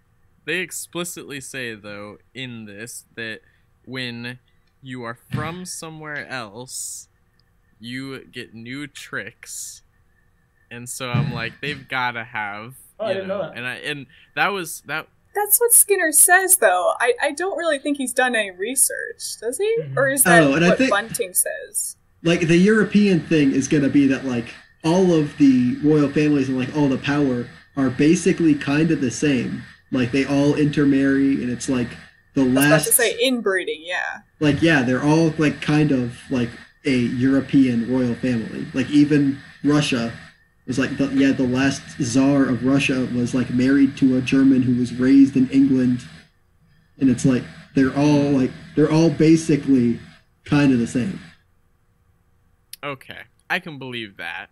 they 0.46 0.58
explicitly 0.58 1.40
say 1.40 1.74
though 1.74 2.18
in 2.34 2.64
this 2.64 3.04
that 3.14 3.40
when 3.84 4.38
you 4.82 5.02
are 5.04 5.18
from 5.32 5.64
somewhere 5.64 6.26
else 6.28 7.08
you 7.78 8.24
get 8.26 8.54
new 8.54 8.86
tricks 8.86 9.82
and 10.70 10.88
so 10.88 11.10
i'm 11.10 11.32
like 11.32 11.52
they've 11.60 11.88
gotta 11.88 12.24
have 12.24 12.74
Oh, 12.98 13.06
I 13.06 13.14
didn't 13.14 13.28
know 13.28 13.40
that. 13.42 13.56
and 13.56 13.66
i 13.66 13.74
and 13.76 14.06
that 14.36 14.48
was 14.48 14.82
that 14.86 15.06
That's 15.34 15.58
what 15.58 15.72
Skinner 15.72 16.10
says, 16.12 16.56
though. 16.56 16.92
I, 17.00 17.14
I 17.22 17.30
don't 17.32 17.56
really 17.56 17.78
think 17.78 17.96
he's 17.96 18.12
done 18.12 18.34
any 18.34 18.50
research, 18.50 19.22
does 19.40 19.56
he? 19.58 19.76
Mhm. 19.80 19.96
Or 19.96 20.08
is 20.10 20.24
that 20.24 20.42
Oh, 20.42 20.50
what 20.50 20.76
think- 20.76 20.90
Bunting 20.90 21.32
says? 21.32 21.96
like 22.22 22.48
the 22.48 22.56
European 22.58 23.20
thing 23.20 23.52
is 23.52 23.68
going 23.68 23.82
to 23.84 23.88
be 23.88 24.06
that 24.08 24.24
like 24.26 24.52
all 24.84 25.12
of 25.14 25.38
the 25.38 25.76
royal 25.82 26.10
families 26.10 26.48
and 26.50 26.58
like 26.58 26.76
all 26.76 26.88
the 26.88 26.98
power 26.98 27.46
are 27.76 27.88
basically 27.90 28.54
kind 28.54 28.90
of 28.90 29.00
the 29.00 29.10
same. 29.10 29.62
Like 29.92 30.10
they 30.12 30.26
all 30.26 30.54
intermarry, 30.56 31.40
and 31.42 31.48
it's 31.50 31.68
like 31.70 31.88
the 32.34 32.42
I 32.42 32.44
was 32.44 32.66
about 32.66 32.82
to 32.82 32.92
say 32.92 33.16
inbreeding, 33.20 33.82
yeah. 33.84 34.20
like 34.38 34.62
yeah, 34.62 34.82
they're 34.82 35.02
all 35.02 35.34
like 35.38 35.60
kind 35.60 35.92
of 35.92 36.18
like 36.30 36.50
a 36.84 36.96
European 36.96 37.92
royal 37.92 38.14
family. 38.14 38.66
Like 38.72 38.88
even 38.90 39.38
Russia 39.64 40.12
was 40.66 40.78
like 40.78 40.96
the, 40.96 41.08
yeah, 41.08 41.32
the 41.32 41.42
last 41.46 41.82
czar 42.00 42.44
of 42.44 42.64
Russia 42.64 43.08
was 43.14 43.34
like 43.34 43.50
married 43.50 43.96
to 43.98 44.16
a 44.16 44.20
German 44.20 44.62
who 44.62 44.78
was 44.78 44.94
raised 44.94 45.36
in 45.36 45.48
England, 45.50 46.02
and 46.98 47.10
it's 47.10 47.24
like 47.24 47.42
they're 47.74 47.96
all 47.96 48.30
like 48.30 48.50
they're 48.76 48.90
all 48.90 49.10
basically 49.10 49.98
kind 50.44 50.72
of 50.72 50.78
the 50.78 50.86
same. 50.86 51.20
okay 52.82 53.20
i 53.48 53.58
can 53.58 53.78
believe 53.78 54.16
that 54.16 54.50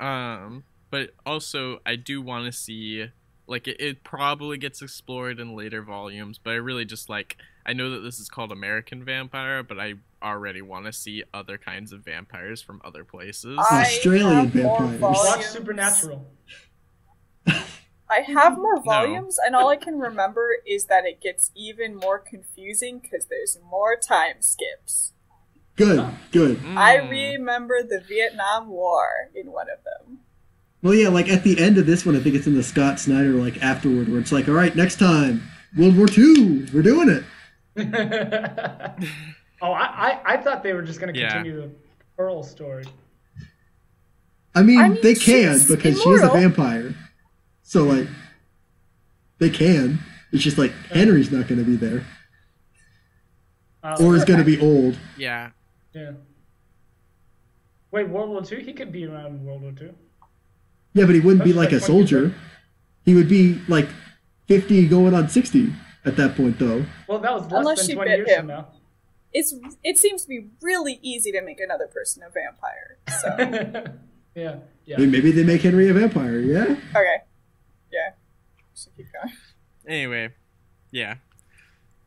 um 0.00 0.64
but 0.90 1.10
also 1.26 1.80
i 1.84 1.96
do 1.96 2.22
want 2.22 2.46
to 2.46 2.52
see 2.52 3.06
like 3.52 3.68
it, 3.68 3.80
it 3.80 4.02
probably 4.02 4.58
gets 4.58 4.82
explored 4.82 5.38
in 5.38 5.54
later 5.54 5.82
volumes 5.82 6.38
but 6.42 6.50
i 6.50 6.54
really 6.54 6.84
just 6.84 7.08
like 7.08 7.36
i 7.64 7.72
know 7.72 7.90
that 7.90 8.00
this 8.00 8.18
is 8.18 8.28
called 8.28 8.50
american 8.50 9.04
vampire 9.04 9.62
but 9.62 9.78
i 9.78 9.94
already 10.22 10.60
want 10.62 10.86
to 10.86 10.92
see 10.92 11.22
other 11.32 11.56
kinds 11.58 11.92
of 11.92 12.04
vampires 12.04 12.60
from 12.62 12.80
other 12.84 13.04
places 13.04 13.58
I 13.70 13.82
Australian 13.82 14.46
have 14.46 14.54
more 14.54 14.80
vampires. 14.86 15.00
Watch. 15.00 15.44
Supernatural. 15.44 16.26
I 18.08 18.20
have 18.26 18.56
more 18.58 18.76
No. 18.76 18.82
volumes, 18.82 19.38
and 19.44 19.56
all 19.56 19.68
I 19.68 19.76
can 19.76 19.98
remember 19.98 20.56
is 20.66 20.84
that 20.86 21.06
it 21.06 21.20
gets 21.20 21.50
even 21.54 21.96
more 21.96 22.18
confusing 22.18 22.98
because 22.98 23.26
there's 23.26 23.58
more 23.68 23.96
time 23.96 24.42
skips. 24.42 25.12
Good, 25.76 26.06
good. 26.30 26.58
I 26.76 26.98
Mm. 26.98 27.10
remember 27.10 27.82
the 27.82 28.00
Vietnam 28.00 28.68
War 28.68 29.30
in 29.34 29.50
one 29.50 29.68
of 29.70 29.82
them. 29.84 30.20
Well, 30.82 30.94
yeah, 30.94 31.08
like 31.08 31.28
at 31.28 31.44
the 31.44 31.58
end 31.60 31.78
of 31.78 31.86
this 31.86 32.04
one, 32.04 32.16
I 32.16 32.20
think 32.20 32.34
it's 32.34 32.46
in 32.46 32.54
the 32.56 32.62
Scott 32.62 32.98
Snyder 32.98 33.30
like 33.30 33.62
afterward, 33.62 34.08
where 34.08 34.20
it's 34.20 34.32
like, 34.32 34.48
all 34.48 34.54
right, 34.54 34.74
next 34.74 34.98
time, 34.98 35.42
World 35.76 35.96
War 35.96 36.08
II, 36.16 36.66
we're 36.74 36.82
doing 36.82 37.08
it. 37.08 37.24
oh, 39.62 39.72
I, 39.72 39.84
I, 39.84 40.20
I 40.24 40.36
thought 40.38 40.62
they 40.62 40.72
were 40.72 40.82
just 40.82 41.00
going 41.00 41.14
to 41.14 41.18
Yeah. 41.20 41.32
continue 41.34 41.60
the 41.62 41.70
Pearl 42.16 42.42
story. 42.42 42.84
I 44.54 44.62
mean, 44.62 44.78
I 44.80 44.88
mean, 44.90 44.98
they 45.02 45.14
can 45.14 45.54
she's 45.58 45.68
because 45.68 46.02
she's 46.02 46.20
a 46.22 46.28
vampire, 46.28 46.94
so 47.62 47.84
like, 47.84 48.06
they 49.38 49.48
can. 49.48 49.98
It's 50.32 50.42
just 50.42 50.58
like 50.58 50.72
Henry's 50.90 51.30
not 51.32 51.46
going 51.48 51.58
to 51.58 51.64
be 51.64 51.76
there, 51.76 52.04
Uh, 53.82 53.96
or 54.00 54.14
is 54.14 54.24
going 54.24 54.38
to 54.40 54.44
be 54.44 54.60
old. 54.60 54.98
yeah 55.16 55.50
yeah. 55.94 56.12
Wait, 57.90 58.08
World 58.08 58.30
War 58.30 58.42
II? 58.50 58.62
He 58.64 58.72
could 58.72 58.90
be 58.92 59.06
around 59.06 59.44
World 59.44 59.62
War 59.62 59.72
II. 59.80 59.90
Yeah, 60.94 61.06
but 61.06 61.14
he 61.14 61.20
wouldn't 61.20 61.44
be 61.44 61.52
like 61.52 61.72
a 61.72 61.76
like 61.76 61.88
when 61.88 61.96
you 61.98 62.06
soldier. 62.06 62.34
He 63.04 63.14
would 63.14 63.28
be 63.28 63.60
like 63.68 63.88
fifty, 64.46 64.86
going 64.86 65.14
on 65.14 65.28
sixty 65.28 65.72
at 66.04 66.16
that 66.16 66.36
point, 66.36 66.58
though. 66.58 66.84
Well, 67.08 67.18
that 67.18 67.32
was 67.32 67.42
less 67.44 67.52
Unless 67.52 67.78
than 67.80 67.86
she 67.86 67.94
20 67.94 68.10
bit 68.10 68.16
years 68.18 68.28
him. 68.30 68.38
from 68.40 68.46
now. 68.48 68.68
It's 69.32 69.54
it 69.82 69.98
seems 69.98 70.22
to 70.22 70.28
be 70.28 70.48
really 70.60 70.98
easy 71.02 71.32
to 71.32 71.40
make 71.40 71.58
another 71.60 71.86
person 71.86 72.22
a 72.22 72.28
vampire. 72.30 72.98
So 73.20 73.92
yeah, 74.34 74.56
yeah. 74.84 74.96
Maybe 74.98 75.32
they 75.32 75.44
make 75.44 75.62
Henry 75.62 75.88
a 75.88 75.94
vampire. 75.94 76.38
Yeah. 76.38 76.76
okay, 76.94 77.16
yeah, 77.90 78.10
should 78.76 78.94
keep 78.96 79.06
going. 79.12 79.34
anyway 79.86 80.30
yeah 80.92 81.16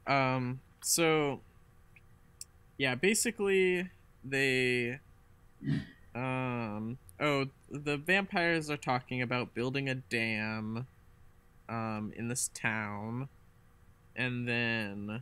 um 0.07 0.59
so 0.81 1.41
yeah 2.77 2.95
basically 2.95 3.89
they 4.23 4.99
um 6.16 6.97
oh 7.20 7.45
the 7.70 7.97
vampires 7.97 8.70
are 8.70 8.78
talking 8.78 9.22
about 9.22 9.53
building 9.53 9.89
a 9.89 9.95
dam 9.95 10.88
um 11.70 12.13
in 12.16 12.30
this 12.30 12.49
town 12.53 13.28
and 14.16 14.47
then 14.47 15.22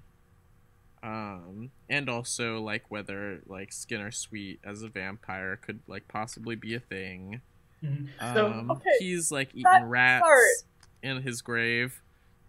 Um, 1.01 1.71
and 1.89 2.07
also 2.09 2.61
like 2.61 2.89
whether 2.89 3.41
like 3.45 3.73
Skinner 3.73 4.09
Sweet 4.11 4.59
as 4.63 4.83
a 4.83 4.87
vampire 4.87 5.57
could 5.57 5.81
like 5.85 6.07
possibly 6.07 6.55
be 6.55 6.75
a 6.75 6.79
thing. 6.79 7.41
Mhm. 7.83 8.07
So, 8.33 8.47
Um, 8.47 8.71
Okay, 8.71 8.95
he's 8.99 9.29
like 9.29 9.49
eating 9.49 9.63
that 9.63 9.83
rats 9.83 10.21
part. 10.23 10.63
in 11.01 11.21
his 11.21 11.41
grave. 11.41 12.01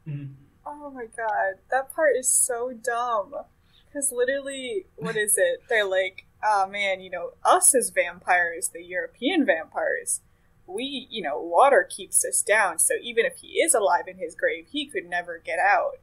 mhm. 0.06 0.34
Oh 0.64 0.90
my 0.90 1.06
god, 1.06 1.58
that 1.70 1.92
part 1.92 2.14
is 2.16 2.28
so 2.28 2.72
dumb. 2.72 3.34
Because 3.86 4.12
literally, 4.12 4.86
what 4.96 5.16
is 5.16 5.36
it? 5.36 5.62
They're 5.68 5.84
like, 5.84 6.24
oh 6.44 6.66
man, 6.68 7.00
you 7.00 7.10
know, 7.10 7.30
us 7.44 7.74
as 7.74 7.90
vampires, 7.90 8.70
the 8.72 8.82
European 8.82 9.46
vampires, 9.46 10.20
we, 10.66 11.06
you 11.10 11.22
know, 11.22 11.40
water 11.40 11.86
keeps 11.88 12.24
us 12.24 12.42
down, 12.42 12.78
so 12.78 12.94
even 13.02 13.24
if 13.24 13.36
he 13.36 13.58
is 13.58 13.74
alive 13.74 14.04
in 14.06 14.18
his 14.18 14.34
grave, 14.34 14.66
he 14.70 14.86
could 14.86 15.04
never 15.04 15.38
get 15.38 15.58
out. 15.58 15.98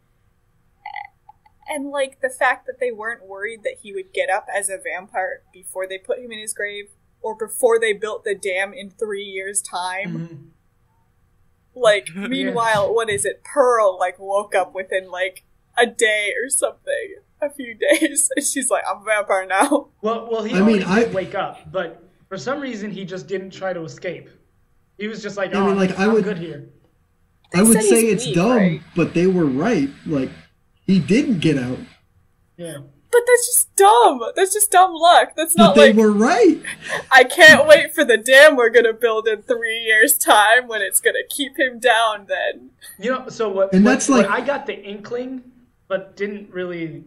And 1.68 1.90
like 1.90 2.20
the 2.22 2.30
fact 2.30 2.66
that 2.66 2.80
they 2.80 2.92
weren't 2.92 3.26
worried 3.26 3.64
that 3.64 3.78
he 3.82 3.94
would 3.94 4.14
get 4.14 4.30
up 4.30 4.48
as 4.54 4.70
a 4.70 4.78
vampire 4.78 5.44
before 5.54 5.88
they 5.88 5.98
put 5.98 6.20
him 6.20 6.32
in 6.32 6.40
his 6.40 6.54
grave, 6.54 6.90
or 7.22 7.36
before 7.36 7.80
they 7.80 7.94
built 7.94 8.24
the 8.24 8.36
dam 8.36 8.74
in 8.74 8.90
three 8.90 9.24
years' 9.24 9.62
time. 9.62 10.18
Mhm. 10.18 11.80
Like, 11.80 12.10
meanwhile, 12.16 12.94
what 12.94 13.10
is 13.10 13.26
it? 13.26 13.44
Pearl, 13.44 13.98
like, 13.98 14.20
woke 14.20 14.56
up 14.56 14.74
within, 14.74 15.10
like, 15.10 15.44
a 15.78 15.86
day 15.86 16.34
or 16.44 16.50
something. 16.50 17.18
A 17.44 17.50
few 17.50 17.74
days. 17.76 18.30
And 18.36 18.46
she's 18.52 18.70
like, 18.70 18.84
I'm 18.90 19.02
a 19.02 19.04
vampire 19.06 19.46
now. 19.48 19.90
Well, 20.02 20.28
well, 20.32 20.44
he 20.44 20.56
I 20.56 20.62
mean, 20.62 20.78
did 20.80 20.88
I- 20.88 21.06
wake 21.12 21.34
up, 21.36 21.72
but 21.72 22.04
for 22.30 22.38
some 22.38 22.60
reason 22.60 22.92
he 22.92 23.04
just 23.06 23.28
didn't 23.28 23.52
try 23.52 23.74
to 23.74 23.84
escape. 23.84 24.30
He 24.98 25.08
was 25.08 25.22
just 25.24 25.38
like, 25.38 25.54
I 25.56 25.60
"Oh, 25.60 25.68
mean, 25.68 25.78
like, 25.78 25.98
I 26.00 26.06
I'm 26.06 26.14
would- 26.14 26.24
good 26.24 26.38
here." 26.38 26.70
I 27.54 27.64
would 27.64 27.82
say 27.82 28.04
it's 28.06 28.26
weak, 28.28 28.36
dumb, 28.36 28.56
right? 28.58 28.82
but 28.96 29.14
they 29.14 29.28
were 29.28 29.46
right. 29.46 29.90
Like 30.06 30.30
he 30.86 31.00
didn't 31.00 31.40
get 31.40 31.58
out, 31.58 31.80
Yeah. 32.58 32.78
But 33.12 33.22
that's 33.28 33.46
just 33.48 33.76
dumb. 33.76 34.22
That's 34.38 34.54
just 34.54 34.72
dumb 34.72 34.94
luck. 34.94 35.34
That's 35.36 35.54
but 35.58 35.64
not 35.64 35.76
they 35.76 35.88
like, 35.92 35.98
were 35.98 36.14
right. 36.14 36.62
I 37.12 37.26
can't 37.26 37.68
wait 37.68 37.94
for 37.94 38.06
the 38.06 38.16
dam 38.18 38.56
we're 38.56 38.70
gonna 38.70 38.94
build 38.94 39.28
in 39.28 39.42
three 39.42 39.80
years' 39.80 40.14
time 40.18 40.68
when 40.70 40.82
it's 40.82 41.02
gonna 41.02 41.26
keep 41.30 41.60
him 41.60 41.78
down 41.80 42.28
then. 42.28 42.70
You 43.00 43.12
know, 43.12 43.28
so 43.28 43.50
what? 43.50 43.74
And 43.74 43.84
what- 43.84 43.92
that's 43.92 44.08
like- 44.08 44.30
what 44.30 44.40
I 44.40 44.46
got 44.46 44.66
the 44.66 44.80
inkling, 44.82 45.42
but 45.90 46.16
didn't 46.16 46.54
really 46.54 47.04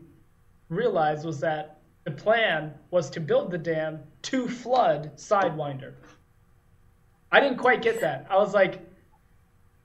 realize 0.68 1.24
was 1.24 1.40
that 1.40 1.78
the 2.04 2.10
plan 2.10 2.74
was 2.90 3.08
to 3.10 3.20
build 3.20 3.50
the 3.50 3.58
dam 3.58 4.00
to 4.22 4.48
flood 4.48 5.12
Sidewinder. 5.16 5.94
I 7.32 7.40
didn't 7.40 7.58
quite 7.58 7.82
get 7.82 8.00
that. 8.00 8.26
I 8.30 8.36
was 8.36 8.54
like, 8.54 8.80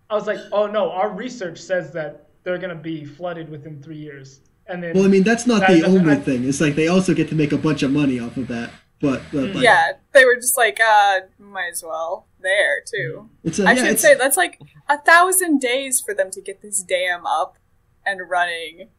I 0.10 0.16
was 0.16 0.28
like, 0.28 0.40
oh 0.52 0.68
no, 0.68 0.92
our 0.92 1.10
research 1.10 1.60
says 1.60 1.92
that 1.94 2.28
they're 2.44 2.58
gonna 2.58 2.76
be 2.76 3.06
flooded 3.06 3.50
within 3.50 3.82
three 3.82 3.98
years, 3.98 4.42
and 4.68 4.82
then 4.84 4.96
Well, 4.96 5.06
I 5.06 5.08
mean, 5.08 5.24
that's 5.24 5.46
not 5.48 5.62
That- 5.62 5.72
the 5.72 5.82
that- 5.82 5.90
only 5.90 6.14
I- 6.14 6.16
thing. 6.16 6.48
It's 6.48 6.62
like 6.62 6.76
they 6.76 6.88
also 6.88 7.14
get 7.14 7.30
to 7.30 7.36
make 7.36 7.52
a 7.52 7.58
bunch 7.58 7.84
of 7.84 7.92
money 7.92 8.20
off 8.20 8.38
of 8.38 8.48
that. 8.50 8.72
But, 9.02 9.22
but 9.32 9.56
like, 9.56 9.64
yeah, 9.64 9.94
they 10.14 10.26
were 10.26 10.36
just 10.36 10.58
like, 10.58 10.78
uh, 10.86 11.22
might 11.40 11.70
as 11.72 11.82
well. 11.84 12.28
There, 12.42 12.82
too. 12.86 13.30
it's 13.44 13.60
a, 13.60 13.64
I 13.66 13.72
yeah, 13.72 13.76
should 13.76 13.84
it's- 13.86 14.02
say 14.02 14.16
that's 14.16 14.36
like 14.38 14.60
a 14.90 14.98
thousand 14.98 15.60
days 15.60 16.02
for 16.02 16.14
them 16.14 16.32
to 16.32 16.42
get 16.42 16.62
this 16.62 16.82
dam 16.84 17.26
up 17.26 17.58
and 18.06 18.20
running 18.30 18.90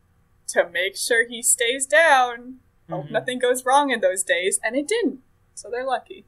to 0.53 0.69
make 0.69 0.97
sure 0.97 1.27
he 1.27 1.43
stays 1.43 1.87
down. 1.87 2.59
Hope 2.89 3.07
Mhm. 3.07 3.11
nothing 3.13 3.39
goes 3.39 3.65
wrong 3.65 3.91
in 3.91 4.01
those 4.01 4.23
days, 4.25 4.59
and 4.65 4.75
it 4.77 4.87
didn't. 4.89 5.21
So 5.55 5.71
they're 5.71 5.85
lucky. 5.87 6.25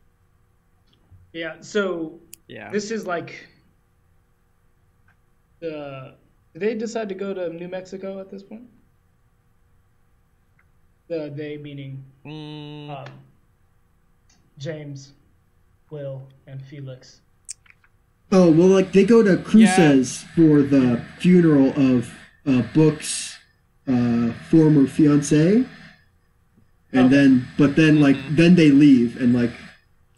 yeah. 1.33 1.61
So 1.61 2.21
Yeah. 2.47 2.71
this 2.71 2.91
is 2.91 3.07
like, 3.07 3.47
the 5.61 6.15
did 6.53 6.61
they 6.63 6.75
decide 6.75 7.09
to 7.09 7.15
go 7.15 7.33
to 7.33 7.49
New 7.51 7.69
Mexico 7.69 8.21
at 8.21 8.31
this 8.31 8.43
point? 8.43 8.69
The 11.09 11.33
they 11.35 11.57
meaning 11.57 12.05
Mm, 12.25 12.91
um, 12.91 13.07
James, 14.59 15.13
Will, 15.91 16.23
and 16.47 16.63
Felix. 16.63 17.21
Oh 18.31 18.51
well, 18.51 18.69
like 18.69 18.93
they 18.93 19.05
go 19.05 19.23
to 19.23 19.37
Cruces 19.37 20.23
for 20.37 20.63
the 20.63 21.05
funeral 21.19 21.71
of 21.71 22.15
uh, 22.47 22.63
Book's 22.75 23.32
uh, 23.89 24.33
former 24.51 24.87
fiance, 24.87 25.65
and 26.93 27.07
Okay. 27.07 27.09
then 27.09 27.49
but 27.59 27.77
then 27.77 28.01
like 28.01 28.17
then 28.31 28.55
they 28.55 28.71
leave 28.71 29.21
and 29.21 29.35
like 29.35 29.53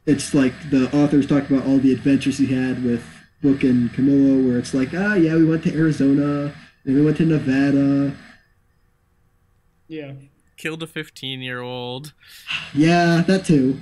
it's 0.06 0.34
like 0.34 0.52
the 0.70 0.94
authors 0.96 1.26
talk 1.26 1.48
about 1.50 1.64
all 1.66 1.78
the 1.78 1.92
adventures 1.92 2.38
he 2.38 2.46
had 2.46 2.84
with 2.84 3.04
Book 3.42 3.62
and 3.62 3.92
Camilla, 3.94 4.42
where 4.46 4.58
it's 4.58 4.74
like 4.74 4.90
ah 4.94 5.14
yeah 5.14 5.34
we 5.34 5.44
went 5.44 5.62
to 5.64 5.74
Arizona 5.74 6.52
and 6.84 6.94
we 6.94 7.02
went 7.04 7.16
to 7.18 7.24
Nevada, 7.24 8.14
Yeah. 9.88 10.12
killed 10.56 10.82
a 10.82 10.86
15 10.86 11.40
year 11.40 11.60
old. 11.60 12.12
yeah 12.74 13.22
that 13.26 13.44
too. 13.46 13.80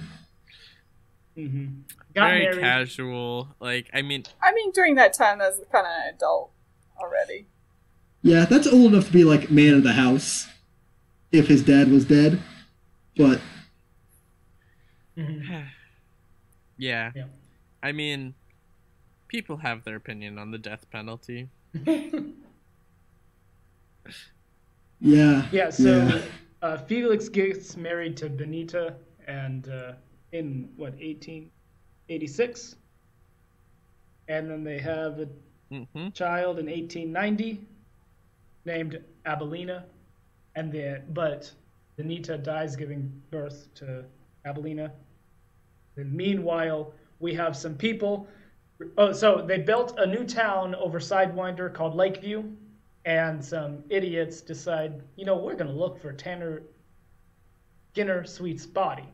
Mm-hmm. 1.36 1.66
Got 2.14 2.28
Very 2.28 2.40
married. 2.44 2.60
casual. 2.60 3.48
Like, 3.58 3.88
I 3.94 4.02
mean, 4.02 4.24
I 4.42 4.52
mean, 4.52 4.70
during 4.72 4.96
that 4.96 5.14
time, 5.14 5.38
that's 5.38 5.56
kind 5.72 5.86
of 5.86 5.92
an 5.92 6.14
adult 6.14 6.50
already. 7.00 7.46
Yeah, 8.22 8.44
that's 8.44 8.66
old 8.66 8.92
enough 8.92 9.06
to 9.06 9.12
be 9.12 9.24
like 9.24 9.50
man 9.50 9.74
of 9.74 9.82
the 9.82 9.92
house, 9.94 10.48
if 11.32 11.48
his 11.48 11.62
dad 11.64 11.90
was 11.90 12.04
dead, 12.04 12.40
but 13.16 13.40
Mhm. 15.16 15.66
yeah. 16.78 17.12
Yeah. 17.14 17.24
I 17.82 17.92
mean, 17.92 18.34
people 19.28 19.56
have 19.58 19.84
their 19.84 19.96
opinion 19.96 20.38
on 20.38 20.50
the 20.50 20.58
death 20.58 20.88
penalty. 20.90 21.48
yeah. 25.00 25.46
Yeah, 25.50 25.70
so 25.70 26.06
Yeah. 26.06 26.22
Uh, 26.62 26.76
Felix 26.78 27.28
gets 27.28 27.76
married 27.76 28.16
to 28.18 28.28
Benita, 28.30 28.94
and 29.26 29.68
uh, 29.68 29.92
in 30.32 30.68
what 30.76 30.92
1886, 30.94 32.76
and 34.28 34.48
then 34.50 34.62
they 34.64 34.78
have 34.78 35.18
a 35.18 35.28
hmm 35.70 36.08
child 36.14 36.58
in 36.60 36.66
1890 36.66 37.66
named 38.64 39.02
Abelina, 39.26 39.84
and 40.54 40.72
then 40.72 41.02
but 41.10 41.50
Benita 41.96 42.38
dies 42.38 42.76
giving 42.76 43.12
birth 43.30 43.68
to 43.76 44.04
Abelina. 44.46 44.90
And 45.96 46.12
meanwhile, 46.12 46.92
we 47.20 47.34
have 47.34 47.56
some 47.56 47.74
people. 47.76 48.26
Oh, 48.98 49.12
so 49.12 49.44
they 49.46 49.58
built 49.58 49.98
a 49.98 50.06
new 50.06 50.24
town 50.24 50.74
over 50.74 50.98
Sidewinder 50.98 51.72
called 51.72 51.94
Lakeview, 51.94 52.44
and 53.04 53.44
some 53.44 53.84
idiots 53.90 54.40
decide, 54.40 55.02
you 55.16 55.24
know, 55.24 55.36
we're 55.36 55.54
gonna 55.54 55.70
look 55.72 56.00
for 56.00 56.12
Tanner 56.12 56.62
Skinner 57.92 58.24
Sweet's 58.24 58.64
body, 58.64 59.06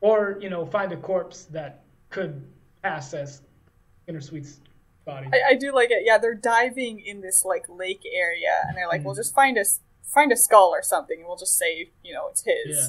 or 0.00 0.38
you 0.40 0.48
know, 0.48 0.64
find 0.64 0.92
a 0.92 0.96
corpse 0.96 1.44
that 1.46 1.82
could 2.08 2.42
pass 2.82 3.14
as 3.14 3.42
Skinner 4.04 4.20
Sweet's 4.20 4.60
body. 5.04 5.28
I, 5.32 5.50
I 5.50 5.54
do 5.54 5.72
like 5.72 5.90
it. 5.90 6.02
Yeah, 6.04 6.18
they're 6.18 6.34
diving 6.34 7.00
in 7.00 7.20
this 7.20 7.44
like 7.44 7.64
lake 7.68 8.02
area, 8.12 8.54
and 8.66 8.76
they're 8.76 8.88
like, 8.88 9.00
Mhm. 9.02 9.04
"We'll 9.04 9.14
just 9.14 9.34
find 9.34 9.56
a 9.56 9.60
s- 9.60 9.80
find 10.02 10.30
a 10.32 10.36
skull 10.36 10.70
or 10.74 10.82
something, 10.82 11.18
and 11.18 11.26
we'll 11.26 11.36
just 11.36 11.56
say, 11.58 11.90
you 12.04 12.12
know, 12.14 12.28
it's 12.28 12.42
his." 12.44 12.76
yeah. 12.76 12.88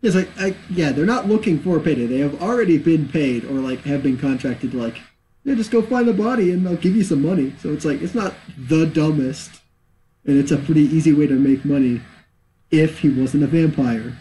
It's 0.00 0.14
like, 0.14 0.28
I, 0.38 0.54
yeah, 0.70 0.92
they're 0.92 1.04
not 1.04 1.26
looking 1.26 1.58
for 1.58 1.76
a 1.76 1.80
payday. 1.80 2.06
They 2.06 2.18
have 2.20 2.40
already 2.40 2.78
been 2.78 3.08
paid 3.08 3.44
or 3.44 3.54
like 3.54 3.80
have 3.80 4.00
been 4.02 4.16
contracted 4.16 4.70
to 4.70 4.76
like, 4.80 4.96
yeah, 5.42 5.54
just 5.56 5.72
go 5.72 5.82
find 5.82 6.06
the 6.06 6.12
body 6.12 6.52
and 6.52 6.64
they'll 6.64 6.76
give 6.76 6.94
you 6.94 7.02
some 7.02 7.20
money. 7.20 7.52
So 7.60 7.72
it's 7.72 7.84
like 7.84 8.00
it's 8.00 8.14
not 8.14 8.34
the 8.56 8.86
dumbest, 8.86 9.60
and 10.24 10.38
it's 10.38 10.52
a 10.52 10.56
pretty 10.56 10.82
easy 10.82 11.12
way 11.12 11.26
to 11.26 11.34
make 11.34 11.64
money, 11.64 12.00
if 12.70 13.00
he 13.00 13.08
wasn't 13.08 13.42
a 13.42 13.48
vampire. 13.48 14.16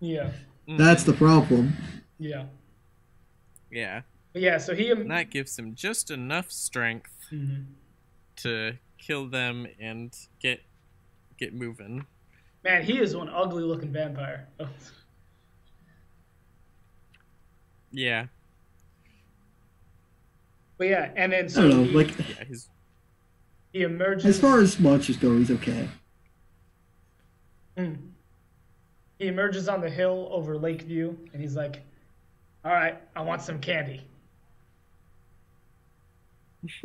Yeah, 0.00 0.30
That's 0.66 1.02
the 1.04 1.12
problem. 1.12 1.74
yeah, 2.18 2.44
Yeah. 3.70 4.02
But 4.32 4.42
yeah. 4.42 4.58
So 4.58 4.74
he. 4.74 4.90
And 4.90 5.10
that 5.10 5.30
gives 5.30 5.58
him 5.58 5.74
just 5.74 6.10
enough 6.10 6.50
strength 6.50 7.10
Mhm. 7.32 7.66
to 8.36 8.78
kill 8.98 9.28
them 9.28 9.66
and 9.80 10.14
get 10.40 10.60
get 11.38 11.54
moving. 11.54 12.06
Man, 12.62 12.82
he 12.84 12.98
is 12.98 13.16
one 13.16 13.28
ugly 13.30 13.62
looking 13.62 13.92
vampire. 13.92 14.46
Yeah. 17.92 18.26
But 20.78 20.88
yeah, 20.88 21.10
and 21.16 21.32
then 21.32 21.48
so 21.48 21.60
I 21.60 21.64
so 21.64 21.70
don't 21.70 21.78
know. 21.78 21.84
he, 21.90 21.96
Like 21.96 22.18
Yeah, 22.18 22.44
he's 22.46 22.68
he 23.72 23.82
emerges. 23.82 24.26
as 24.26 24.40
far 24.40 24.60
as 24.60 24.78
monsters 24.78 25.16
go, 25.16 25.36
he's 25.36 25.50
okay. 25.50 25.88
Mm. 27.76 27.98
He 29.18 29.26
emerges 29.26 29.68
on 29.68 29.80
the 29.80 29.90
hill 29.90 30.28
over 30.30 30.56
Lakeview, 30.56 31.14
and 31.32 31.42
he's 31.42 31.54
like, 31.56 31.82
"All 32.64 32.72
right, 32.72 32.96
I 33.14 33.20
want 33.22 33.42
some 33.42 33.60
candy." 33.60 34.02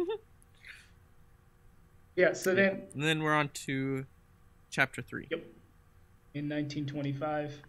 yeah. 2.15 2.33
So 2.33 2.55
then, 2.55 2.83
and 2.93 3.03
then 3.03 3.23
we're 3.23 3.33
on 3.33 3.49
to 3.65 4.05
chapter 4.69 5.01
3. 5.01 5.27
Yep. 5.31 5.39
in 6.33 6.49
1925, 6.49 7.61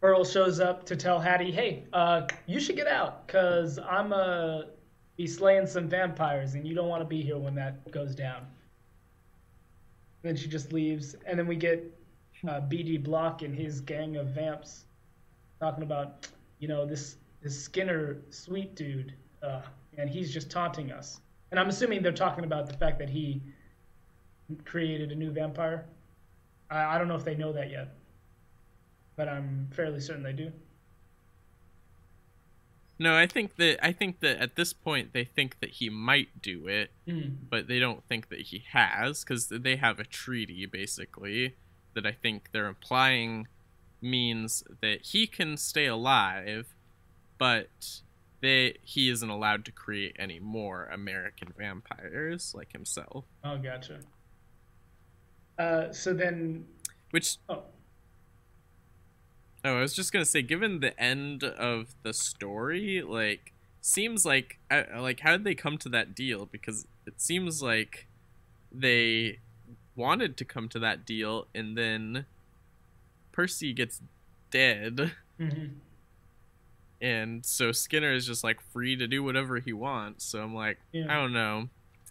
Pearl 0.00 0.24
shows 0.24 0.60
up 0.60 0.84
to 0.86 0.96
tell 0.96 1.18
Hattie, 1.20 1.52
"Hey, 1.52 1.84
uh, 1.92 2.26
you 2.46 2.60
should 2.60 2.76
get 2.76 2.88
out, 2.88 3.26
cause 3.28 3.78
I'm 3.78 4.12
uh 4.12 4.62
be 5.16 5.26
slaying 5.26 5.66
some 5.66 5.88
vampires, 5.88 6.54
and 6.54 6.66
you 6.66 6.74
don't 6.74 6.88
want 6.88 7.00
to 7.00 7.08
be 7.08 7.22
here 7.22 7.38
when 7.38 7.54
that 7.54 7.90
goes 7.90 8.14
down." 8.14 8.46
then 10.24 10.34
she 10.34 10.48
just 10.48 10.72
leaves, 10.72 11.14
and 11.26 11.38
then 11.38 11.46
we 11.46 11.54
get 11.54 11.84
uh, 12.48 12.60
BD 12.62 13.02
Bloch 13.02 13.42
and 13.42 13.54
his 13.54 13.80
gang 13.82 14.16
of 14.16 14.28
vamps 14.28 14.86
talking 15.60 15.84
about, 15.84 16.26
you 16.58 16.66
know, 16.66 16.86
this 16.86 17.16
this 17.42 17.62
Skinner 17.62 18.16
Sweet 18.30 18.74
dude, 18.74 19.12
uh, 19.42 19.60
and 19.98 20.08
he's 20.10 20.32
just 20.32 20.50
taunting 20.50 20.90
us. 20.92 21.20
And 21.50 21.60
I'm 21.60 21.68
assuming 21.68 22.02
they're 22.02 22.12
talking 22.12 22.44
about 22.44 22.66
the 22.66 22.74
fact 22.74 22.98
that 22.98 23.08
he 23.08 23.40
created 24.64 25.12
a 25.12 25.14
new 25.14 25.30
vampire. 25.30 25.86
I, 26.70 26.94
I 26.94 26.98
don't 26.98 27.08
know 27.08 27.14
if 27.16 27.24
they 27.24 27.34
know 27.34 27.52
that 27.52 27.70
yet, 27.70 27.94
but 29.16 29.28
I'm 29.28 29.68
fairly 29.72 30.00
certain 30.00 30.22
they 30.22 30.32
do. 30.32 30.52
No, 32.98 33.16
I 33.16 33.26
think 33.26 33.56
that 33.56 33.84
I 33.84 33.90
think 33.92 34.20
that 34.20 34.38
at 34.38 34.54
this 34.54 34.72
point 34.72 35.12
they 35.12 35.24
think 35.24 35.58
that 35.60 35.70
he 35.70 35.90
might 35.90 36.40
do 36.40 36.68
it, 36.68 36.92
Mm. 37.08 37.36
but 37.50 37.66
they 37.66 37.78
don't 37.80 38.04
think 38.04 38.28
that 38.28 38.40
he 38.40 38.64
has 38.70 39.24
because 39.24 39.48
they 39.48 39.76
have 39.76 39.98
a 39.98 40.04
treaty 40.04 40.64
basically 40.66 41.56
that 41.94 42.06
I 42.06 42.12
think 42.12 42.50
they're 42.52 42.66
implying 42.68 43.48
means 44.00 44.62
that 44.80 45.02
he 45.06 45.26
can 45.26 45.56
stay 45.56 45.86
alive, 45.86 46.74
but 47.36 48.00
they 48.44 48.76
he 48.82 49.08
isn't 49.08 49.30
allowed 49.30 49.64
to 49.64 49.72
create 49.72 50.14
any 50.18 50.38
more 50.38 50.84
American 50.92 51.52
vampires 51.56 52.52
like 52.54 52.72
himself. 52.72 53.24
Oh, 53.42 53.56
gotcha. 53.56 54.00
Uh, 55.58 55.92
so 55.92 56.12
then, 56.12 56.66
Which 57.10 57.38
oh, 57.48 57.62
Oh, 59.64 59.78
I 59.78 59.80
was 59.80 59.94
just 59.94 60.12
gonna 60.12 60.26
say, 60.26 60.42
given 60.42 60.80
the 60.80 60.98
end 61.00 61.42
of 61.42 61.94
the 62.02 62.12
story, 62.12 63.00
like, 63.00 63.54
seems 63.80 64.26
like, 64.26 64.58
uh, 64.70 64.82
like, 64.98 65.20
how 65.20 65.32
did 65.32 65.44
they 65.44 65.54
come 65.54 65.78
to 65.78 65.88
that 65.88 66.14
deal? 66.14 66.44
Because 66.44 66.86
it 67.06 67.18
seems 67.20 67.62
like 67.62 68.06
they 68.70 69.38
wanted 69.96 70.36
to 70.36 70.44
come 70.44 70.68
to 70.68 70.78
that 70.80 71.06
deal, 71.06 71.46
and 71.54 71.78
then 71.78 72.26
Percy 73.32 73.72
gets 73.72 74.02
dead, 74.50 75.12
mhm. 75.40 75.76
And 77.04 77.44
so 77.44 77.70
Skinner 77.70 78.12
is 78.14 78.26
just 78.26 78.42
like 78.42 78.62
free 78.72 78.96
to 78.96 79.06
do 79.06 79.22
whatever 79.22 79.58
he 79.58 79.74
wants. 79.74 80.24
So 80.24 80.40
I'm 80.42 80.54
like, 80.54 80.78
Yeah. 80.90 81.04
I 81.10 81.14
don't 81.20 81.34
know. 81.34 81.68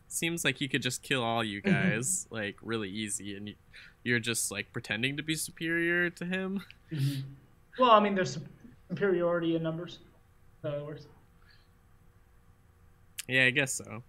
Seems 0.07 0.45
like 0.45 0.57
he 0.59 0.67
could 0.67 0.83
just 0.83 1.01
kill 1.01 1.23
all 1.23 1.43
you 1.43 1.59
guys, 1.61 2.27
like, 2.29 2.57
really 2.61 2.89
easy, 2.91 3.35
and 3.35 3.47
you, 3.47 3.55
you're 4.03 4.19
just 4.19 4.51
like 4.51 4.71
pretending 4.71 5.17
to 5.17 5.23
be 5.23 5.33
superior 5.33 6.11
to 6.11 6.25
him. 6.25 6.61
Mhm. 6.91 7.23
Well, 7.79 7.89
I 7.89 7.99
mean, 7.99 8.13
there's 8.13 8.37
superiority 8.89 9.55
in 9.55 9.63
numbers. 9.63 9.97
So 10.61 10.69
it 10.71 10.85
works. 10.85 11.07
Yeah, 13.27 13.45
I 13.45 13.49
guess 13.49 13.73
so. 13.73 14.03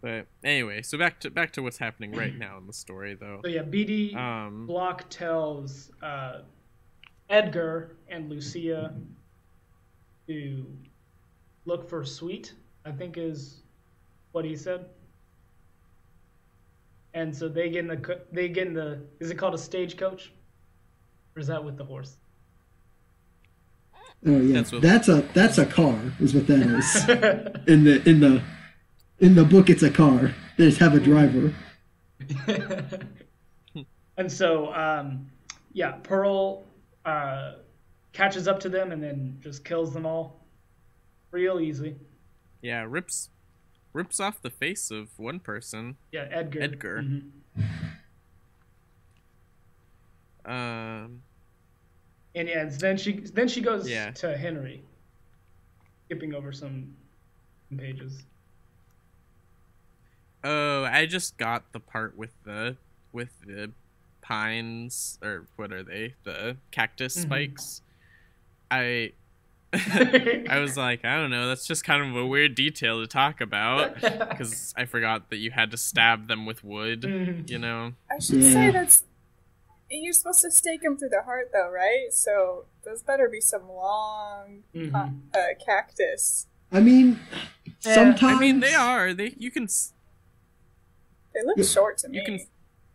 But 0.00 0.26
anyway, 0.44 0.82
so 0.82 0.96
back 0.96 1.18
to 1.20 1.30
back 1.30 1.52
to 1.54 1.62
what's 1.62 1.78
happening 1.78 2.12
right 2.12 2.38
now 2.38 2.56
in 2.58 2.68
the 2.68 2.72
story, 2.72 3.14
though. 3.14 3.40
So 3.42 3.50
yeah, 3.50 3.62
BD 3.62 4.14
Um, 4.14 4.68
Bloch 4.68 5.08
tells 5.10 5.90
uh, 6.00 6.42
Edgar 7.28 7.96
and 8.08 8.30
Lucia 8.30 8.94
to 10.30 10.64
look 11.64 11.88
for 11.88 12.04
Sweet. 12.04 12.54
I 12.84 12.92
think 12.92 13.18
is 13.18 13.62
what 14.32 14.44
he 14.44 14.54
said. 14.56 14.86
And 17.14 17.36
so 17.36 17.48
they 17.48 17.68
get 17.68 17.80
in 17.80 17.88
the 17.88 18.20
they 18.30 18.48
get 18.48 18.68
in 18.68 18.74
the 18.74 19.00
is 19.18 19.30
it 19.30 19.34
called 19.36 19.54
a 19.54 19.58
stagecoach, 19.58 20.32
or 21.34 21.40
is 21.40 21.48
that 21.48 21.62
with 21.64 21.76
the 21.76 21.84
horse? 21.84 22.16
Oh 24.24 24.40
yeah, 24.40 24.54
That's 24.54 24.72
what- 24.72 24.82
that's 24.82 25.08
a 25.08 25.22
that's 25.34 25.58
a 25.58 25.66
car 25.66 25.98
is 26.20 26.34
what 26.34 26.46
that 26.46 26.60
is. 26.60 27.08
in 27.66 27.82
the 27.84 28.08
in 28.08 28.20
the 28.20 28.42
in 29.18 29.34
the 29.34 29.44
book, 29.44 29.68
it's 29.68 29.82
a 29.82 29.90
car. 29.90 30.32
They 30.56 30.66
just 30.66 30.78
have 30.78 30.94
a 30.94 31.00
driver. 31.00 31.52
and 34.16 34.30
so, 34.30 34.72
um, 34.74 35.28
yeah, 35.72 35.92
Pearl 36.02 36.64
uh, 37.04 37.54
catches 38.12 38.48
up 38.48 38.60
to 38.60 38.68
them 38.68 38.92
and 38.92 39.02
then 39.02 39.38
just 39.40 39.64
kills 39.64 39.92
them 39.94 40.04
all 40.06 40.44
real 41.30 41.60
easy. 41.60 41.96
yeah, 42.62 42.84
rips 42.88 43.30
rips 43.92 44.20
off 44.20 44.40
the 44.42 44.50
face 44.50 44.90
of 44.90 45.08
one 45.18 45.40
person. 45.40 45.96
Yeah, 46.12 46.26
Edgar. 46.30 46.60
Edgar. 46.62 47.02
Mhm. 47.02 47.30
Um, 50.44 51.22
And 52.34 52.48
yeah, 52.48 52.60
and 52.62 52.72
then 52.72 52.96
she 52.96 53.12
then 53.20 53.46
she 53.48 53.60
goes 53.60 53.88
Yeah. 53.88 54.10
to 54.12 54.36
Henry, 54.36 54.82
skipping 56.06 56.34
over 56.34 56.50
some, 56.52 56.96
some 57.68 57.78
pages. 57.78 58.24
oh, 60.42 60.84
I 60.84 61.04
just 61.04 61.36
got 61.36 61.72
the 61.72 61.80
part 61.80 62.16
with 62.16 62.32
the 62.44 62.76
with 63.12 63.38
the 63.44 63.72
pines 64.22 65.18
or 65.22 65.46
what 65.56 65.72
are 65.72 65.82
they? 65.82 66.14
The 66.24 66.56
cactus 66.70 67.16
Mhm. 67.18 67.22
spikes. 67.22 67.82
I 68.70 69.12
I 69.72 70.58
was 70.58 70.76
like, 70.76 71.04
I 71.04 71.16
don't 71.16 71.30
know. 71.30 71.46
That's 71.48 71.66
just 71.66 71.84
kind 71.84 72.02
of 72.08 72.16
a 72.16 72.26
weird 72.26 72.54
detail 72.56 73.00
to 73.00 73.06
talk 73.06 73.40
about 73.40 73.94
because 74.00 74.74
I 74.76 74.84
forgot 74.84 75.30
that 75.30 75.36
you 75.36 75.52
had 75.52 75.70
to 75.70 75.76
stab 75.76 76.26
them 76.28 76.44
with 76.44 76.64
wood. 76.64 77.02
Mhm. 77.02 77.48
You 77.48 77.58
know. 77.58 77.92
I 78.10 78.18
should 78.18 78.42
Yeah. 78.42 78.52
say 78.52 78.70
that's 78.70 79.04
you're 79.92 80.12
supposed 80.12 80.40
to 80.42 80.50
stake 80.52 80.84
him 80.84 80.96
through 80.96 81.08
the 81.08 81.22
heart, 81.22 81.50
though, 81.52 81.68
right? 81.68 82.08
So 82.12 82.66
those 82.84 83.02
better 83.02 83.28
be 83.28 83.40
some 83.40 83.68
long 83.68 84.62
Mhm. 84.74 84.94
uh, 84.94 85.38
uh, 85.38 85.42
cactus. 85.64 86.46
I 86.72 86.80
mean, 86.80 87.18
Yeah, 87.84 87.94
sometimes 87.94 88.36
I 88.36 88.40
mean, 88.40 88.60
they 88.60 88.74
are. 88.74 89.12
They 89.14 89.34
you 89.36 89.50
can. 89.50 89.66
They 91.34 91.42
look 91.44 91.58
Yeah. 91.58 91.64
short 91.64 91.98
to 91.98 92.08
me. 92.08 92.18
You 92.18 92.24
can. 92.24 92.34
It 92.34 92.48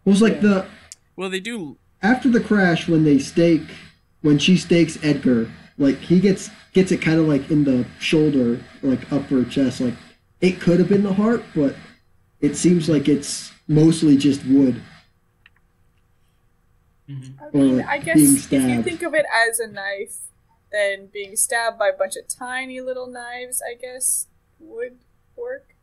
was 0.05 0.21
like 0.21 0.36
Yeah. 0.36 0.39
the 0.41 0.65
Well, 1.15 1.30
they 1.30 1.39
do. 1.39 1.78
after 2.01 2.30
the 2.30 2.39
crash 2.41 2.88
when 2.88 3.03
they 3.03 3.19
stake 3.19 3.63
when 4.21 4.39
she 4.39 4.57
stakes 4.57 4.97
Edgar, 5.03 5.51
like 5.78 5.97
he 5.99 6.19
gets 6.19 6.49
gets 6.73 6.91
it 6.91 7.01
kind 7.01 7.19
of 7.19 7.28
like 7.28 7.49
in 7.51 7.63
the 7.63 7.86
shoulder, 7.99 8.59
like 8.82 9.11
upper 9.11 9.43
chest. 9.45 9.82
Like 9.82 9.95
it 10.41 10.59
could 10.61 10.80
have 10.80 10.89
been 10.89 11.03
the 11.03 11.13
heart, 11.13 11.43
but 11.55 11.76
it 12.41 12.55
seems 12.55 12.88
like 12.89 13.07
it's 13.07 13.51
mostly 13.67 14.17
just 14.17 14.45
wood. 14.45 14.82
Mhm. 17.09 17.34
I 17.39 17.57
mean, 17.57 17.78
like, 17.78 17.88
I 17.88 17.97
guess 17.99 18.15
being 18.15 18.28
if 18.28 18.34
you 18.34 18.39
stabbed. 18.39 18.84
think 18.84 19.01
of 19.03 19.13
it 19.13 19.26
as 19.34 19.59
a 19.59 19.67
knife, 19.67 20.17
then 20.71 21.07
being 21.07 21.36
stabbed 21.36 21.78
by 21.78 21.89
a 21.89 21.93
bunch 21.97 22.15
of 22.15 22.28
tiny 22.28 22.82
little 22.82 23.07
knives, 23.07 23.61
I 23.61 23.76
guess, 23.76 24.28
would 24.59 24.97
work. 25.36 25.76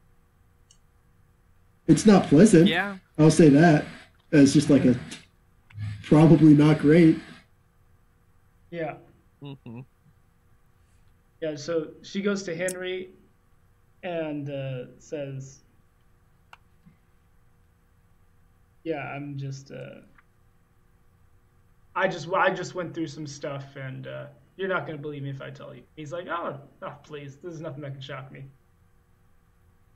It's 1.87 2.07
not 2.07 2.27
pleasant. 2.29 2.69
Yeah. 2.69 2.97
I'll 3.19 3.31
say 3.31 3.49
that. 3.51 3.85
It's 4.33 4.53
just 4.53 4.71
like 4.71 4.85
a 4.85 4.97
probably 6.03 6.55
not 6.55 6.79
great. 6.79 7.19
Yeah. 8.71 8.95
Hmm 9.43 9.81
Yeah, 11.41 11.57
so 11.57 11.95
she 12.03 12.23
goes 12.23 12.45
to 12.45 12.55
Henry 12.57 13.11
and 14.03 14.49
uh, 14.51 14.99
says, 14.99 15.65
"Yeah, 18.85 19.03
I'm 19.15 19.39
just, 19.39 19.73
uh, 19.73 20.03
I 21.95 22.09
just, 22.09 22.29
I 22.33 22.51
just 22.51 22.75
went 22.75 22.95
through 22.95 23.09
some 23.09 23.27
stuff, 23.27 23.77
and 23.77 24.07
uh, 24.07 24.27
you're 24.57 24.69
not 24.69 24.87
gonna 24.87 24.99
believe 24.99 25.23
me 25.23 25.31
if 25.31 25.43
I 25.43 25.51
tell 25.51 25.75
you." 25.75 25.85
He's 25.97 26.13
like, 26.13 26.27
"Oh, 26.29 26.61
oh, 26.83 26.95
please, 27.03 27.39
this 27.39 27.55
is 27.55 27.61
nothing 27.61 27.83
that 27.83 27.93
can 27.93 28.01
shock 28.03 28.31
me." 28.33 28.47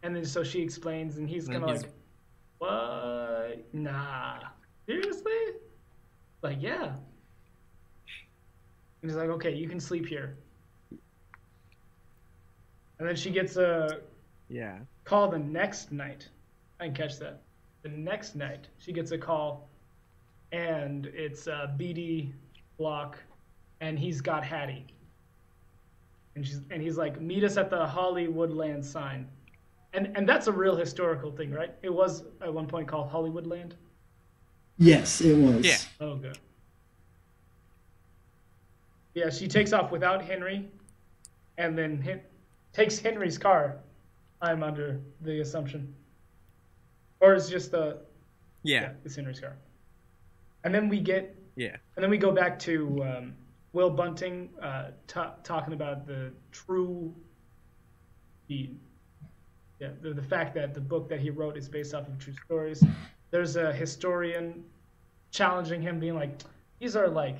And 0.02 0.14
then 0.16 0.24
so 0.24 0.42
she 0.44 0.62
explains, 0.62 1.18
and 1.18 1.28
he's 1.28 1.48
kind 1.48 1.64
of 1.64 1.68
like, 1.70 1.92
"What? 2.58 3.72
Nah, 3.74 4.40
seriously?" 4.88 5.32
Like, 6.42 6.62
yeah. 6.62 6.96
And 9.06 9.12
he's 9.12 9.18
like, 9.18 9.30
"Okay, 9.30 9.54
you 9.54 9.68
can 9.68 9.78
sleep 9.78 10.04
here." 10.04 10.36
And 12.98 13.08
then 13.08 13.14
she 13.14 13.30
gets 13.30 13.56
a 13.56 14.00
Yeah. 14.48 14.80
call 15.04 15.30
the 15.30 15.38
next 15.38 15.92
night. 15.92 16.28
I 16.80 16.86
didn't 16.86 16.96
catch 16.96 17.20
that. 17.20 17.42
The 17.82 17.90
next 17.90 18.34
night, 18.34 18.66
she 18.78 18.92
gets 18.92 19.12
a 19.12 19.18
call, 19.18 19.68
and 20.50 21.06
it's 21.06 21.46
uh, 21.46 21.72
BD 21.78 22.32
Bloch, 22.78 23.16
and 23.80 23.96
he's 23.96 24.20
got 24.20 24.42
Hattie. 24.44 24.86
And 26.34 26.44
she's 26.44 26.62
and 26.70 26.82
he's 26.82 26.98
like, 26.98 27.20
meet 27.20 27.44
us 27.44 27.56
at 27.56 27.70
the 27.70 27.86
Hollywoodland 27.86 28.84
sign, 28.84 29.28
and 29.92 30.16
and 30.16 30.28
that's 30.28 30.48
a 30.48 30.52
real 30.52 30.74
historical 30.74 31.30
thing, 31.30 31.52
right? 31.52 31.72
It 31.82 31.94
was 31.94 32.24
at 32.42 32.52
one 32.52 32.66
point 32.66 32.88
called 32.88 33.08
Hollywoodland. 33.08 33.74
Yes, 34.78 35.20
it 35.20 35.36
was. 35.36 35.64
Yeah. 35.64 35.78
Oh, 36.00 36.16
good. 36.16 36.36
Yeah, 39.16 39.30
she 39.30 39.48
takes 39.48 39.72
off 39.72 39.90
without 39.90 40.22
Henry, 40.22 40.68
and 41.56 41.76
then 41.76 41.96
hit, 42.02 42.30
takes 42.74 42.98
Henry's 42.98 43.38
car. 43.38 43.78
I'm 44.42 44.62
under 44.62 45.00
the 45.22 45.40
assumption, 45.40 45.94
or 47.20 47.32
it's 47.32 47.48
just 47.48 47.70
the 47.70 47.96
Yeah. 48.62 48.92
it's 49.06 49.16
Henry's 49.16 49.40
car. 49.40 49.56
And 50.64 50.74
then 50.74 50.90
we 50.90 51.00
get, 51.00 51.34
Yeah. 51.56 51.76
and 51.96 52.02
then 52.02 52.10
we 52.10 52.18
go 52.18 52.30
back 52.30 52.58
to 52.60 53.02
um, 53.04 53.34
Will 53.72 53.88
Bunting 53.88 54.50
uh, 54.60 54.90
ta 55.06 55.36
talking 55.42 55.72
about 55.72 56.06
the 56.06 56.30
true, 56.52 57.14
the, 58.48 58.68
yeah, 59.80 59.92
the, 60.02 60.12
the 60.12 60.22
fact 60.22 60.54
that 60.56 60.74
the 60.74 60.80
book 60.82 61.08
that 61.08 61.20
he 61.20 61.30
wrote 61.30 61.56
is 61.56 61.70
based 61.70 61.94
off 61.94 62.06
of 62.06 62.18
true 62.18 62.34
stories. 62.44 62.84
There's 63.30 63.56
a 63.56 63.72
historian 63.72 64.62
challenging 65.30 65.80
him, 65.80 65.98
being 65.98 66.14
like, 66.16 66.42
"These 66.80 66.96
are 66.96 67.08
like 67.08 67.38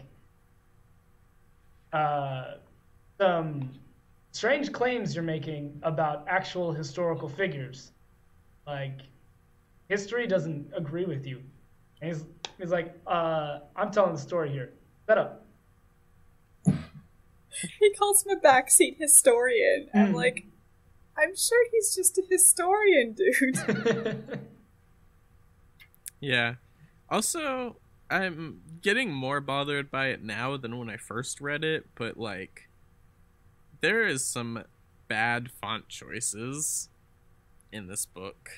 uh, 1.93 2.55
some 3.20 3.70
strange 4.32 4.72
claims 4.72 5.14
you're 5.14 5.24
making 5.24 5.78
about 5.82 6.26
actual 6.28 6.72
historical 6.72 7.28
figures. 7.28 7.93
Like, 8.66 9.01
history 9.89 10.26
doesn't 10.26 10.72
agree 10.76 11.05
with 11.07 11.26
you." 11.26 11.43
And 12.01 12.12
he's 12.14 12.24
he's 12.59 12.70
like, 12.70 12.95
uh, 13.07 13.61
"I'm 13.76 13.91
telling 13.91 14.14
the 14.14 14.20
story 14.20 14.51
here. 14.51 14.72
Shut 15.09 15.18
up." 15.18 15.47
He 17.80 17.93
calls 17.95 18.24
him 18.24 18.37
a 18.37 18.41
backseat 18.41 18.99
historian. 18.99 19.89
I'm 19.95 20.09
Hmm. 20.09 20.14
like, 20.14 20.45
I'm 21.16 21.34
sure 21.37 21.66
he's 21.72 21.95
just 21.95 22.18
a 22.18 22.22
historian, 22.30 23.14
dude. 23.14 24.41
Yeah. 26.20 26.55
Also, 27.09 27.76
I'm 28.11 28.62
getting 28.82 29.12
more 29.12 29.40
bothered 29.40 29.90
by 29.90 30.09
it 30.09 30.22
now 30.22 30.57
than 30.57 30.78
when 30.78 30.88
I 30.88 30.96
first 30.96 31.40
read 31.40 31.64
it, 31.64 31.86
but 31.96 32.16
like 32.16 32.68
there 33.80 34.07
is 34.07 34.24
some 34.26 34.64
bad 35.09 35.50
font 35.50 35.88
choices 35.88 36.88
in 37.72 37.86
this 37.88 38.07
book. 38.07 38.48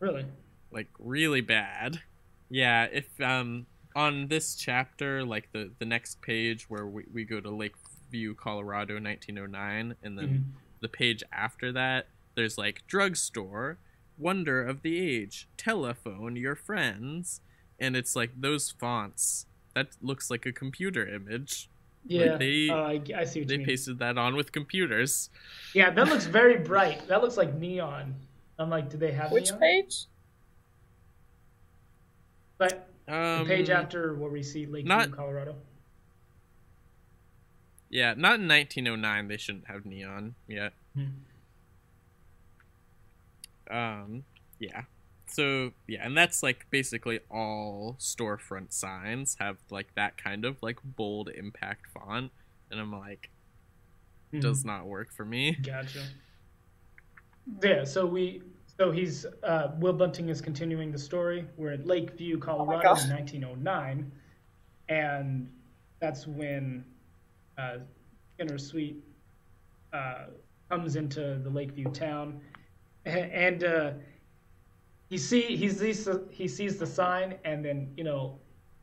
really? 0.00 0.26
Like 0.70 0.88
really 0.98 1.40
bad. 1.40 2.02
Yeah, 2.50 2.84
if 2.92 3.18
um 3.20 3.66
on 3.96 4.28
this 4.28 4.56
chapter, 4.56 5.24
like 5.24 5.50
the 5.52 5.70
the 5.78 5.84
next 5.86 6.20
page 6.20 6.68
where 6.68 6.86
we, 6.86 7.04
we 7.12 7.24
go 7.24 7.40
to 7.40 7.50
Lakeview, 7.50 8.34
Colorado, 8.34 8.98
1909, 9.00 9.94
and 10.02 10.18
then 10.18 10.28
Mhm. 10.28 10.44
the 10.80 10.88
page 10.88 11.22
after 11.32 11.72
that, 11.72 12.08
there's 12.34 12.58
like 12.58 12.82
drugstore, 12.86 13.78
wonder 14.18 14.62
of 14.62 14.82
the 14.82 14.98
age, 15.00 15.48
telephone 15.56 16.36
your 16.36 16.56
friends, 16.56 17.40
and 17.80 17.96
it's 17.96 18.14
like 18.16 18.30
those 18.40 18.70
fonts. 18.70 19.46
That 19.74 19.88
looks 20.00 20.30
like 20.30 20.46
a 20.46 20.52
computer 20.52 21.06
image. 21.06 21.68
Yeah, 22.06 22.36
they- 22.36 22.68
uh, 22.68 22.74
I, 22.76 23.02
I 23.16 23.24
see 23.24 23.40
what 23.40 23.48
They 23.48 23.54
you 23.54 23.58
mean. 23.58 23.66
pasted 23.66 23.98
that 23.98 24.18
on 24.18 24.36
with 24.36 24.52
computers. 24.52 25.30
Yeah, 25.74 25.90
that 25.90 26.06
looks 26.08 26.26
very 26.26 26.58
bright. 26.58 27.06
That 27.08 27.22
looks 27.22 27.36
like 27.36 27.54
neon. 27.54 28.14
I'm 28.58 28.70
like, 28.70 28.88
do 28.90 28.96
they 28.98 29.10
have 29.12 29.32
Which 29.32 29.48
neon? 29.50 29.60
page? 29.60 30.04
But 32.58 32.86
Um, 33.08 33.40
the 33.40 33.44
page 33.46 33.70
after 33.70 34.14
where 34.14 34.30
we 34.30 34.42
see 34.42 34.66
Lakeview, 34.66 34.84
not- 34.88 35.10
Colorado. 35.12 35.56
Yeah, 37.90 38.14
not 38.16 38.38
in 38.40 38.48
1909. 38.48 39.28
They 39.28 39.36
shouldn't 39.36 39.66
have 39.68 39.84
neon 39.86 40.34
yet. 40.48 40.72
Hmm. 40.94 41.04
Um, 43.70 44.24
yeah. 44.58 44.82
So 45.34 45.72
yeah, 45.88 46.06
and 46.06 46.16
that's 46.16 46.44
like 46.44 46.66
basically 46.70 47.18
all 47.28 47.96
storefront 47.98 48.72
signs 48.72 49.36
have 49.40 49.56
like 49.68 49.92
that 49.96 50.16
kind 50.16 50.44
of 50.44 50.62
like 50.62 50.78
bold 50.84 51.28
impact 51.28 51.86
font, 51.92 52.30
and 52.70 52.78
I'm 52.78 52.92
like, 52.92 53.30
Mhm. 54.32 54.40
does 54.42 54.64
not 54.64 54.86
work 54.86 55.12
for 55.12 55.24
me. 55.24 55.52
Gotcha. 55.56 56.04
Yeah, 57.62 57.82
so 57.82 58.06
we 58.06 58.42
so 58.78 58.92
he's 58.92 59.26
uh, 59.42 59.72
Will 59.78 59.92
Bunting 59.92 60.28
is 60.28 60.40
continuing 60.40 60.92
the 60.92 60.98
story. 60.98 61.46
We're 61.56 61.72
at 61.72 61.84
Lakeview, 61.86 62.38
Colorado 62.38 62.82
God. 62.94 63.04
in 63.04 63.10
1909, 63.10 64.12
and 64.88 65.50
that's 66.00 66.28
when 66.28 66.84
uh, 67.58 67.78
Skinner 68.34 68.58
Sweet 68.58 69.02
uh, 69.92 70.26
comes 70.70 70.94
into 70.96 71.38
the 71.42 71.50
Lakeview 71.50 71.90
town, 71.90 72.40
and 73.04 73.64
uh, 73.64 73.92
he 75.10 75.18
see 75.18 75.56
he 75.56 75.68
sees 75.70 76.04
the, 76.04 76.26
he 76.30 76.48
sees 76.48 76.78
the 76.78 76.86
sign, 76.86 77.36
and 77.44 77.64
then 77.64 77.92
you 77.96 78.04
know 78.04 78.38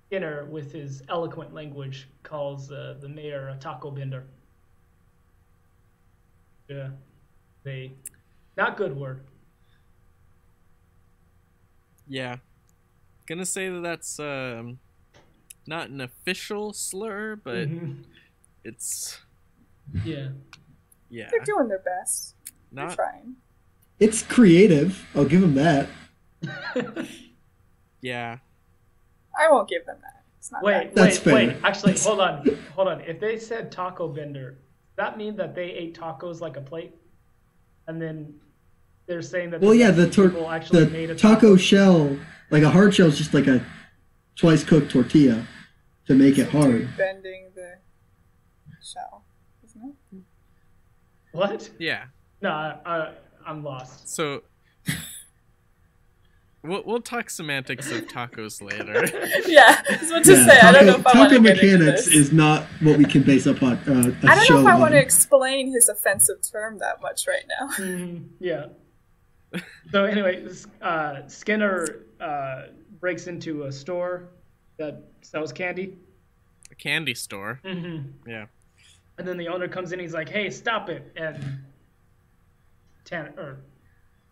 Skinner 0.07 0.45
with 0.45 0.71
his 0.71 1.01
eloquent 1.09 1.53
language 1.53 2.07
calls 2.23 2.71
uh, 2.71 2.95
the 2.99 3.09
mayor 3.09 3.49
a 3.49 3.55
taco 3.57 3.91
bender. 3.91 4.25
Yeah, 6.69 6.89
they 7.63 7.93
not 8.57 8.77
good 8.77 8.95
word. 8.95 9.21
Yeah, 12.07 12.37
gonna 13.27 13.45
say 13.45 13.69
that 13.69 13.81
that's 13.81 14.19
um 14.19 14.79
not 15.67 15.89
an 15.89 16.01
official 16.01 16.73
slur, 16.73 17.35
but 17.35 17.69
Mhm. 17.69 18.03
it's 18.63 19.19
Yeah. 20.03 20.29
yeah 21.09 21.29
They're 21.31 21.45
doing 21.45 21.67
their 21.67 21.79
best. 21.79 22.35
They're 22.71 22.89
trying. 22.95 23.35
It's 23.99 24.23
creative. 24.23 25.05
I'll 25.13 25.25
give 25.25 25.43
him 25.43 25.53
that. 25.55 25.87
yeah 28.01 28.37
I 29.37 29.49
won't 29.49 29.69
give 29.69 29.85
them 29.85 29.97
that. 30.01 30.23
It's 30.37 30.51
not 30.51 30.63
Wait, 30.63 30.93
That's 30.93 31.17
wait, 31.17 31.23
fair. 31.23 31.33
wait. 31.33 31.57
Actually, 31.63 31.97
hold 31.99 32.19
on, 32.19 32.59
hold 32.75 32.87
on. 32.89 33.01
If 33.01 33.19
they 33.19 33.37
said 33.37 33.71
taco 33.71 34.07
bender, 34.07 34.57
that 34.97 35.17
mean 35.17 35.35
that 35.37 35.55
they 35.55 35.65
ate 35.71 35.97
tacos 35.97 36.41
like 36.41 36.57
a 36.57 36.61
plate, 36.61 36.93
and 37.87 38.01
then 38.01 38.33
they're 39.05 39.21
saying 39.21 39.51
that 39.51 39.61
Well, 39.61 39.73
yeah, 39.73 39.91
the 39.91 40.03
Mexican 40.03 40.31
tor- 40.31 40.39
people 40.41 40.51
actually 40.51 40.85
made 40.89 41.09
the 41.09 41.13
a 41.13 41.15
taco 41.15 41.55
shell, 41.55 42.17
like 42.49 42.63
a 42.63 42.69
hard 42.69 42.93
shell, 42.93 43.07
is 43.07 43.17
just 43.17 43.33
like 43.33 43.47
a 43.47 43.63
twice 44.35 44.63
cooked 44.63 44.91
tortilla 44.91 45.45
to 46.07 46.15
make 46.15 46.37
it 46.37 46.49
hard. 46.49 46.89
bending 46.97 47.51
the 47.55 47.75
shell, 48.83 49.23
isn't 49.63 49.95
it? 50.13 50.19
What? 51.31 51.69
yeah. 51.79 52.05
No, 52.41 52.49
I, 52.49 52.77
I, 52.85 53.11
I'm 53.45 53.63
lost. 53.63 54.09
So 54.09 54.43
we'll 56.63 56.83
we'll 56.85 57.01
talk 57.01 57.29
semantics 57.29 57.91
of 57.91 58.07
tacos 58.07 58.61
later. 58.69 59.05
yeah, 59.47 59.81
I 59.89 59.97
was 59.97 60.11
about 60.11 60.23
to 60.25 60.33
Yeah, 60.33 60.45
say. 60.47 60.59
I 60.59 60.71
don't 60.71 60.85
know 60.85 60.97
taco, 60.97 60.99
if 60.99 61.07
I 61.07 61.13
taco 61.13 61.29
to 61.29 61.39
get 61.41 61.57
into 61.63 61.77
mechanics 61.77 62.07
is 62.07 62.31
not 62.31 62.63
what 62.81 62.97
we 62.97 63.05
can 63.05 63.23
base 63.23 63.45
upon 63.45 63.73
uh, 63.87 64.11
a 64.23 64.29
I 64.29 64.35
don't 64.35 64.49
know 64.49 64.59
if 64.61 64.65
I 64.67 64.77
want 64.79 64.91
to 64.93 64.99
explain 64.99 65.71
his 65.71 65.89
offensive 65.89 66.37
term 66.51 66.77
that 66.79 67.01
much 67.01 67.27
right 67.27 67.43
now. 67.59 67.67
Mhm, 67.75 68.27
Yeah. 68.39 68.65
So 69.91 70.05
anyway, 70.05 70.47
uh, 70.81 71.27
Skinner 71.27 72.05
uh, 72.21 72.67
breaks 73.01 73.27
into 73.27 73.63
a 73.63 73.71
store 73.71 74.29
that 74.77 75.03
sells 75.21 75.51
candy. 75.51 75.97
A 76.71 76.75
candy 76.75 77.13
store. 77.13 77.59
Mm-hmm. 77.65 78.29
Yeah. 78.29 78.45
And 79.17 79.27
then 79.27 79.35
the 79.35 79.49
owner 79.49 79.67
comes 79.67 79.91
in. 79.91 79.99
He's 79.99 80.13
like, 80.13 80.29
"Hey, 80.29 80.49
stop 80.49 80.89
it!" 80.89 81.11
And 81.17 81.43
Tanner 83.03 83.33
or 83.37 83.57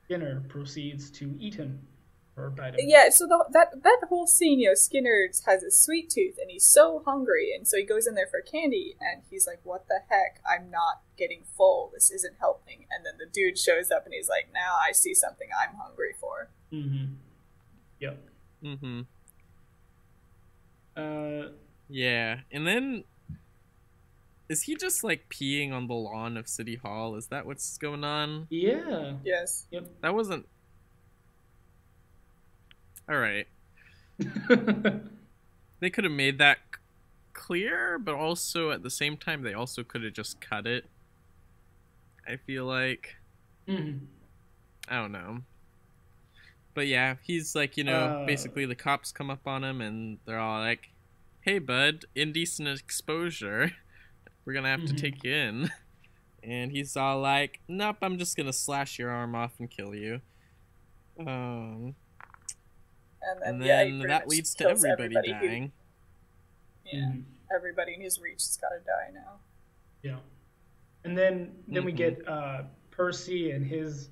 Skinner 0.05 0.41
proceeds 0.47 1.11
to 1.11 1.35
eat 1.37 1.53
him 1.55 1.79
or 2.39 2.49
bite. 2.49 2.75
Yeah, 2.79 3.09
so 3.09 3.27
the, 3.27 3.45
that 3.51 3.83
that 3.83 3.99
whole 4.09 4.27
scene, 4.27 4.59
you 4.59 4.69
know, 4.69 4.73
Skinner 4.75 5.27
has 5.45 5.63
a 5.63 5.71
sweet 5.71 6.09
tooth 6.09 6.37
and 6.41 6.49
he's 6.49 6.65
so 6.65 7.01
hungry, 7.05 7.53
and 7.55 7.67
so 7.67 7.77
he 7.77 7.83
goes 7.83 8.07
in 8.07 8.15
there 8.15 8.27
for 8.27 8.41
candy, 8.41 8.95
and 8.99 9.23
he's 9.29 9.45
like, 9.47 9.59
"What 9.63 9.87
the 9.87 9.99
heck? 10.09 10.41
I'm 10.49 10.69
not 10.71 11.01
getting 11.17 11.43
full. 11.57 11.91
This 11.93 12.09
isn't 12.11 12.35
helping." 12.39 12.85
And 12.91 13.05
then 13.05 13.13
the 13.17 13.25
dude 13.31 13.57
shows 13.57 13.91
up 13.91 14.05
and 14.05 14.13
he's 14.13 14.29
like, 14.29 14.49
"Now 14.53 14.75
I 14.81 14.91
see 14.91 15.13
something 15.13 15.49
I'm 15.59 15.75
hungry 15.77 16.13
for." 16.19 16.49
Mm-hmm. 16.71 17.13
Yep. 17.99 18.17
Mm-hmm. 18.63 19.01
Uh, 20.95 21.49
Yeah, 21.89 22.41
and 22.51 22.67
then 22.67 23.03
is 24.49 24.63
he 24.63 24.75
just 24.75 25.03
like 25.03 25.29
peeing 25.29 25.71
on 25.71 25.87
the 25.87 25.93
lawn 25.93 26.35
of 26.37 26.47
City 26.47 26.75
Hall? 26.75 27.15
Is 27.15 27.27
that 27.27 27.45
what's 27.45 27.77
going 27.77 28.03
on? 28.03 28.47
yeah. 28.49 29.13
Yes. 29.23 29.65
Yep. 29.71 29.87
That 30.01 30.13
wasn't. 30.13 30.47
All 33.09 33.17
right, 33.17 33.47
they 34.19 35.89
could 35.89 36.03
have 36.03 36.13
made 36.13 36.37
that 36.39 36.59
clear, 37.33 37.99
but 37.99 38.15
also 38.15 38.71
at 38.71 38.83
the 38.83 38.89
same 38.89 39.17
time, 39.17 39.43
they 39.43 39.53
also 39.53 39.83
could 39.83 40.03
have 40.03 40.13
just 40.13 40.41
cut 40.41 40.67
it. 40.67 40.85
I 42.27 42.37
feel 42.37 42.65
like 42.65 43.15
Mhm. 43.67 44.07
I 44.89 44.95
don't 44.97 45.11
know. 45.11 45.41
But 46.73 46.87
yeah, 46.87 47.15
he's 47.23 47.55
like, 47.55 47.77
you 47.77 47.83
know, 47.83 48.09
Uh. 48.09 48.25
basically 48.25 48.65
the 48.65 48.75
cops 48.75 49.11
come 49.11 49.29
up 49.29 49.47
on 49.47 49.63
him 49.63 49.81
and 49.81 50.19
they're 50.25 50.39
all 50.39 50.59
like, 50.59 50.89
"Hey, 51.41 51.59
bud, 51.59 52.05
indecent 52.15 52.67
exposure. 52.69 53.71
We're 54.45 54.53
gonna 54.53 54.69
have 54.69 54.85
to 54.85 54.93
Mhm. 54.93 54.97
take 55.01 55.23
you 55.23 55.33
in." 55.33 55.71
And 56.43 56.71
he's 56.71 56.95
all 56.97 57.21
like, 57.21 57.61
"Nope, 57.67 57.97
I'm 58.01 58.17
just 58.17 58.37
gonna 58.37 58.53
slash 58.53 58.99
your 58.99 59.09
arm 59.11 59.35
off 59.35 59.59
and 59.59 59.69
kill 59.69 59.95
you." 59.95 60.21
Um, 61.19 61.95
And 63.21 63.41
then, 63.41 63.49
and 63.49 63.61
then 63.61 63.99
pretty 63.99 64.07
that 64.07 64.27
leads 64.27 64.53
to 64.55 64.63
kills 64.65 64.83
everybody, 64.85 65.31
who- 65.33 65.47
dying. 65.47 65.71
yeah, 66.85 66.99
Mhm. 66.99 67.23
everybody 67.53 67.93
in 67.95 68.01
his 68.01 68.19
reach 68.19 68.41
has 68.41 68.57
got 68.57 68.69
to 68.69 68.79
die 68.79 69.11
now. 69.13 69.39
Yeah. 70.03 70.19
And 71.03 71.17
then 71.17 71.63
then 71.67 71.83
we 71.85 71.91
Mhm. 71.93 71.97
get 71.97 72.27
uh, 72.27 72.63
Percy 72.91 73.51
and 73.51 73.65
his 73.65 74.09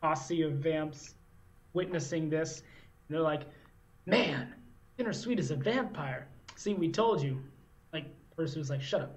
posse 0.00 0.42
of 0.42 0.52
vamps 0.54 1.14
witnessing 1.72 2.28
this. 2.30 2.60
And 2.60 3.14
they're 3.16 3.20
like, 3.22 3.42
"Man, 4.06 4.54
Skinner 4.94 5.12
Sweet 5.12 5.38
is 5.38 5.50
a 5.50 5.56
vampire. 5.56 6.26
See, 6.56 6.74
we 6.74 6.90
told 6.90 7.22
you." 7.22 7.42
Like 7.92 8.06
Percy 8.36 8.58
was 8.58 8.70
like, 8.70 8.82
"Shut 8.82 9.02
up." 9.02 9.16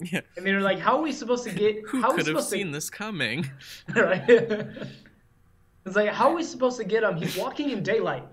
Yeah, 0.12 0.22
And 0.38 0.46
they 0.46 0.52
were 0.54 0.60
like, 0.62 0.78
"How 0.78 0.96
are 0.96 1.02
we 1.02 1.12
supposed 1.12 1.44
to 1.44 1.52
get? 1.52 1.82
who 1.86 2.00
how 2.00 2.08
are 2.10 2.16
we 2.16 2.22
could 2.24 2.34
have 2.34 2.42
seen 2.44 2.68
to, 2.68 2.72
this 2.72 2.88
coming? 2.88 3.50
right?" 3.94 4.26
It's 5.86 5.96
like, 5.96 6.10
how 6.10 6.30
are 6.30 6.34
we 6.34 6.42
supposed 6.42 6.76
to 6.78 6.84
get 6.84 7.02
him? 7.02 7.16
He's 7.16 7.36
walking 7.36 7.70
in 7.70 7.82
daylight. 7.82 8.24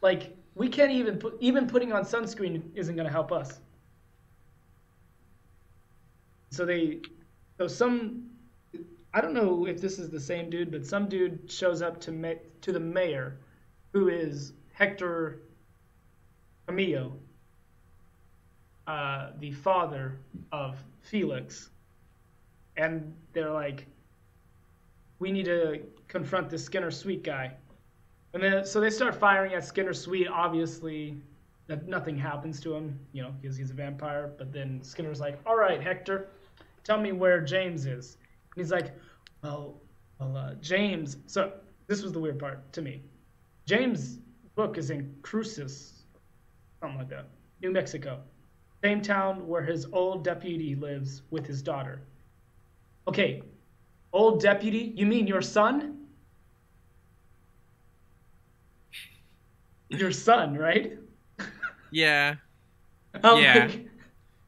Like, 0.00 0.36
we 0.54 0.68
can't 0.68 0.90
even 0.90 1.18
put, 1.18 1.36
even 1.40 1.66
putting 1.66 1.92
on 1.92 2.04
sunscreen 2.04 2.62
isn't 2.74 2.94
going 2.94 3.06
to 3.06 3.12
help 3.12 3.30
us. 3.30 3.60
So 6.50 6.64
they, 6.64 7.00
so 7.58 7.68
some, 7.68 8.30
I 9.14 9.20
don't 9.20 9.34
know 9.34 9.66
if 9.66 9.80
this 9.80 9.98
is 9.98 10.08
the 10.08 10.20
same 10.20 10.50
dude, 10.50 10.70
but 10.70 10.86
some 10.86 11.08
dude 11.08 11.50
shows 11.50 11.82
up 11.82 12.00
to 12.02 12.36
to 12.62 12.72
the 12.72 12.80
mayor, 12.80 13.38
who 13.92 14.08
is 14.08 14.52
Hector 14.72 15.42
Camillo, 16.66 17.16
uh, 18.86 19.30
the 19.38 19.52
father 19.52 20.18
of 20.52 20.76
Felix, 21.02 21.70
and 22.76 23.14
they're 23.32 23.52
like, 23.52 23.86
we 25.18 25.30
need 25.30 25.44
to 25.44 25.82
confront 26.10 26.50
this 26.50 26.64
Skinner 26.64 26.90
Sweet 26.90 27.22
guy. 27.22 27.52
And 28.34 28.42
then 28.42 28.64
so 28.66 28.80
they 28.80 28.90
start 28.90 29.14
firing 29.14 29.54
at 29.54 29.64
Skinner 29.64 29.94
Sweet. 29.94 30.28
Obviously, 30.28 31.16
that 31.68 31.88
nothing 31.88 32.18
happens 32.18 32.60
to 32.60 32.74
him, 32.74 32.98
you 33.12 33.22
know, 33.22 33.32
because 33.40 33.56
he's 33.56 33.70
a 33.70 33.74
vampire. 33.74 34.32
But 34.36 34.52
then 34.52 34.82
Skinner's 34.82 35.20
like, 35.20 35.38
"All 35.46 35.56
right, 35.56 35.80
Hector, 35.80 36.28
tell 36.84 37.00
me 37.00 37.12
where 37.12 37.40
James 37.40 37.86
is." 37.86 38.16
And 38.54 38.62
he's 38.62 38.70
like, 38.70 38.92
"Well, 39.42 39.80
well, 40.18 40.36
uh, 40.36 40.54
James." 40.54 41.16
So 41.26 41.52
this 41.86 42.02
was 42.02 42.12
the 42.12 42.20
weird 42.20 42.38
part 42.38 42.72
to 42.72 42.82
me. 42.82 43.02
James 43.66 44.18
Book 44.56 44.78
is 44.78 44.90
in 44.90 45.14
Cruces, 45.22 46.02
something 46.80 46.98
like 46.98 47.08
that, 47.08 47.28
New 47.62 47.70
Mexico, 47.70 48.20
same 48.82 49.00
town 49.00 49.46
where 49.46 49.62
his 49.62 49.86
old 49.92 50.24
deputy 50.24 50.74
lives 50.74 51.22
with 51.30 51.46
his 51.46 51.62
daughter. 51.62 52.02
Okay, 53.06 53.42
old 54.12 54.40
deputy, 54.40 54.92
you 54.96 55.06
mean 55.06 55.26
your 55.26 55.42
son? 55.42 55.99
Your 59.90 60.12
son, 60.12 60.56
right? 60.56 60.98
Yeah. 61.90 62.36
I'm 63.22 63.38
Yeah. 63.42 63.66
like, 63.66 63.86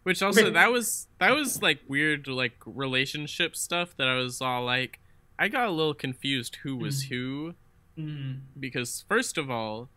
Which 0.05 0.23
also 0.23 0.45
Wait. 0.45 0.55
that 0.55 0.73
was 0.73 1.09
that 1.19 1.35
was 1.35 1.61
like 1.63 1.81
weird 1.89 2.27
like 2.27 2.55
relationship 2.65 3.57
stuff 3.57 3.97
that 3.97 4.09
I 4.09 4.15
was 4.17 4.41
all 4.41 4.65
like 4.65 5.01
I 5.39 5.49
got 5.49 5.67
a 5.69 5.71
little 5.71 5.95
confused 5.95 6.57
who 6.63 6.77
was 6.77 7.05
who 7.05 7.55
mm, 7.99 8.41
because 8.59 9.05
first 9.09 9.37
of 9.39 9.51
all 9.51 9.89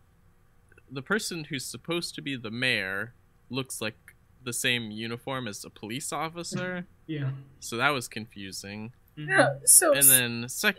the 0.90 1.02
person 1.02 1.44
who's 1.44 1.64
supposed 1.64 2.14
to 2.16 2.22
be 2.22 2.36
the 2.36 2.50
mayor 2.50 3.14
looks 3.50 3.80
like 3.80 3.96
the 4.42 4.52
same 4.52 4.90
uniform 4.92 5.48
as 5.48 5.64
a 5.64 5.70
police 5.70 6.12
officer 6.12 6.86
yeah. 7.08 7.30
so 7.58 7.76
that 7.76 7.90
was 7.90 8.06
confusing 8.06 8.92
mhm. 9.18 9.26
No, 9.26 9.58
so 9.64 9.92
and 9.92 10.04
then 10.08 10.48
sec- 10.48 10.76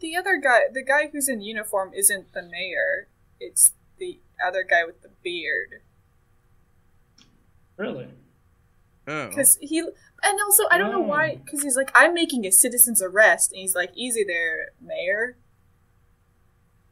the 0.00 0.14
other 0.16 0.36
guy, 0.38 0.60
the 0.72 0.82
guy 0.82 1.08
who's 1.12 1.28
in 1.28 1.40
uniform, 1.40 1.92
isn't 1.94 2.32
the 2.32 2.42
mayor. 2.42 3.08
It's 3.38 3.72
the 4.00 4.18
other 4.44 4.64
guy 4.68 4.84
with 4.84 5.02
the 5.02 5.10
beard. 5.22 5.82
Really? 7.76 8.08
oh 9.06 9.28
Because 9.28 9.56
he, 9.60 9.78
and 9.80 10.40
also 10.44 10.64
I 10.70 10.78
don't 10.78 10.90
know 10.90 11.00
why. 11.00 11.36
Oh. 11.36 11.42
Because 11.44 11.62
he's 11.62 11.76
like, 11.76 11.92
I'm 11.94 12.12
making 12.14 12.44
a 12.46 12.50
citizen's 12.52 13.02
arrest, 13.02 13.52
and 13.52 13.60
he's 13.60 13.74
like, 13.76 13.92
easy 13.94 14.24
there, 14.24 14.72
mayor. 14.80 15.36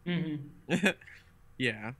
Mm-hmm. 0.07 0.87
yeah 1.59 1.93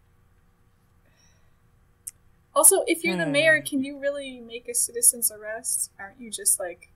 Also, 2.55 2.83
if 2.87 3.05
you're 3.05 3.17
the 3.17 3.27
Hmm. 3.27 3.33
mayor, 3.33 3.61
can 3.63 3.83
you 3.85 3.99
really 3.99 4.41
make 4.41 4.69
a 4.69 4.75
citizen's 4.75 5.31
arrest? 5.31 5.91
Aren't 5.99 6.21
you 6.21 6.31
just 6.31 6.59
like 6.59 6.91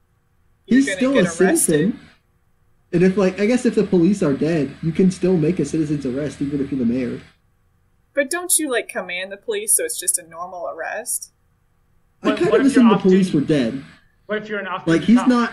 He's 0.66 0.86
gonna 0.86 0.96
still 0.96 1.12
get 1.14 1.24
a 1.24 1.28
citizen. 1.28 2.00
And 2.92 3.02
if 3.02 3.16
like 3.16 3.40
I 3.40 3.46
guess 3.46 3.64
if 3.66 3.74
the 3.74 3.84
police 3.84 4.22
are 4.22 4.34
dead, 4.34 4.74
you 4.82 4.92
can 4.92 5.10
still 5.10 5.36
make 5.36 5.58
a 5.58 5.64
citizen's 5.64 6.06
arrest 6.06 6.40
even 6.42 6.60
if 6.60 6.70
you're 6.70 6.78
the 6.78 6.86
mayor. 6.86 7.20
But 8.14 8.30
don't 8.30 8.58
you 8.58 8.70
like 8.70 8.88
command 8.88 9.32
the 9.32 9.36
police 9.36 9.74
so 9.74 9.84
it's 9.84 9.98
just 9.98 10.18
a 10.18 10.22
normal 10.26 10.68
arrest? 10.68 11.32
I 12.22 12.28
What- 12.28 12.38
kind 12.38 12.50
what 12.50 12.60
of 12.60 12.66
if 12.66 12.74
you're 12.74 12.84
assumed 12.84 12.98
the 12.98 13.02
police 13.02 13.26
duty? 13.30 13.38
were 13.38 13.44
dead. 13.44 13.84
What 14.26 14.38
if 14.42 14.48
you're 14.48 14.60
an 14.60 14.66
off 14.66 14.86
Like 14.86 15.02
he's 15.02 15.26
not 15.26 15.52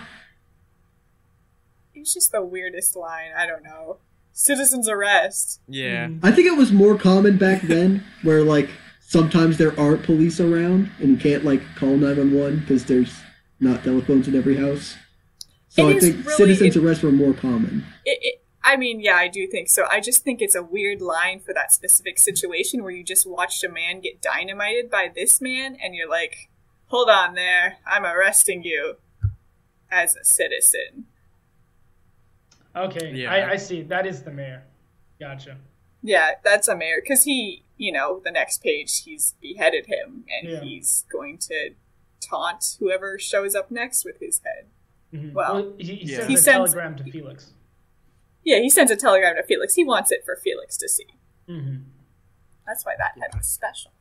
It's 1.94 2.14
just 2.14 2.32
the 2.32 2.42
weirdest 2.44 2.96
line. 2.96 3.32
I 3.38 3.46
don't 3.46 3.64
know. 3.64 3.98
Citizen's 4.32 4.88
arrest. 4.88 5.60
yeah 5.68 6.08
Mhm. 6.08 6.20
I 6.24 6.32
think 6.32 6.48
it 6.48 6.58
was 6.58 6.72
more 6.72 6.98
common 6.98 7.38
back 7.38 7.62
then 7.64 8.04
where 8.24 8.44
like 8.44 8.70
sometimes 9.02 9.58
there 9.58 9.78
aren't 9.80 10.04
police 10.04 10.40
around 10.40 10.90
and 11.00 11.10
you 11.10 11.18
can't 11.18 11.44
like 11.44 11.62
call 11.76 11.98
911 11.98 12.60
because 12.60 12.86
there's 12.86 13.14
not 13.60 13.84
telephones 13.84 14.28
in 14.28 14.36
every 14.36 14.56
house. 14.56 14.96
So 15.70 15.88
It 15.90 15.98
I 15.98 16.00
think 16.00 16.16
really- 16.26 16.36
citizens 16.36 16.76
it- 16.76 16.84
arrests 16.84 17.04
were 17.04 17.12
more 17.12 17.34
common. 17.34 17.86
It, 18.06 18.20
it, 18.22 18.39
I 18.70 18.78
mean, 18.78 19.00
yeah, 19.00 19.16
I 19.16 19.28
do 19.28 19.48
think 19.48 19.68
so. 19.68 19.86
I 19.90 20.00
just 20.00 20.24
think 20.24 20.42
it's 20.42 20.54
a 20.56 20.62
weird 20.62 21.02
line 21.02 21.40
for 21.40 21.54
that 21.56 21.72
specific 21.72 22.20
situation 22.20 22.84
where 22.84 22.92
you 22.92 23.04
just 23.04 23.26
watched 23.28 23.64
a 23.64 23.70
man 23.70 24.00
get 24.00 24.22
dynamited 24.22 24.92
by 24.92 25.10
this 25.14 25.42
man, 25.42 25.76
and 25.84 25.96
you're 25.96 26.10
like, 26.10 26.50
"Hold 26.88 27.10
on, 27.10 27.34
there, 27.34 27.78
I'm 27.88 28.06
arresting 28.06 28.64
you 28.64 28.98
as 29.92 30.16
a 30.16 30.24
citizen." 30.24 31.06
Okay, 32.76 33.12
Yeah. 33.14 33.34
I, 33.34 33.52
I 33.52 33.56
see. 33.56 33.82
That 33.82 34.06
is 34.06 34.22
the 34.22 34.32
mayor. 34.32 34.64
Gotcha. 35.20 35.58
Yeah, 36.04 36.34
that's 36.44 36.68
a 36.68 36.76
mayor 36.76 37.02
because 37.04 37.24
he, 37.24 37.64
you 37.78 37.92
know, 37.92 38.22
the 38.24 38.32
next 38.32 38.62
page 38.62 39.02
he's 39.04 39.34
beheaded 39.42 39.88
him, 39.88 40.26
and 40.30 40.48
Yeah. 40.52 40.60
he's 40.62 41.06
going 41.12 41.40
to 41.40 41.72
taunt 42.22 42.78
whoever 42.80 43.18
shows 43.18 43.56
up 43.56 43.72
next 43.72 44.06
with 44.06 44.20
his 44.20 44.40
head. 44.46 44.68
Mhm. 45.14 45.34
Well, 45.34 45.74
he, 45.80 45.96
he 45.96 46.12
yeah. 46.12 46.18
sends 46.18 46.28
He 46.28 46.34
a 46.36 46.38
sends- 46.38 46.72
telegram 46.74 46.96
to 46.98 47.04
Felix. 47.12 47.54
Yeah, 48.50 48.62
he 48.62 48.70
sends 48.72 48.90
a 48.90 48.96
telegram 48.96 49.36
to 49.36 49.44
Felix. 49.44 49.76
He 49.76 49.84
wants 49.84 50.12
it 50.12 50.24
for 50.26 50.36
Felix 50.36 50.76
to 50.78 50.90
see. 50.90 51.06
Mm-hmm. 51.48 51.84
That's 52.66 52.84
why 52.84 52.96
that 52.98 53.12
head 53.22 53.38
was 53.38 53.46
special. 53.46 53.92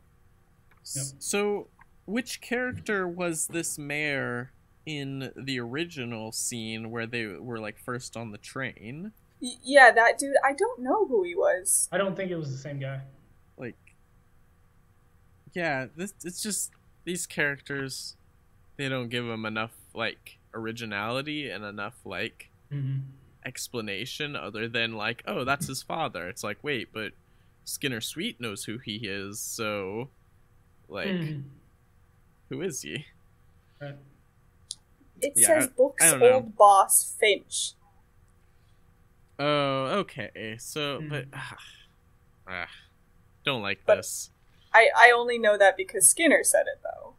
Yep. 0.97 1.05
So, 1.19 1.67
which 2.07 2.41
character 2.41 3.07
was 3.07 3.49
this 3.49 3.77
mayor 3.77 4.53
in 4.87 5.33
the 5.37 5.61
original 5.61 6.33
scene 6.33 6.91
where 6.91 7.07
they 7.07 7.27
were 7.27 7.59
like 7.61 7.79
first 7.79 8.17
on 8.17 8.31
the 8.33 8.39
train? 8.39 9.13
Y- 9.43 9.51
yeah, 9.63 9.91
that 9.93 10.19
dude. 10.19 10.37
I 10.43 10.55
don't 10.55 10.81
know 10.81 11.07
who 11.07 11.25
he 11.25 11.35
was. 11.35 11.87
I 11.93 11.99
don't 11.99 12.17
think 12.17 12.31
it 12.31 12.37
was 12.37 12.51
the 12.51 12.57
same 12.57 12.81
guy. 12.81 13.03
Like, 13.59 13.77
yeah, 15.53 15.89
this 15.95 16.15
it's 16.25 16.43
just 16.43 16.71
these 17.05 17.27
characters. 17.27 18.17
They 18.79 18.89
don't 18.89 19.11
give 19.11 19.27
them 19.27 19.45
enough 19.45 19.73
like 19.93 20.39
originality 20.55 21.51
and 21.51 21.67
enough 21.67 21.97
like 22.07 22.49
Mm-hmm. 22.73 23.01
Explanation 23.49 24.37
other 24.37 24.69
than 24.69 24.93
like, 24.93 25.23
oh, 25.27 25.43
that's 25.45 25.67
his 25.67 25.83
father. 25.83 26.29
It's 26.29 26.45
like, 26.45 26.59
wait, 26.63 26.89
but 26.93 27.13
Skinner 27.65 28.01
Sweet 28.01 28.41
knows 28.41 28.65
who 28.65 28.79
he 28.79 28.97
is, 29.03 29.41
so 29.41 30.11
like, 30.89 31.09
Mm-hmm. 31.09 31.41
who 32.51 32.63
is 32.63 32.83
he? 32.83 33.07
It 35.21 35.33
Yeah, 35.35 35.47
says 35.47 35.69
books 35.69 36.05
I 36.05 36.11
don't 36.13 36.21
know. 36.21 36.33
old 36.33 36.57
boss 36.57 37.17
Finch. 37.19 37.73
Oh, 39.39 39.85
okay. 40.01 40.57
So, 40.59 40.99
Hmm. 41.01 41.09
but 41.09 41.25
ah, 41.33 42.67
don't 43.45 43.63
like 43.63 43.81
But- 43.87 43.97
this. 43.97 44.31
I 44.73 44.91
I 44.97 45.11
only 45.13 45.39
know 45.39 45.57
that 45.57 45.77
because 45.79 46.07
Skinner 46.07 46.45
said 46.45 46.67
it 46.67 46.81
though. 46.83 47.15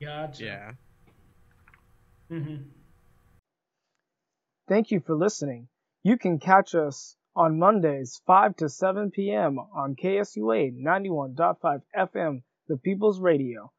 Gotcha. 0.00 0.44
Yeah. 0.44 0.72
Mm-hmm. 2.30 2.62
Thank 4.66 4.90
you 4.90 5.00
for 5.00 5.14
listening. 5.14 5.68
You 6.02 6.16
can 6.16 6.38
catch 6.38 6.74
us 6.74 7.16
on 7.36 7.58
Mondays, 7.58 8.22
5 8.26 8.56
to 8.56 8.70
7 8.70 9.10
p.m. 9.10 9.58
on 9.58 9.94
KSUA 9.94 10.82
91.5 10.82 11.82
FM, 11.94 12.42
The 12.68 12.78
People's 12.78 13.20
Radio. 13.20 13.70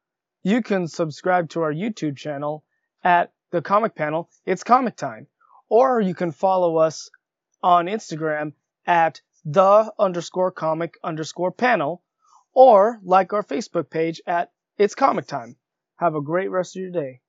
You 0.44 0.62
can 0.62 0.86
subscribe 0.86 1.48
to 1.50 1.62
our 1.62 1.72
YouTube 1.72 2.16
channel 2.16 2.62
at 3.02 3.32
The 3.50 3.62
Comic 3.62 3.96
Panel, 3.96 4.30
It's 4.44 4.62
Comic 4.62 4.94
Time. 4.94 5.26
Or 5.68 6.00
you 6.00 6.14
can 6.14 6.30
follow 6.30 6.76
us 6.76 7.10
on 7.64 7.86
Instagram 7.86 8.52
at 8.86 9.20
the 9.44 9.92
underscore 9.98 10.52
comic 10.52 10.94
underscore 11.02 11.50
panel, 11.50 12.04
or 12.52 13.00
like 13.02 13.32
our 13.32 13.42
Facebook 13.42 13.90
page 13.90 14.20
at 14.24 14.52
It's 14.78 14.94
Comic 14.94 15.26
Time. 15.26 15.56
Have 15.96 16.14
a 16.14 16.20
great 16.20 16.52
rest 16.52 16.76
of 16.76 16.82
your 16.82 16.92
day. 16.92 17.22